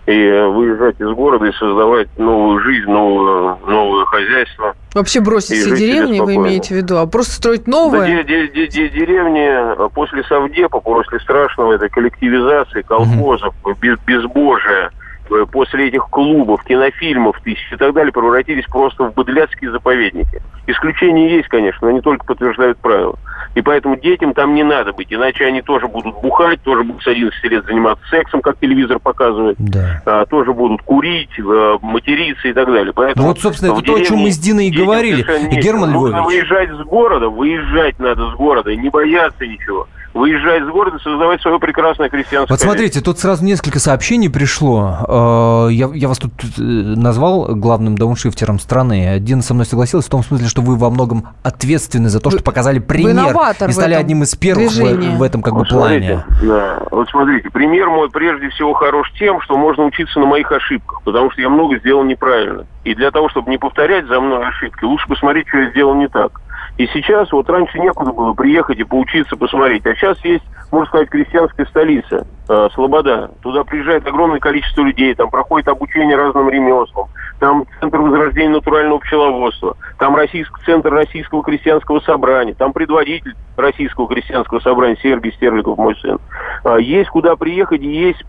и 0.06 0.30
выезжать 0.54 1.00
из 1.00 1.10
города 1.12 1.46
и 1.46 1.54
создавать 1.54 2.08
новую 2.18 2.60
жизнь, 2.60 2.90
новое, 2.90 3.56
новое 3.66 4.06
хозяйство. 4.06 4.76
Вообще 4.94 5.22
бросить 5.22 5.60
все 5.60 5.76
деревни, 5.76 6.20
вы 6.20 6.36
имеете 6.36 6.74
в 6.74 6.78
виду, 6.78 6.98
а 6.98 7.08
просто 7.08 7.34
строить 7.34 7.68
новое? 7.68 8.18
Да, 8.18 8.24
де, 8.24 8.48
де, 8.48 8.68
де, 8.68 8.90
деревни 8.90 9.90
после 9.94 10.24
Совдепа, 10.26 10.82
после 10.82 11.20
страшного 11.20 11.74
этой 11.74 11.90
коллективизации, 11.90 12.82
колхозов, 12.82 13.56
без, 13.82 13.98
безбожия, 14.06 14.88
э, 14.88 15.03
после 15.52 15.88
этих 15.88 16.08
клубов, 16.10 16.64
кинофильмов 16.64 17.40
тысяч 17.42 17.72
и 17.72 17.76
так 17.76 17.94
далее 17.94 18.12
превратились 18.12 18.66
просто 18.66 19.06
в 19.06 19.14
быдляцкие 19.14 19.72
заповедники. 19.72 20.42
Исключения 20.68 21.36
есть, 21.36 21.50
конечно, 21.50 21.80
но 21.82 21.90
они 21.90 22.02
только 22.02 22.26
подтверждают 22.26 22.78
правила. 22.78 23.16
И 23.56 23.62
поэтому 23.62 23.98
детям 23.98 24.34
там 24.34 24.56
не 24.56 24.64
надо 24.64 24.94
быть, 24.94 25.14
иначе 25.14 25.46
они 25.46 25.62
тоже 25.62 25.88
будут 25.88 26.20
бухать, 26.22 26.62
тоже 26.64 26.84
будут 26.84 27.04
с 27.04 27.08
11 27.08 27.44
лет 27.44 27.66
заниматься 27.66 28.04
сексом, 28.10 28.42
как 28.42 28.58
телевизор 28.60 29.00
показывает, 29.00 29.58
да. 29.60 30.02
а, 30.06 30.26
тоже 30.26 30.54
будут 30.54 30.82
курить, 30.82 31.30
а, 31.40 31.78
материться 31.82 32.48
и 32.48 32.54
так 32.54 32.68
далее. 32.68 32.94
Поэтому 32.94 33.28
вот, 33.28 33.40
собственно, 33.40 33.74
это 33.74 33.82
то, 33.82 33.96
о 33.96 34.02
чем 34.02 34.20
мы 34.20 34.32
с 34.32 34.38
Диной 34.38 34.68
и 34.68 34.72
говорили. 34.72 35.24
Герман 35.62 35.92
Львович. 35.92 36.16
Нужно 36.16 36.24
выезжать 36.24 36.70
с 36.72 36.84
города, 36.84 37.30
выезжать 37.30 38.00
надо 38.00 38.32
с 38.32 38.34
города, 38.36 38.72
и 38.72 38.78
не 38.78 38.90
бояться 38.90 39.46
ничего 39.46 39.88
выезжать 40.14 40.64
из 40.64 40.70
города, 40.70 41.00
создавать 41.00 41.42
свое 41.42 41.60
прекрасное 41.60 42.10
крестьянское. 42.10 42.54
Вот 42.54 42.60
смотрите, 42.60 43.02
тут 43.02 43.20
сразу 43.20 43.44
несколько 43.44 43.80
сообщений 43.80 44.30
пришло. 44.30 45.68
Э, 45.68 45.72
я, 45.72 45.90
я 45.94 46.08
вас 46.08 46.20
тут 46.20 46.32
э, 46.58 46.62
назвал 46.62 47.56
главным 47.56 47.98
дауншифтером 47.98 48.60
страны. 48.60 49.10
Один 49.10 49.42
со 49.42 49.54
мной 49.54 49.66
согласился 49.66 50.08
в 50.08 50.12
том 50.12 50.24
смысле, 50.24 50.48
что 50.48 50.62
вы 50.62 50.76
во 50.76 50.90
многом 50.90 51.30
ответственны 51.44 52.10
за 52.10 52.20
то, 52.20 52.32
что 52.32 52.44
показали 52.44 52.80
пример 52.80 53.36
и 53.68 53.72
стали 53.72 53.94
одним 53.94 54.24
из 54.24 54.36
первых 54.36 54.72
в, 54.72 55.18
в 55.18 55.24
этом 55.24 55.42
как 55.42 55.56
бы 55.56 55.66
плане. 55.66 56.24
Да. 56.42 56.84
Вот 56.92 57.10
смотрите, 57.10 57.50
пример 57.50 57.90
мой 57.90 58.10
прежде 58.10 58.50
всего 58.50 58.74
хорош 58.74 59.12
тем, 59.18 59.42
что 59.42 59.58
можно 59.58 59.86
учиться 59.86 60.20
на 60.20 60.26
моих 60.26 60.52
ошибках, 60.52 61.02
потому 61.04 61.32
что 61.32 61.42
я 61.42 61.50
много 61.50 61.78
сделал 61.80 62.04
неправильно. 62.04 62.66
И 62.84 62.94
для 62.96 63.12
того, 63.12 63.30
чтобы 63.30 63.50
не 63.50 63.58
повторять 63.58 64.06
за 64.08 64.20
мной 64.20 64.48
ошибки, 64.48 64.84
лучше 64.84 65.08
посмотреть, 65.08 65.48
что 65.48 65.58
я 65.60 65.70
сделал 65.72 65.96
не 65.96 66.08
так. 66.08 66.42
И 66.78 66.88
сейчас, 66.88 67.32
вот 67.32 67.50
раньше 67.50 67.78
некуда 67.78 68.12
было 68.12 68.34
приехать 68.34 68.80
и 68.80 68.84
поучиться, 68.84 69.36
посмотреть. 69.38 69.86
А 69.86 69.94
сейчас 69.94 70.18
есть, 70.26 70.44
можно 70.72 70.88
сказать, 70.88 71.10
крестьянская 71.10 71.68
столица, 71.68 72.26
э, 72.50 72.70
Слобода. 72.74 73.30
Туда 73.42 73.64
приезжает 73.64 74.08
огромное 74.08 74.40
количество 74.40 74.82
людей, 74.82 75.14
там 75.14 75.30
проходит 75.30 75.68
обучение 75.68 76.18
разным 76.18 76.50
ремеслам. 76.50 77.10
Там 77.40 77.66
Центр 77.80 78.00
возрождения 78.00 78.50
натурального 78.50 78.98
пчеловодства. 79.00 79.78
Там 80.00 80.16
российский, 80.16 80.56
Центр 80.66 80.92
Российского 80.92 81.44
крестьянского 81.44 82.00
собрания. 82.00 82.56
Там 82.56 82.74
предводитель 82.74 83.36
Российского 83.56 84.08
крестьянского 84.08 84.60
собрания 84.60 84.98
Сергей 85.04 85.32
Стерликов, 85.34 85.78
мой 85.78 85.96
сын. 85.98 86.18
Э, 86.64 86.78
есть 86.80 87.10
куда 87.10 87.36
приехать 87.36 87.82
и 87.82 87.88
есть 87.88 88.20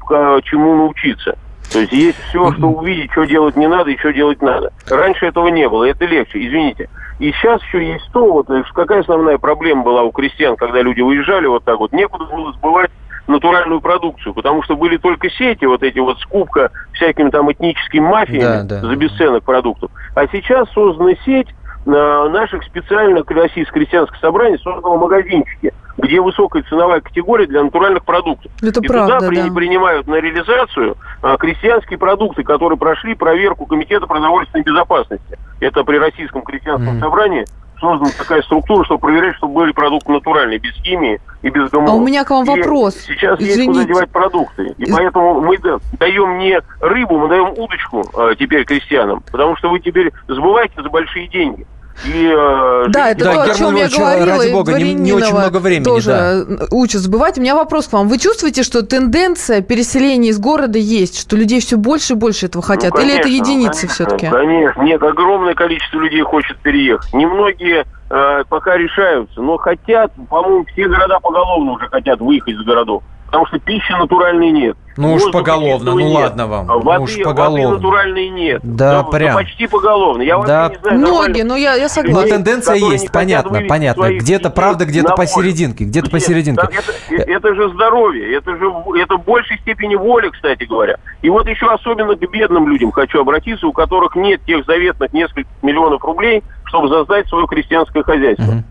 чему 0.44 0.76
научиться. 0.76 1.38
То 1.72 1.80
есть 1.80 1.92
есть 1.92 2.18
все, 2.28 2.52
что 2.52 2.68
увидеть, 2.68 3.10
что 3.12 3.24
делать 3.24 3.56
не 3.56 3.66
надо 3.66 3.90
и 3.90 3.96
что 3.96 4.12
делать 4.12 4.42
надо. 4.42 4.70
Раньше 4.88 5.26
этого 5.26 5.48
не 5.48 5.68
было, 5.68 5.84
это 5.84 6.04
легче, 6.04 6.46
извините. 6.46 6.90
И 7.18 7.30
сейчас 7.32 7.62
еще 7.62 7.86
есть 7.86 8.10
то, 8.12 8.32
вот 8.32 8.48
какая 8.74 9.00
основная 9.00 9.38
проблема 9.38 9.82
была 9.82 10.02
у 10.02 10.10
крестьян, 10.10 10.56
когда 10.56 10.82
люди 10.82 11.00
уезжали 11.00 11.46
вот 11.46 11.64
так 11.64 11.78
вот, 11.78 11.92
некуда 11.92 12.24
было 12.24 12.52
сбывать 12.52 12.90
натуральную 13.26 13.80
продукцию, 13.80 14.34
потому 14.34 14.62
что 14.62 14.76
были 14.76 14.96
только 14.96 15.30
сети, 15.30 15.64
вот 15.64 15.82
эти 15.82 15.98
вот 15.98 16.18
скупка 16.20 16.70
всякими 16.92 17.30
там 17.30 17.50
этническими 17.50 18.00
мафиями 18.00 18.66
да, 18.68 18.80
да. 18.80 18.80
за 18.80 18.96
бесценок 18.96 19.44
продуктов. 19.44 19.90
А 20.14 20.26
сейчас 20.26 20.68
создана 20.72 21.12
сеть 21.24 21.48
э, 21.86 21.90
наших 21.90 22.64
специальных 22.64 23.30
российских 23.30 23.72
крестьянских 23.72 24.18
собраний 24.20 24.58
создала 24.58 24.98
магазинчики, 24.98 25.72
где 25.96 26.20
высокая 26.20 26.62
ценовая 26.64 27.00
категория 27.00 27.46
для 27.46 27.62
натуральных 27.62 28.04
продуктов. 28.04 28.50
Это 28.62 28.80
и 28.80 28.86
правда, 28.86 29.18
туда 29.20 29.44
да. 29.44 29.52
принимают 29.52 30.06
на 30.06 30.16
реализацию 30.16 30.96
а, 31.22 31.36
крестьянские 31.36 31.98
продукты, 31.98 32.42
которые 32.42 32.78
прошли 32.78 33.14
проверку 33.14 33.66
Комитета 33.66 34.06
продовольственной 34.06 34.64
безопасности. 34.64 35.38
Это 35.60 35.84
при 35.84 35.96
Российском 35.96 36.42
крестьянском 36.42 36.96
mm. 36.96 37.00
собрании 37.00 37.44
создана 37.80 38.10
такая 38.16 38.42
структура, 38.42 38.84
чтобы 38.84 39.00
проверять, 39.00 39.36
чтобы 39.36 39.54
были 39.54 39.72
продукты 39.72 40.12
натуральные, 40.12 40.58
без 40.58 40.72
химии 40.74 41.20
и 41.42 41.50
без 41.50 41.70
ГМО. 41.70 41.90
А 41.90 41.94
у 41.94 42.04
меня 42.04 42.24
к 42.24 42.30
вам 42.30 42.44
и 42.44 42.48
вопрос. 42.48 42.94
Сейчас 42.96 43.38
Извините. 43.38 43.62
есть 43.62 43.66
куда 43.66 43.84
девать 43.84 44.10
продукты. 44.10 44.74
И 44.78 44.84
Из... 44.84 44.94
поэтому 44.94 45.40
мы 45.40 45.58
даем 45.98 46.38
не 46.38 46.60
рыбу, 46.80 47.18
мы 47.18 47.28
даем 47.28 47.52
удочку 47.56 48.04
э, 48.16 48.34
теперь 48.38 48.64
крестьянам. 48.64 49.22
Потому 49.30 49.56
что 49.56 49.70
вы 49.70 49.80
теперь 49.80 50.12
сбываете 50.28 50.82
за 50.82 50.88
большие 50.88 51.28
деньги. 51.28 51.66
И, 52.04 52.26
э, 52.26 52.84
да, 52.88 53.10
это 53.10 53.24
да, 53.24 53.32
то, 53.32 53.42
о 53.42 53.54
чем 53.54 53.76
я 53.76 53.88
говорила. 53.88 54.26
Ради 54.26 54.52
бога, 54.52 54.72
не, 54.74 54.94
не 54.94 55.12
очень 55.12 55.32
много 55.32 55.58
времени. 55.58 55.84
Тоже 55.84 56.10
да. 56.48 56.66
учат 56.70 57.00
забывать. 57.00 57.38
У 57.38 57.40
меня 57.40 57.54
вопрос 57.54 57.88
к 57.88 57.92
вам. 57.92 58.08
Вы 58.08 58.18
чувствуете, 58.18 58.62
что 58.62 58.82
тенденция 58.82 59.62
переселения 59.62 60.30
из 60.30 60.38
города 60.38 60.78
есть? 60.78 61.20
Что 61.20 61.36
людей 61.36 61.60
все 61.60 61.76
больше 61.76 62.14
и 62.14 62.16
больше 62.16 62.46
этого 62.46 62.62
хотят? 62.64 62.92
Ну, 62.92 62.96
конечно, 62.96 63.12
Или 63.12 63.20
это 63.20 63.28
единицы 63.28 63.86
все-таки? 63.88 64.28
Конечно. 64.28 64.82
Нет, 64.82 65.02
огромное 65.02 65.54
количество 65.54 66.00
людей 66.00 66.22
хочет 66.22 66.58
переехать. 66.58 67.12
Немногие 67.14 67.84
э, 68.10 68.44
пока 68.48 68.76
решаются, 68.76 69.40
но 69.40 69.56
хотят, 69.56 70.12
по-моему, 70.28 70.64
все 70.72 70.88
города 70.88 71.20
поголовно 71.20 71.72
уже 71.72 71.88
хотят 71.88 72.20
выехать 72.20 72.54
из 72.54 72.64
городов 72.64 73.02
потому 73.34 73.46
что 73.46 73.58
пищи 73.58 73.90
натуральной 73.90 74.52
нет. 74.52 74.76
Ну 74.96 75.14
уж 75.14 75.28
поголовно, 75.32 75.90
ну 75.90 75.98
нет. 75.98 76.14
ладно 76.14 76.46
вам. 76.46 76.70
А 76.70 76.74
воды, 76.78 76.98
ну 76.98 77.02
уж 77.02 77.18
поголовно. 77.20 77.64
Воды 77.64 77.76
натуральной 77.78 78.28
нет. 78.28 78.60
Да, 78.62 79.02
да 79.02 79.10
прям. 79.10 79.34
почти 79.34 79.66
поголовно. 79.66 80.22
Я 80.22 80.38
да. 80.38 80.68
не 80.68 80.78
знаю. 80.78 80.98
Многие, 81.00 81.42
но 81.42 81.56
я, 81.56 81.74
я 81.74 81.88
согласен. 81.88 82.16
Но 82.16 82.28
тенденция 82.28 82.76
есть, 82.76 83.10
понятно, 83.10 83.60
понятно. 83.68 84.14
Где-то 84.14 84.50
правда, 84.50 84.84
где-то 84.84 85.14
посерединке, 85.14 85.82
где-то 85.82 86.10
посерединке. 86.10 86.68
Это, 87.10 87.22
это 87.22 87.54
же 87.56 87.70
здоровье, 87.70 88.36
это 88.36 88.56
же 88.56 88.66
это 88.96 89.16
в 89.16 89.24
большей 89.24 89.58
степени 89.58 89.96
воля, 89.96 90.30
кстати 90.30 90.62
говоря. 90.62 90.98
И 91.22 91.28
вот 91.28 91.48
еще 91.48 91.66
особенно 91.72 92.14
к 92.14 92.30
бедным 92.30 92.68
людям 92.68 92.92
хочу 92.92 93.20
обратиться, 93.20 93.66
у 93.66 93.72
которых 93.72 94.14
нет 94.14 94.42
тех 94.46 94.64
заветных 94.64 95.12
нескольких 95.12 95.50
миллионов 95.62 96.04
рублей, 96.04 96.44
чтобы 96.66 96.88
создать 96.88 97.26
свое 97.26 97.48
крестьянское 97.48 98.04
хозяйство. 98.04 98.62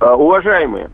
Угу. 0.00 0.14
уважаемые, 0.14 0.90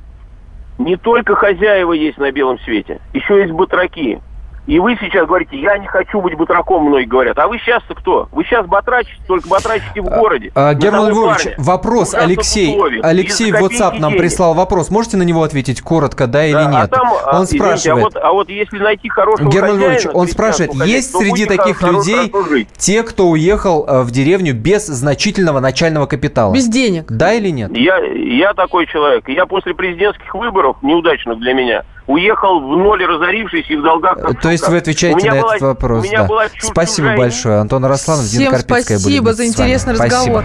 Не 0.79 0.97
только 0.97 1.35
хозяева 1.35 1.93
есть 1.93 2.19
на 2.19 2.31
белом 2.33 2.59
свете, 2.61 3.01
еще 3.13 3.41
есть 3.41 3.53
батраки. 3.53 4.21
И 4.67 4.79
вы 4.81 4.97
сейчас 5.01 5.27
говорите, 5.27 5.57
я 5.59 5.79
не 5.79 5.87
хочу 5.87 6.21
быть 6.21 6.35
батраком, 6.37 6.85
многие 6.85 7.07
говорят. 7.07 7.39
А 7.39 7.47
вы 7.47 7.59
сейчас-то 7.59 7.95
кто? 7.95 8.29
Вы 8.33 8.45
сейчас 8.45 8.67
батрачите, 8.67 9.21
только 9.27 9.49
батрачите 9.49 10.01
в 10.01 10.07
городе. 10.07 10.51
А, 10.55 10.75
Герман 10.75 11.11
Львович, 11.11 11.55
вопрос, 11.59 12.15
Алексей. 12.15 12.77
Алексей 13.03 13.53
в 13.53 13.57
WhatsApp 13.57 13.99
нам 13.99 14.15
прислал 14.15 14.55
вопрос. 14.55 14.91
Можете 14.91 15.17
на 15.17 15.23
него 15.23 15.43
ответить 15.43 15.81
коротко, 15.81 16.27
да, 16.27 16.37
да 16.37 16.47
или 16.47 16.71
нет? 16.71 16.75
А 16.75 16.89
там, 16.89 17.13
он 17.13 17.45
извините, 17.45 17.65
спрашивает. 17.65 18.17
А 18.17 18.19
вот, 18.19 18.25
а 18.25 18.33
вот 18.33 18.49
если 18.49 18.79
найти 18.79 19.09
хорошего 19.09 19.51
Герман 19.51 19.79
Львович, 19.79 20.07
он 20.13 20.27
спрашивает, 20.27 20.75
есть 20.85 21.17
среди 21.17 21.47
таких 21.47 21.83
людей 21.83 22.33
те, 22.77 23.03
кто 23.03 23.29
уехал 23.29 23.87
э, 23.87 24.03
в 24.03 24.11
деревню 24.11 24.55
без 24.55 24.87
значительного 24.87 25.61
начального 25.61 26.07
капитала? 26.07 26.53
Без 26.53 26.69
денег. 26.69 27.07
Да 27.09 27.33
или 27.33 27.51
нет? 27.51 27.77
Я, 27.77 27.99
я 27.99 28.53
такой 28.55 28.87
человек. 28.87 29.29
Я 29.29 29.47
после 29.47 29.75
президентских 29.75 30.35
выборов, 30.35 30.77
неудачных 30.83 31.39
для 31.39 31.55
меня, 31.55 31.85
уехал 32.07 32.61
в 32.61 32.77
ноль 32.77 33.05
разорившись 33.05 33.69
и 33.69 33.77
в 33.77 33.83
долгах. 33.83 34.19
То 34.41 34.51
есть 34.51 34.67
вы 34.69 34.79
отвечаете 34.79 35.31
на 35.31 35.41
была, 35.41 35.57
этот 35.57 35.63
вопрос. 35.63 36.09
да. 36.11 36.25
Была 36.25 36.47
спасибо 36.59 37.09
чужая... 37.09 37.19
большое. 37.19 37.59
Антон 37.59 37.85
Росланов, 37.85 38.25
Всем 38.25 38.41
Дина 38.41 38.51
Карпицкая 38.53 38.99
спасибо 38.99 39.35
за 39.35 39.47
интересный 39.47 39.93
разговор. 39.95 40.45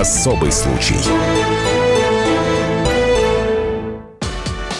Особый 0.00 0.52
случай. 0.52 0.96